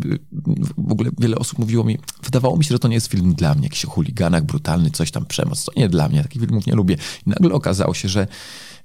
w 0.78 0.92
ogóle 0.92 1.10
wiele 1.20 1.36
osób 1.36 1.60
mówiło 1.60 1.84
mi, 1.84 1.98
wydawało 2.24 2.58
mi 2.58 2.64
się, 2.64 2.76
że 2.76 2.80
to 2.80 2.88
nie 2.88 2.96
jest 2.96 3.08
film 3.08 3.34
dla 3.34 3.56
mnie, 3.56 3.64
jakiś 3.64 3.86
o 3.86 3.90
chuliganach, 3.90 4.44
brutalny, 4.44 4.92
coś 4.92 5.12
tam, 5.12 5.26
przemoc, 5.26 5.64
to 5.64 5.72
nie 5.78 5.90
dla 5.90 6.10
mnie, 6.10 6.24
takich 6.24 6.42
filmów 6.42 6.68
nie 6.68 6.74
lubię. 6.74 6.98
I 7.28 7.30
nagle 7.30 7.54
okazało 7.54 7.94
się, 7.94 8.10
że 8.10 8.28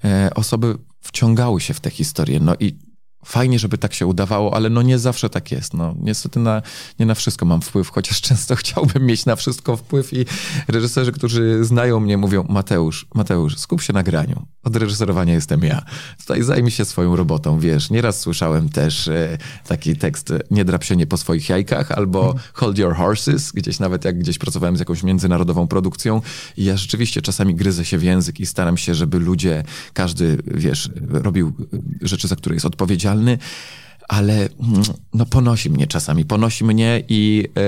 e, 0.05 0.31
osoby 0.35 0.79
wciągały 1.01 1.61
się 1.61 1.75
w 1.75 1.81
tę 1.81 1.91
historię, 1.91 2.41
no 2.41 2.55
i 2.61 2.94
fajnie, 3.25 3.59
żeby 3.59 3.79
tak 3.79 3.95
się 3.95 4.07
udawało, 4.07 4.55
ale 4.55 4.71
no 4.71 4.83
nie 4.83 4.99
zawsze 4.99 5.31
tak 5.31 5.53
jest. 5.53 5.75
No, 5.75 5.95
niestety 6.01 6.41
na, 6.41 6.63
nie 6.99 7.07
na 7.07 7.15
wszystko 7.15 7.47
mam 7.47 7.61
wpływ, 7.61 7.91
chociaż 7.91 8.21
często 8.29 8.57
chciałbym 8.57 9.07
mieć 9.07 9.27
na 9.27 9.37
wszystko 9.37 9.77
wpływ 9.77 10.13
i 10.13 10.27
reżyserzy, 10.69 11.13
którzy 11.13 11.65
znają 11.65 12.01
mnie 12.01 12.19
mówią, 12.19 12.47
Mateusz, 12.49 13.07
Mateusz, 13.15 13.59
skup 13.59 13.83
się 13.83 13.93
na 13.93 14.03
graniu. 14.03 14.47
Od 14.63 14.77
reżyserowania 14.77 15.35
jestem 15.35 15.63
ja. 15.63 15.83
Tutaj 16.19 16.43
zajmij 16.43 16.71
się 16.71 16.85
swoją 16.85 17.17
robotą, 17.17 17.59
wiesz. 17.59 17.91
Nieraz 17.91 18.21
słyszałem 18.21 18.69
też 18.69 19.09
e, 19.09 19.39
taki 19.67 19.97
tekst, 19.97 20.33
nie 20.51 20.65
drap 20.65 20.85
się 20.85 20.97
nie 20.97 21.07
po 21.07 21.17
swoich 21.17 21.49
jajkach, 21.49 21.93
albo 21.93 22.23
hmm. 22.23 22.43
hold 22.53 22.79
your 22.79 22.95
horses, 22.95 23.53
gdzieś 23.53 23.79
nawet 23.79 24.05
jak 24.05 24.19
gdzieś 24.19 24.39
pracowałem 24.39 24.77
z 24.77 24.79
jakąś 24.79 25.03
międzynarodową 25.03 25.67
produkcją 25.67 26.23
i 26.57 26.65
ja 26.65 26.77
rzeczywiście 26.77 27.23
czasami 27.23 27.55
gryzę 27.55 27.85
się 27.85 27.99
w 27.99 28.03
język 28.03 28.41
i 28.41 28.47
staram 28.47 28.77
się, 28.77 28.95
żeby 28.95 29.19
ludzie, 29.19 29.63
każdy, 29.93 30.39
wiesz, 30.47 30.91
robił 31.11 31.53
rzeczy, 32.03 32.29
za 32.29 32.37
które 32.37 32.57
jest 32.57 32.67
odpowiedzialny, 32.67 33.14
ale 34.09 34.35
mm, 34.35 34.83
no, 35.15 35.27
ponosi 35.27 35.71
mnie 35.71 35.87
czasami, 35.87 36.25
ponosi 36.25 36.65
mnie 36.65 37.03
i 37.09 37.45
e, 37.57 37.61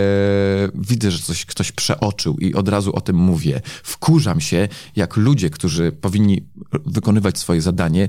widzę, 0.75 1.11
że 1.11 1.19
coś 1.19 1.47
ktoś 1.47 1.73
przeoczył 1.73 2.39
i 2.39 2.55
od 2.55 2.69
razu 2.69 2.97
o 2.97 3.01
tym 3.01 3.17
mówię. 3.17 3.61
Wkurzam 3.83 4.41
się, 4.41 4.69
jak 4.97 5.17
ludzie, 5.17 5.51
którzy 5.51 5.93
powinni 5.93 6.49
wykonywać 6.87 7.39
swoje 7.39 7.63
zadanie, 7.63 8.09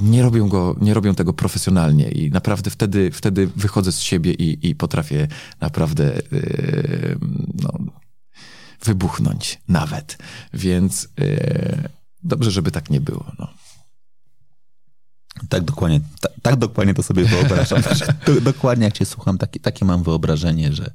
nie 0.00 0.22
robią, 0.22 0.48
go, 0.48 0.76
nie 0.80 0.94
robią 0.94 1.14
tego 1.14 1.32
profesjonalnie 1.32 2.08
i 2.08 2.30
naprawdę 2.30 2.70
wtedy, 2.70 3.10
wtedy 3.10 3.50
wychodzę 3.56 3.92
z 3.92 4.00
siebie 4.00 4.32
i, 4.32 4.68
i 4.68 4.74
potrafię 4.74 5.28
naprawdę 5.60 6.16
e, 6.16 6.22
no, 7.62 7.72
wybuchnąć 8.84 9.60
nawet. 9.68 10.18
Więc 10.54 11.08
e, 11.20 11.88
dobrze, 12.22 12.50
żeby 12.50 12.70
tak 12.70 12.90
nie 12.90 13.00
było. 13.00 13.32
No. 13.38 13.48
Tak 15.48 15.64
dokładnie, 15.64 16.00
tak, 16.20 16.32
tak 16.42 16.56
dokładnie 16.56 16.94
to 16.94 17.02
sobie 17.02 17.24
wyobrażam. 17.24 17.82
dokładnie 18.42 18.84
jak 18.84 18.94
cię 18.94 19.06
słucham, 19.06 19.38
takie, 19.38 19.60
takie 19.60 19.84
mam 19.84 20.02
wyobrażenie, 20.02 20.72
że 20.72 20.90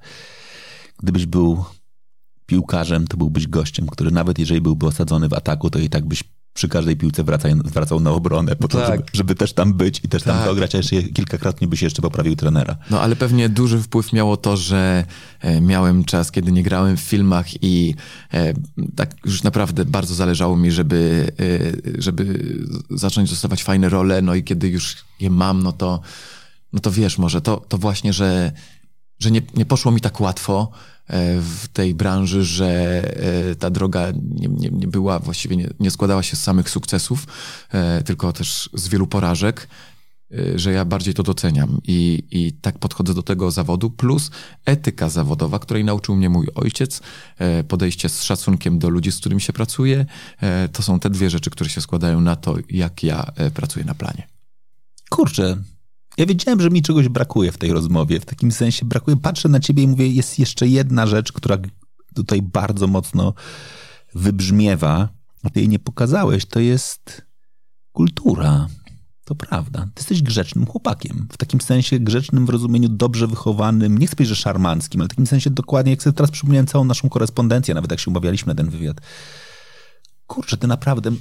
gdybyś 1.00 1.26
był 1.26 1.66
piłkarzem, 2.46 3.08
to 3.08 3.18
byłbyś 3.18 3.48
gościem, 3.48 3.88
który 3.88 4.12
nawet 4.12 4.40
jeżeli 4.40 4.62
byłby 4.62 4.88
osadzony 4.88 5.30
w 5.30 5.34
ataku, 5.34 5.70
to 5.70 5.80
i 5.80 5.90
tak 5.90 6.06
byś 6.06 6.24
przy 6.60 6.70
każdej 6.70 6.98
piłce 6.98 7.24
wracał, 7.24 7.52
wracał 7.66 8.00
na 8.00 8.12
obronę, 8.12 8.56
po 8.56 8.68
to, 8.68 8.78
tak. 8.78 8.90
żeby, 8.90 9.04
żeby, 9.14 9.36
też 9.36 9.54
tam 9.54 9.74
być 9.74 10.02
i 10.04 10.10
też 10.10 10.24
tak. 10.24 10.36
tam 10.36 10.46
dograć, 10.46 10.76
a 10.76 10.78
jeszcze 10.78 11.04
kilkakrotnie 11.04 11.68
byś 11.68 11.82
jeszcze 11.82 12.02
poprawił 12.02 12.36
trenera. 12.36 12.78
No 12.90 13.02
ale 13.02 13.16
pewnie 13.16 13.50
duży 13.50 13.82
wpływ 13.82 14.14
miało 14.14 14.38
to, 14.38 14.58
że 14.58 15.04
e, 15.42 15.62
miałem 15.62 16.04
czas, 16.04 16.32
kiedy 16.32 16.52
nie 16.52 16.64
grałem 16.64 16.98
w 16.98 17.02
filmach 17.02 17.64
i 17.64 17.96
e, 18.34 18.54
tak 18.96 19.16
już 19.26 19.44
naprawdę 19.44 19.86
bardzo 19.86 20.16
zależało 20.16 20.58
mi, 20.58 20.72
żeby, 20.72 21.32
e, 21.98 22.02
żeby 22.02 22.56
zacząć 22.90 23.30
dostawać 23.30 23.64
fajne 23.64 23.90
role, 23.90 24.22
no 24.22 24.36
i 24.36 24.44
kiedy 24.44 24.68
już 24.68 24.96
je 25.20 25.30
mam, 25.30 25.64
no 25.64 25.72
to, 25.72 26.02
no 26.74 26.80
to 26.80 26.92
wiesz, 26.92 27.18
może 27.18 27.42
to, 27.42 27.58
to 27.68 27.78
właśnie, 27.78 28.14
że, 28.14 28.52
że 29.20 29.32
nie, 29.32 29.42
nie 29.56 29.66
poszło 29.66 29.92
mi 29.92 30.02
tak 30.02 30.22
łatwo, 30.22 30.72
w 31.42 31.68
tej 31.74 31.96
branży, 31.96 32.44
że 32.44 33.02
e, 33.52 33.56
ta 33.56 33.70
droga 33.70 34.12
nie, 34.36 34.48
nie, 34.48 34.70
nie 34.70 34.88
była, 34.88 35.20
właściwie 35.20 35.56
nie, 35.56 35.70
nie, 35.80 35.92
składała 35.92 36.24
się 36.24 36.36
z 36.36 36.44
samych 36.44 36.70
sukcesów, 36.70 37.28
e, 37.72 38.04
tylko 38.04 38.34
też 38.34 38.70
z 38.74 38.88
wielu 38.88 39.08
porażek, 39.08 39.68
że 40.56 40.72
ja 40.72 40.86
bardziej 40.86 41.14
to 41.14 41.24
doceniam 41.24 41.82
i, 41.88 42.24
i 42.32 42.54
tak 42.54 42.80
podchodzę 42.80 43.14
do 43.14 43.24
tego 43.24 43.52
zawodu, 43.52 43.90
plus 43.90 44.32
etyka 44.66 45.10
zawodowa, 45.10 45.60
której 45.60 45.84
nauczył 45.84 46.16
mnie 46.16 46.30
mój 46.30 46.48
ojciec, 46.56 47.02
podejście 47.68 48.10
z 48.10 48.24
szacunkiem 48.24 48.80
do 48.80 48.90
ludzi, 48.90 49.12
z 49.12 49.18
którymi 49.18 49.42
się 49.42 49.54
pracuje. 49.54 50.06
To 50.74 50.84
są 50.84 51.00
te 51.00 51.10
dwie 51.10 51.30
rzeczy, 51.30 51.50
które 51.50 51.70
się 51.70 51.82
składają 51.82 52.22
na 52.22 52.36
to, 52.36 52.56
jak 52.70 53.04
ja 53.04 53.32
pracuję 53.54 53.86
na 53.86 53.96
planie. 53.96 54.28
Kurczę, 55.10 55.58
ja 56.20 56.26
wiedziałem, 56.26 56.62
że 56.62 56.70
mi 56.70 56.82
czegoś 56.82 57.10
brakuje 57.10 57.52
w 57.52 57.58
tej 57.58 57.74
rozmowie. 57.74 58.20
W 58.20 58.26
takim 58.26 58.52
sensie 58.52 58.86
brakuje. 58.86 59.18
Patrzę 59.18 59.50
na 59.50 59.60
ciebie 59.60 59.84
i 59.84 59.88
mówię, 59.88 60.08
jest 60.08 60.40
jeszcze 60.40 60.68
jedna 60.68 61.08
rzecz, 61.08 61.32
która 61.32 61.58
tutaj 62.16 62.42
bardzo 62.42 62.88
mocno 62.88 63.34
wybrzmiewa, 64.16 65.10
a 65.44 65.50
ty 65.50 65.60
jej 65.60 65.70
nie 65.70 65.80
pokazałeś. 65.80 66.46
To 66.46 66.60
jest 66.60 67.22
kultura. 67.92 68.68
To 69.26 69.36
prawda. 69.36 69.80
Ty 69.82 69.92
jesteś 70.02 70.22
grzecznym 70.22 70.66
chłopakiem. 70.66 71.28
W 71.32 71.38
takim 71.38 71.62
sensie 71.62 72.00
grzecznym 72.00 72.46
w 72.46 72.50
rozumieniu 72.50 72.90
dobrze 72.90 73.28
wychowanym, 73.28 73.98
nie 73.98 74.08
chcę 74.08 74.16
powiedzieć, 74.16 74.38
że 74.38 74.42
szarmanckim, 74.42 75.02
ale 75.02 75.08
w 75.08 75.10
takim 75.10 75.28
sensie 75.28 75.50
dokładnie, 75.50 75.92
jak 75.92 76.04
sobie 76.04 76.14
teraz 76.14 76.32
przypomniałem 76.32 76.68
całą 76.68 76.86
naszą 76.86 77.10
korespondencję, 77.10 77.74
nawet 77.74 77.92
jak 77.92 78.00
się 78.00 78.12
umawialiśmy 78.12 78.54
na 78.54 78.58
ten 78.58 78.70
wywiad. 78.70 79.02
Kurczę, 80.28 80.58
ty 80.58 80.68
naprawdę 80.68 81.12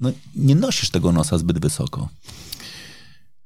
no, 0.00 0.12
nie 0.36 0.54
nosisz 0.54 0.90
tego 0.90 1.12
nosa 1.12 1.38
zbyt 1.38 1.58
wysoko. 1.58 2.08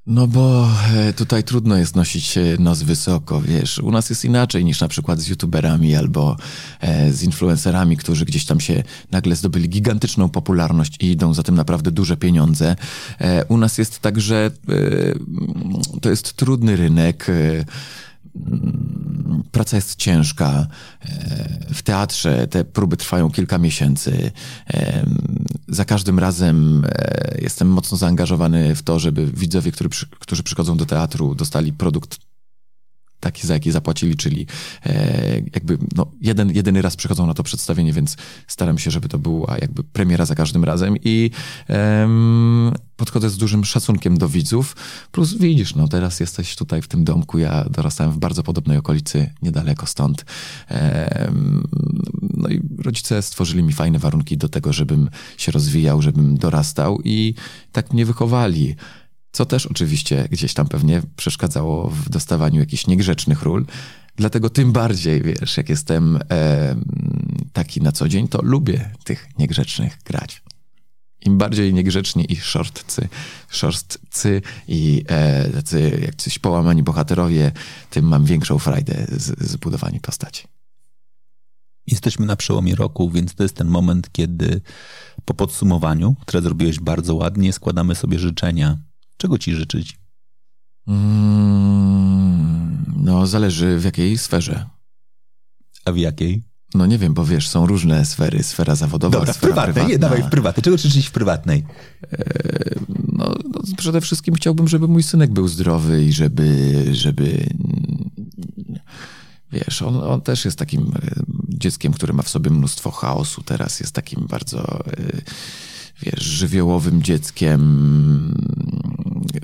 No 0.09 0.27
bo 0.27 0.69
e, 0.95 1.13
tutaj 1.13 1.45
trudno 1.45 1.77
jest 1.77 1.97
nosić 1.97 2.39
e, 2.39 2.43
nos 2.59 2.83
wysoko, 2.83 3.41
wiesz. 3.41 3.79
U 3.79 3.91
nas 3.91 4.11
jest 4.11 4.25
inaczej 4.25 4.65
niż 4.65 4.81
na 4.81 4.89
przykład 4.89 5.21
z 5.21 5.29
youtuberami 5.29 5.97
albo 5.97 6.37
e, 6.81 7.13
z 7.13 7.23
influencerami, 7.23 7.97
którzy 7.97 8.25
gdzieś 8.25 8.45
tam 8.45 8.61
się 8.61 8.83
nagle 9.11 9.37
zdobyli 9.37 9.69
gigantyczną 9.69 10.29
popularność 10.29 10.97
i 11.01 11.11
idą 11.11 11.35
za 11.35 11.43
tym 11.43 11.55
naprawdę 11.55 11.91
duże 11.91 12.17
pieniądze. 12.17 12.77
U 13.49 13.57
nas 13.57 13.79
jest 13.79 14.01
tak, 14.01 14.21
że 14.21 14.51
to 16.01 16.11
jest 16.11 16.33
trudny 16.33 16.77
rynek 16.77 17.27
praca 19.53 19.76
jest 19.76 19.97
ciężka. 19.97 20.66
E, 21.03 21.74
w 21.74 21.83
teatrze 21.83 22.47
te 22.47 22.64
próby 22.64 22.97
trwają 22.97 23.31
kilka 23.31 23.59
miesięcy. 23.59 24.31
E, 24.70 25.07
za 25.68 25.85
każdym 25.85 26.18
razem 26.18 26.85
e, 26.89 27.39
jestem 27.43 27.68
mocno 27.68 27.97
zaangażowany 27.97 28.74
w 28.74 28.83
to, 28.83 28.99
żeby 28.99 29.26
widzowie, 29.26 29.72
którzy 30.20 30.43
przychodzą 30.43 30.76
do 30.76 30.87
teatru, 30.87 31.35
dostali 31.35 31.72
produkt 31.72 32.28
taki, 33.29 33.47
za 33.47 33.55
jaki 33.55 33.70
zapłacili, 33.70 34.16
czyli 34.16 34.47
e, 34.87 35.35
jakby 35.55 35.79
no, 35.97 36.07
jeden, 36.20 36.51
jedyny 36.51 36.83
raz 36.83 36.97
przychodzą 36.97 37.26
na 37.26 37.35
to 37.35 37.43
przedstawienie, 37.43 37.93
więc 37.93 38.16
staram 38.47 38.79
się, 38.79 38.91
żeby 38.91 39.09
to 39.09 39.18
była 39.18 39.57
jakby 39.61 39.85
premiera 39.85 40.24
za 40.24 40.35
każdym 40.35 40.64
razem 40.64 40.97
i 41.05 41.31
e, 41.70 42.09
podchodzę 42.97 43.31
z 43.31 43.37
dużym 43.37 43.64
szacunkiem 43.64 44.18
do 44.18 44.29
widzów. 44.29 44.76
Plus 45.12 45.35
widzisz, 45.35 45.74
no 45.74 45.89
teraz 45.89 46.20
jesteś 46.20 46.57
tutaj 46.57 46.83
w 46.83 46.89
tym 46.89 47.05
domku, 47.05 47.39
ja 47.39 47.64
dorastałem 47.70 48.12
w 48.12 48.18
bardzo 48.18 48.43
podobnej 48.43 48.79
okolicy, 48.79 49.31
niedaleko 49.43 49.87
stąd. 49.87 50.24
No 52.37 52.49
i 52.49 52.61
rodzice 52.79 53.22
stworzyli 53.22 53.62
mi 53.62 53.72
fajne 53.72 53.99
warunki 53.99 54.37
do 54.37 54.49
tego, 54.49 54.72
żebym 54.72 55.11
się 55.37 55.53
rozwijał, 55.53 56.03
żebym 56.03 56.39
dorastał 56.39 56.99
i 57.05 57.35
tak 57.72 57.93
mnie 57.93 58.07
wychowali 58.07 58.76
co 59.33 59.47
też 59.47 59.66
oczywiście 59.66 60.29
gdzieś 60.31 60.55
tam 60.55 60.68
pewnie 60.68 61.03
przeszkadzało 61.16 61.91
w 61.91 62.09
dostawaniu 62.09 62.61
jakichś 62.61 62.87
niegrzecznych 62.87 63.43
ról. 63.43 63.66
Dlatego 64.16 64.51
tym 64.51 64.72
bardziej, 64.72 65.22
wiesz, 65.22 65.57
jak 65.57 65.68
jestem 65.68 66.18
e, 66.31 66.76
taki 67.53 67.81
na 67.81 67.93
co 67.93 68.09
dzień, 68.09 68.29
to 68.29 68.43
lubię 68.43 68.91
tych 69.05 69.29
niegrzecznych 69.39 69.99
grać. 70.05 70.43
Im 71.20 71.39
bardziej 71.39 71.74
niegrzeczni 71.74 72.33
i 72.33 72.37
szortcy, 72.37 73.09
szorstcy 73.49 74.43
i 74.68 75.05
e, 75.09 75.49
tacy 75.51 76.01
jak 76.05 76.14
coś 76.14 76.39
połamani 76.39 76.83
bohaterowie, 76.83 77.53
tym 77.91 78.05
mam 78.05 78.24
większą 78.24 78.59
frajdę 78.59 79.07
z, 79.11 79.49
z 79.49 79.57
budowania 79.57 80.01
postaci. 80.01 80.45
Jesteśmy 81.87 82.26
na 82.26 82.37
przełomie 82.37 82.74
roku, 82.74 83.11
więc 83.11 83.35
to 83.35 83.43
jest 83.43 83.57
ten 83.57 83.68
moment, 83.68 84.12
kiedy 84.12 84.61
po 85.24 85.35
podsumowaniu, 85.35 86.16
które 86.20 86.43
zrobiłeś 86.43 86.81
bardzo 86.81 87.14
ładnie, 87.14 87.53
składamy 87.53 87.95
sobie 87.95 88.18
życzenia 88.18 88.79
Czego 89.19 89.39
ci 89.39 89.55
życzyć? 89.55 89.99
Mm, 91.49 92.85
no, 92.97 93.27
zależy 93.27 93.79
w 93.79 93.85
jakiej 93.85 94.19
sferze. 94.19 94.66
A 95.85 95.93
w 95.93 95.97
jakiej? 95.97 96.43
No 96.75 96.87
nie 96.87 96.99
wiem, 96.99 97.14
bo 97.14 97.25
wiesz, 97.25 97.49
są 97.49 97.66
różne 97.66 98.05
sfery. 98.05 98.43
Sfera 98.43 98.75
zawodowa, 98.75 99.19
Dobra, 99.19 99.33
sfera 99.33 99.47
prywatnej. 99.53 99.75
prywatna. 99.75 99.93
Nie, 99.93 99.99
dawaj 99.99 100.23
w 100.23 100.29
prywatnej. 100.31 100.64
Czego 100.64 100.77
życzyć 100.79 101.07
w 101.07 101.11
prywatnej? 101.11 101.64
E, 102.12 102.19
no, 103.12 103.35
no, 103.55 103.61
przede 103.77 104.01
wszystkim 104.01 104.35
chciałbym, 104.35 104.69
żeby 104.69 104.89
mój 104.89 105.03
synek 105.03 105.31
był 105.31 105.49
zdrowy 105.49 106.05
i 106.05 106.12
żeby, 106.12 106.75
żeby 106.95 107.47
wiesz, 109.53 109.83
on, 109.83 109.97
on 109.97 110.21
też 110.21 110.45
jest 110.45 110.59
takim 110.59 110.81
e, 110.83 111.11
dzieckiem, 111.49 111.93
które 111.93 112.12
ma 112.12 112.23
w 112.23 112.29
sobie 112.29 112.51
mnóstwo 112.51 112.91
chaosu. 112.91 113.43
Teraz 113.43 113.81
jest 113.81 113.93
takim 113.93 114.27
bardzo 114.27 114.85
e, 114.87 114.93
wiesz, 116.03 116.22
żywiołowym 116.22 117.03
dzieckiem. 117.03 117.61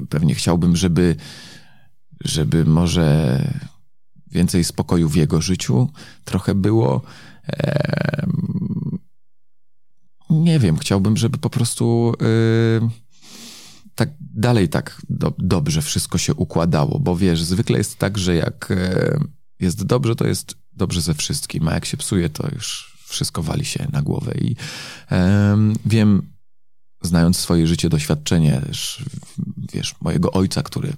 Pewnie 0.08 0.34
chciałbym, 0.34 0.76
żeby, 0.76 1.16
żeby 2.24 2.64
może 2.64 3.38
więcej 4.26 4.64
spokoju 4.64 5.08
w 5.08 5.16
jego 5.16 5.40
życiu 5.40 5.90
trochę 6.24 6.54
było. 6.54 7.02
Nie 10.30 10.58
wiem, 10.58 10.76
chciałbym, 10.76 11.16
żeby 11.16 11.38
po 11.38 11.50
prostu 11.50 12.12
y, 12.22 13.04
tak 13.94 14.10
dalej 14.20 14.68
tak 14.68 15.02
do, 15.08 15.34
dobrze 15.38 15.82
wszystko 15.82 16.18
się 16.18 16.34
układało, 16.34 16.98
bo 16.98 17.16
wiesz, 17.16 17.42
zwykle 17.42 17.78
jest 17.78 17.98
tak, 17.98 18.18
że 18.18 18.34
jak 18.34 18.70
e, 18.70 19.18
jest 19.60 19.84
dobrze, 19.84 20.16
to 20.16 20.26
jest 20.26 20.54
dobrze 20.72 21.00
ze 21.00 21.14
wszystkim, 21.14 21.68
a 21.68 21.74
jak 21.74 21.84
się 21.84 21.96
psuje, 21.96 22.28
to 22.28 22.48
już 22.54 22.96
wszystko 23.06 23.42
wali 23.42 23.64
się 23.64 23.86
na 23.92 24.02
głowę 24.02 24.34
i 24.40 24.56
wiem, 25.86 26.33
znając 27.04 27.36
swoje 27.36 27.66
życie, 27.66 27.88
doświadczenie, 27.88 28.62
wiesz, 29.72 29.94
mojego 30.00 30.32
ojca, 30.32 30.62
który 30.62 30.92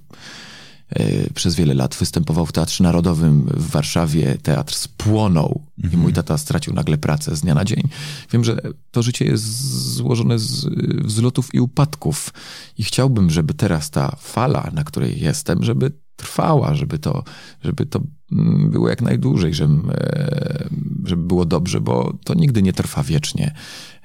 e, 0.89 1.29
przez 1.33 1.55
wiele 1.55 1.73
lat 1.73 1.95
występował 1.95 2.45
w 2.45 2.51
Teatrze 2.51 2.83
Narodowym 2.83 3.45
w 3.45 3.69
Warszawie, 3.69 4.37
teatr 4.43 4.75
spłonął 4.75 5.61
mhm. 5.77 5.93
i 5.93 5.97
mój 5.97 6.13
tata 6.13 6.37
stracił 6.37 6.73
nagle 6.73 6.97
pracę 6.97 7.35
z 7.35 7.41
dnia 7.41 7.55
na 7.55 7.65
dzień. 7.65 7.83
Wiem, 8.31 8.43
że 8.43 8.61
to 8.91 9.03
życie 9.03 9.25
jest 9.25 9.43
złożone 9.93 10.39
z 10.39 10.65
wzlotów 11.05 11.53
i 11.53 11.59
upadków 11.59 12.33
i 12.77 12.83
chciałbym, 12.83 13.29
żeby 13.29 13.53
teraz 13.53 13.89
ta 13.89 14.15
fala, 14.19 14.71
na 14.73 14.83
której 14.83 15.21
jestem, 15.21 15.63
żeby 15.63 15.91
trwała, 16.17 16.75
żeby 16.75 16.99
to, 16.99 17.23
żeby 17.63 17.85
to 17.85 18.01
mm, 18.31 18.71
było 18.71 18.89
jak 18.89 19.01
najdłużej, 19.01 19.53
żeby, 19.53 19.93
żeby 21.05 21.23
było 21.23 21.45
dobrze, 21.45 21.81
bo 21.81 22.13
to 22.23 22.33
nigdy 22.33 22.61
nie 22.61 22.73
trwa 22.73 23.03
wiecznie. 23.03 23.53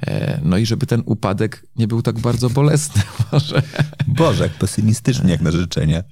E, 0.06 0.40
no 0.44 0.56
i 0.56 0.66
żeby 0.66 0.86
ten 0.86 1.02
upadek 1.06 1.66
nie 1.76 1.88
był 1.88 2.02
tak 2.02 2.18
bardzo 2.18 2.50
bolesny 2.50 3.02
może. 3.32 3.62
Boże, 4.06 4.44
jak 4.44 4.52
pesymistycznie 4.52 5.30
jak 5.30 5.40
na 5.40 5.50
życzenie. 5.50 6.04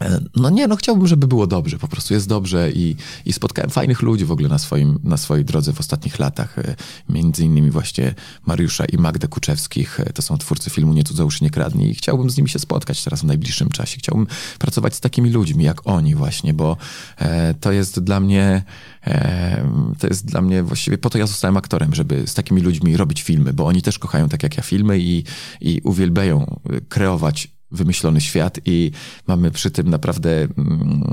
E, 0.00 0.20
no 0.36 0.50
nie, 0.50 0.68
no 0.68 0.76
chciałbym, 0.76 1.06
żeby 1.06 1.26
było 1.26 1.46
dobrze, 1.46 1.78
po 1.78 1.88
prostu 1.88 2.14
jest 2.14 2.28
dobrze 2.28 2.70
i, 2.72 2.96
i 3.26 3.32
spotkałem 3.32 3.70
fajnych 3.70 4.02
ludzi 4.02 4.24
w 4.24 4.32
ogóle 4.32 4.48
na, 4.48 4.58
swoim, 4.58 4.98
na 5.04 5.16
swojej 5.16 5.44
drodze 5.44 5.72
w 5.72 5.80
ostatnich 5.80 6.18
latach, 6.18 6.58
e, 6.58 6.76
między 7.08 7.44
innymi 7.44 7.70
właśnie 7.70 8.14
Mariusza 8.46 8.84
i 8.84 8.98
Magdę 8.98 9.28
Kuczewskich, 9.28 10.00
to 10.14 10.22
są 10.22 10.38
twórcy 10.38 10.70
filmu 10.70 10.92
Nie 10.92 11.04
cudzołóż 11.04 11.40
nie 11.40 11.50
kradnij 11.50 11.90
i 11.90 11.94
chciałbym 11.94 12.30
z 12.30 12.36
nimi 12.36 12.48
się 12.48 12.58
spotkać 12.58 13.04
teraz 13.04 13.20
w 13.20 13.24
najbliższym 13.24 13.68
czasie. 13.68 13.98
Chciałbym 13.98 14.26
pracować 14.58 14.94
z 14.94 15.00
takimi 15.00 15.30
ludźmi 15.30 15.64
jak 15.64 15.86
oni 15.86 16.14
właśnie, 16.14 16.54
bo 16.54 16.76
e, 17.18 17.54
to 17.54 17.72
jest 17.72 18.00
dla 18.00 18.20
mnie 18.20 18.62
e, 19.06 19.68
to 19.98 20.06
jest 20.06 20.26
dla 20.26 20.42
mnie 20.42 20.62
właściwie, 20.62 20.98
po 20.98 21.10
to 21.10 21.18
ja 21.18 21.26
zostałem 21.26 21.56
aktorem, 21.56 21.94
żeby 21.94 22.26
z 22.26 22.34
takimi 22.34 22.60
ludźmi 22.60 22.96
robić 22.96 23.22
filmy, 23.22 23.52
bo 23.52 23.66
oni 23.66 23.82
też 23.82 23.98
kochają 23.98 24.28
tak 24.28 24.42
jak 24.42 24.56
ja 24.56 24.62
filmy 24.62 24.98
i, 24.98 25.24
i 25.60 25.80
uwielbiają 25.84 26.60
kreować 26.88 27.53
wymyślony 27.74 28.20
świat 28.20 28.58
i 28.64 28.90
mamy 29.26 29.50
przy 29.50 29.70
tym 29.70 29.90
naprawdę 29.90 30.30
mm, 30.42 31.04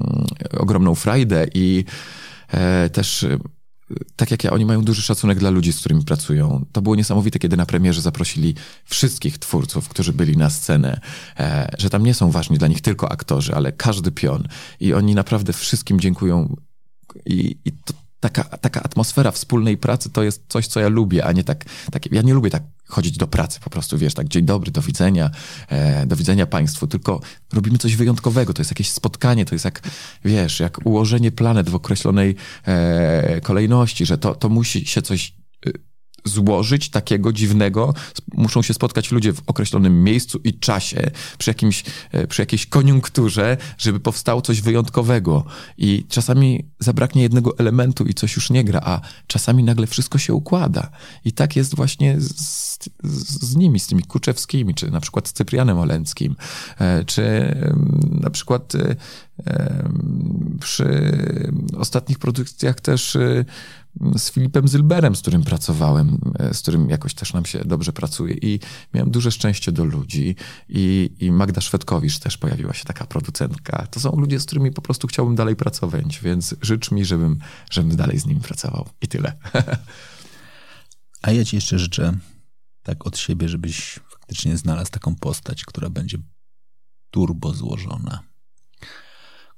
ogromną 0.58 0.96
frajdę 0.96 1.48
i 1.54 1.86
e, 2.52 2.90
też 2.90 3.26
tak 4.16 4.32
jak 4.32 4.44
ja, 4.44 4.52
oni 4.52 4.66
mają 4.66 4.84
duży 4.84 5.02
szacunek 5.02 5.40
dla 5.40 5.50
ludzi, 5.50 5.74
z 5.74 5.80
którymi 5.80 6.04
pracują. 6.04 6.66
To 6.72 6.82
było 6.82 6.96
niesamowite, 6.96 7.40
kiedy 7.40 7.58
na 7.58 7.66
premierze 7.66 8.02
zaprosili 8.02 8.56
wszystkich 8.86 9.38
twórców, 9.38 9.90
którzy 9.90 10.14
byli 10.14 10.38
na 10.38 10.50
scenę, 10.50 11.00
e, 11.40 11.76
że 11.78 11.90
tam 11.90 12.04
nie 12.04 12.14
są 12.14 12.32
ważni 12.32 12.58
dla 12.58 12.68
nich 12.68 12.82
tylko 12.82 13.12
aktorzy, 13.12 13.56
ale 13.56 13.72
każdy 13.72 14.12
pion. 14.12 14.48
I 14.80 14.94
oni 14.94 15.16
naprawdę 15.16 15.54
wszystkim 15.54 16.00
dziękują. 16.00 16.56
I, 17.26 17.58
i 17.66 17.72
to, 17.72 17.94
taka, 18.22 18.44
taka 18.44 18.84
atmosfera 18.84 19.32
wspólnej 19.32 19.78
pracy 19.78 20.10
to 20.10 20.24
jest 20.24 20.44
coś, 20.48 20.68
co 20.68 20.80
ja 20.80 20.88
lubię, 20.88 21.26
a 21.26 21.32
nie 21.32 21.44
tak, 21.44 21.66
tak 21.92 22.12
ja 22.12 22.22
nie 22.22 22.34
lubię 22.34 22.50
tak 22.50 22.64
chodzić 22.88 23.18
do 23.18 23.28
pracy 23.28 23.60
po 23.60 23.70
prostu, 23.70 23.98
wiesz, 23.98 24.14
tak 24.14 24.28
dzień 24.28 24.46
dobry, 24.46 24.72
do 24.72 24.82
widzenia, 24.82 25.30
e, 25.70 26.06
do 26.06 26.16
widzenia 26.16 26.46
Państwu, 26.46 26.88
tylko 26.88 27.22
robimy 27.54 27.78
coś 27.78 27.96
wyjątkowego, 27.96 28.54
to 28.54 28.62
jest 28.62 28.72
jakieś 28.72 28.92
spotkanie, 28.92 29.46
to 29.46 29.56
jest 29.56 29.66
jak, 29.66 29.82
wiesz, 30.26 30.60
jak 30.60 30.86
ułożenie 30.86 31.32
planet 31.32 31.70
w 31.70 31.76
określonej 31.76 32.36
e, 32.66 33.42
kolejności, 33.42 34.06
że 34.06 34.18
to, 34.18 34.36
to 34.36 34.50
musi 34.50 34.86
się 34.86 35.02
coś 35.02 35.34
złożyć 36.26 36.90
takiego 36.90 37.34
dziwnego. 37.34 37.94
Muszą 38.34 38.62
się 38.62 38.74
spotkać 38.74 39.12
ludzie 39.12 39.34
w 39.34 39.42
określonym 39.48 40.04
miejscu 40.04 40.40
i 40.44 40.54
czasie, 40.54 41.12
przy, 41.38 41.50
jakimś, 41.50 41.84
e, 42.12 42.28
przy 42.28 42.42
jakiejś 42.42 42.66
koniunkturze, 42.66 43.58
żeby 43.78 44.00
powstało 44.00 44.42
coś 44.42 44.62
wyjątkowego. 44.62 45.44
I 45.78 46.06
czasami 46.10 46.66
zabraknie 46.80 47.22
jednego 47.22 47.58
elementu 47.58 48.06
i 48.06 48.14
coś 48.14 48.36
już 48.36 48.50
nie 48.50 48.64
gra, 48.64 48.82
a 48.84 49.02
czasami 49.28 49.64
nagle 49.64 49.88
wszystko 49.88 50.18
się 50.18 50.34
układa. 50.34 50.90
I 51.26 51.32
tak 51.32 51.56
jest 51.56 51.76
właśnie 51.76 52.16
z, 52.20 52.90
z 53.42 53.56
nimi, 53.56 53.80
z 53.80 53.88
tymi 53.88 54.04
Kuczewskimi, 54.04 54.76
czy 54.76 54.92
na 54.92 55.02
przykład 55.02 55.28
z 55.28 55.34
Cyprianem 55.34 55.78
Olenckim, 55.78 56.36
e, 56.80 57.06
czy 57.06 57.56
na 58.22 58.30
przykład 58.30 58.76
e, 58.76 58.96
przy 60.60 61.18
ostatnich 61.78 62.20
produkcjach 62.20 62.82
też 62.82 63.18
z 64.16 64.32
Filipem 64.32 64.68
Zylberem, 64.68 65.16
z 65.16 65.22
którym 65.22 65.44
pracowałem, 65.44 66.18
e, 66.40 66.54
z 66.54 66.62
którym 66.62 66.90
jakoś 66.90 67.14
też 67.14 67.34
nam 67.34 67.46
się 67.46 67.60
dobrze 67.66 67.94
pracuje 67.94 68.34
i 68.34 68.60
miałem 68.94 69.12
duże 69.12 69.32
szczęście 69.32 69.72
do 69.72 69.86
ludzi 69.86 70.36
i, 70.70 71.10
i 71.20 71.32
Magda 71.32 71.62
Szwedkowicz 71.62 72.20
też 72.20 72.38
pojawiła 72.38 72.74
się 72.74 72.86
taka 72.86 73.06
producentka. 73.06 73.88
To 73.92 74.00
są 74.00 74.12
ludzie, 74.12 74.40
z 74.40 74.46
którymi 74.46 74.72
po 74.72 74.82
prostu 74.82 75.08
chciałbym 75.08 75.36
dalej 75.36 75.56
pracować, 75.56 76.20
więc 76.24 76.56
życz 76.62 76.92
mi, 76.92 77.06
żebym, 77.06 77.40
żebym 77.72 77.96
dalej 77.96 78.20
z 78.20 78.26
nimi 78.26 78.42
pracował 78.42 78.90
i 79.02 79.08
tyle. 79.08 79.34
A 81.22 81.32
ja 81.32 81.46
ci 81.46 81.56
jeszcze 81.56 81.80
życzę 81.80 82.18
tak 82.84 83.08
od 83.08 83.18
siebie, 83.18 83.50
żebyś 83.50 84.00
faktycznie 84.12 84.58
znalazł 84.58 84.92
taką 84.92 85.16
postać, 85.16 85.66
która 85.66 85.90
będzie 85.90 86.18
turbo 87.12 87.54
złożona, 87.54 88.24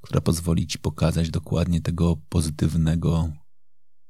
która 0.02 0.20
pozwoli 0.20 0.66
ci 0.66 0.78
pokazać 0.78 1.30
dokładnie 1.30 1.80
tego 1.80 2.16
pozytywnego, 2.28 3.28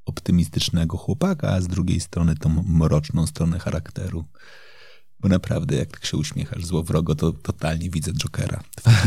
optymistycznego 0.07 0.97
chłopaka, 0.97 1.49
a 1.49 1.61
z 1.61 1.67
drugiej 1.67 2.01
strony 2.01 2.37
tą 2.37 2.65
mroczną 2.69 3.27
stronę 3.27 3.59
charakteru. 3.59 4.25
Bo 5.25 5.29
naprawdę, 5.29 5.77
jak 5.77 5.91
tak 5.91 6.07
się 6.07 6.17
uśmiechasz 6.17 6.65
złowrogo, 6.65 7.15
to 7.15 7.33
totalnie 7.33 7.91
widzę 7.91 8.13
Jokera. 8.13 8.63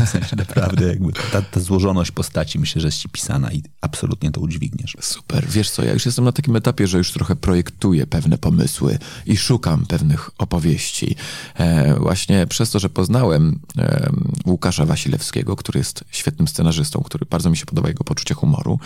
W 0.06 0.08
sensie 0.08 0.36
naprawdę 0.36 0.86
jakby 0.86 1.12
ta, 1.32 1.42
ta 1.42 1.60
złożoność 1.60 2.10
postaci 2.10 2.58
myślę, 2.58 2.80
że 2.80 2.88
jest 2.88 2.98
ci 2.98 3.08
pisana 3.08 3.52
i 3.52 3.62
absolutnie 3.80 4.30
to 4.30 4.40
udźwigniesz. 4.40 4.96
Super. 5.00 5.46
Wiesz 5.46 5.70
co, 5.70 5.84
ja 5.84 5.92
już 5.92 6.06
jestem 6.06 6.24
na 6.24 6.32
takim 6.32 6.56
etapie, 6.56 6.86
że 6.86 6.98
już 6.98 7.12
trochę 7.12 7.36
projektuję 7.36 8.06
pewne 8.06 8.38
pomysły 8.38 8.98
i 9.26 9.36
szukam 9.36 9.86
pewnych 9.86 10.30
opowieści. 10.38 11.16
E, 11.54 11.94
właśnie 12.00 12.46
przez 12.46 12.70
to, 12.70 12.78
że 12.78 12.88
poznałem 12.88 13.60
e, 13.78 14.10
Łukasza 14.46 14.86
Wasilewskiego, 14.86 15.56
który 15.56 15.78
jest 15.78 16.04
świetnym 16.10 16.48
scenarzystą, 16.48 17.00
który 17.00 17.26
bardzo 17.30 17.50
mi 17.50 17.56
się 17.56 17.66
podoba 17.66 17.88
jego 17.88 18.04
poczucie 18.04 18.34
humoru, 18.34 18.78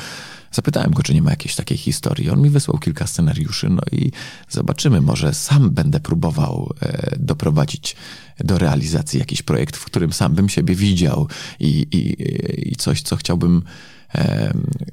Zapytałem 0.53 0.91
go, 0.91 1.03
czy 1.03 1.15
nie 1.15 1.23
ma 1.23 1.31
jakiejś 1.31 1.55
takiej 1.55 1.79
historii. 1.79 2.31
On 2.31 2.43
mi 2.43 2.51
wysłał 2.51 2.79
kilka 2.79 3.07
scenariuszy, 3.07 3.69
no 3.69 3.83
i 3.93 4.11
zobaczymy, 4.49 5.01
może 5.01 5.35
sam 5.35 5.71
będę 5.71 6.01
próbował 6.01 6.75
e, 6.81 7.17
doprowadzić 7.19 7.97
do 8.39 8.59
realizacji 8.59 9.19
jakiś 9.19 9.43
projekt, 9.43 9.77
w 9.77 9.85
którym 9.85 10.13
sam 10.13 10.35
bym 10.35 10.49
siebie 10.49 10.75
widział 10.75 11.29
i, 11.61 11.87
i, 11.93 12.17
i 12.73 12.77
coś, 12.77 13.03
co 13.03 13.17
chciałbym, 13.17 13.63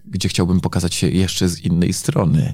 gdzie 0.05 0.29
chciałbym 0.29 0.59
pokazać 0.59 0.95
się 0.95 1.09
jeszcze 1.09 1.49
z 1.49 1.59
innej 1.59 1.93
strony. 1.93 2.53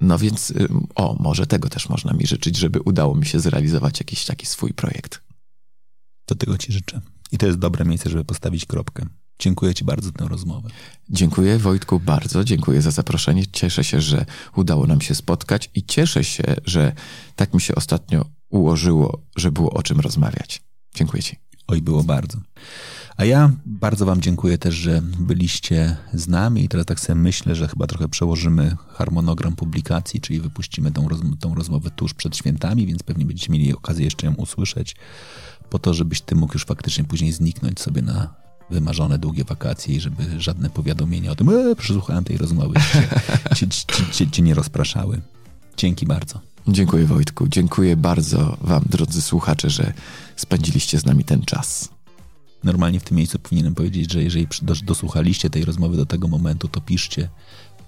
No 0.00 0.18
więc, 0.18 0.52
o, 0.94 1.16
może 1.20 1.46
tego 1.46 1.68
też 1.68 1.88
można 1.88 2.12
mi 2.12 2.26
życzyć, 2.26 2.56
żeby 2.56 2.80
udało 2.80 3.14
mi 3.14 3.26
się 3.26 3.40
zrealizować 3.40 4.00
jakiś 4.00 4.24
taki 4.24 4.46
swój 4.46 4.72
projekt. 4.72 5.22
Do 6.26 6.34
tego 6.34 6.58
ci 6.58 6.72
życzę. 6.72 7.00
I 7.32 7.38
to 7.38 7.46
jest 7.46 7.58
dobre 7.58 7.84
miejsce, 7.84 8.10
żeby 8.10 8.24
postawić 8.24 8.66
kropkę. 8.66 9.06
Dziękuję 9.38 9.74
Ci 9.74 9.84
bardzo 9.84 10.06
za 10.06 10.12
tę 10.12 10.28
rozmowę. 10.28 10.68
Dziękuję 11.10 11.58
Wojtku 11.58 12.00
bardzo, 12.00 12.44
dziękuję 12.44 12.82
za 12.82 12.90
zaproszenie. 12.90 13.46
Cieszę 13.46 13.84
się, 13.84 14.00
że 14.00 14.26
udało 14.56 14.86
nam 14.86 15.00
się 15.00 15.14
spotkać 15.14 15.70
i 15.74 15.82
cieszę 15.82 16.24
się, 16.24 16.56
że 16.64 16.92
tak 17.36 17.54
mi 17.54 17.60
się 17.60 17.74
ostatnio 17.74 18.24
ułożyło, 18.50 19.22
że 19.36 19.52
było 19.52 19.70
o 19.70 19.82
czym 19.82 20.00
rozmawiać. 20.00 20.62
Dziękuję 20.94 21.22
Ci. 21.22 21.36
Oj, 21.68 21.82
było 21.82 22.04
bardzo. 22.04 22.38
A 23.16 23.24
ja 23.24 23.52
bardzo 23.66 24.06
Wam 24.06 24.20
dziękuję 24.20 24.58
też, 24.58 24.74
że 24.74 25.02
byliście 25.18 25.96
z 26.14 26.28
nami 26.28 26.64
i 26.64 26.68
teraz 26.68 26.86
tak 26.86 27.00
sobie 27.00 27.20
myślę, 27.20 27.54
że 27.54 27.68
chyba 27.68 27.86
trochę 27.86 28.08
przełożymy 28.08 28.76
harmonogram 28.88 29.56
publikacji, 29.56 30.20
czyli 30.20 30.40
wypuścimy 30.40 30.92
tą, 30.92 31.08
rozm 31.08 31.36
tą 31.36 31.54
rozmowę 31.54 31.90
tuż 31.90 32.14
przed 32.14 32.36
świętami, 32.36 32.86
więc 32.86 33.02
pewnie 33.02 33.26
będziecie 33.26 33.52
mieli 33.52 33.74
okazję 33.74 34.04
jeszcze 34.04 34.26
ją 34.26 34.34
usłyszeć, 34.34 34.96
po 35.70 35.78
to, 35.78 35.94
żebyś 35.94 36.20
Ty 36.20 36.34
mógł 36.34 36.52
już 36.52 36.64
faktycznie 36.64 37.04
później 37.04 37.32
zniknąć 37.32 37.80
sobie 37.80 38.02
na 38.02 38.45
wymarzone 38.70 39.18
długie 39.18 39.44
wakacje 39.44 39.94
i 39.94 40.00
żeby 40.00 40.40
żadne 40.40 40.70
powiadomienia 40.70 41.30
o 41.30 41.34
tym, 41.34 41.48
e, 41.48 41.76
przesłuchałem 41.76 42.24
tej 42.24 42.36
rozmowy, 42.36 42.74
cię, 43.56 43.68
cię, 44.12 44.30
cię, 44.30 44.42
nie 44.42 44.54
rozpraszały. 44.54 45.20
Dzięki 45.76 46.06
bardzo. 46.06 46.40
Dziękuję 46.68 47.04
Wojtku, 47.04 47.48
dziękuję 47.48 47.96
bardzo 47.96 48.56
Wam, 48.60 48.82
drodzy 48.86 49.22
słuchacze, 49.22 49.70
że 49.70 49.92
spędziliście 50.36 50.98
z 50.98 51.04
nami 51.04 51.24
ten 51.24 51.42
czas. 51.42 51.88
Normalnie 52.64 53.00
w 53.00 53.04
tym 53.04 53.16
miejscu 53.16 53.38
powinienem 53.38 53.74
powiedzieć, 53.74 54.12
że 54.12 54.22
jeżeli 54.22 54.46
dosłuchaliście 54.82 55.50
tej 55.50 55.64
rozmowy 55.64 55.96
do 55.96 56.06
tego 56.06 56.28
momentu, 56.28 56.68
to 56.68 56.80
piszcie 56.80 57.28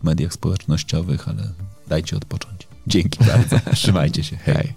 w 0.00 0.05
mediach 0.05 0.32
społecznościowych, 0.32 1.28
ale 1.28 1.52
dajcie 1.88 2.16
odpocząć. 2.16 2.68
Dzięki 2.86 3.24
bardzo. 3.24 3.60
Trzymajcie 3.74 4.24
się. 4.24 4.36
Hej. 4.36 4.74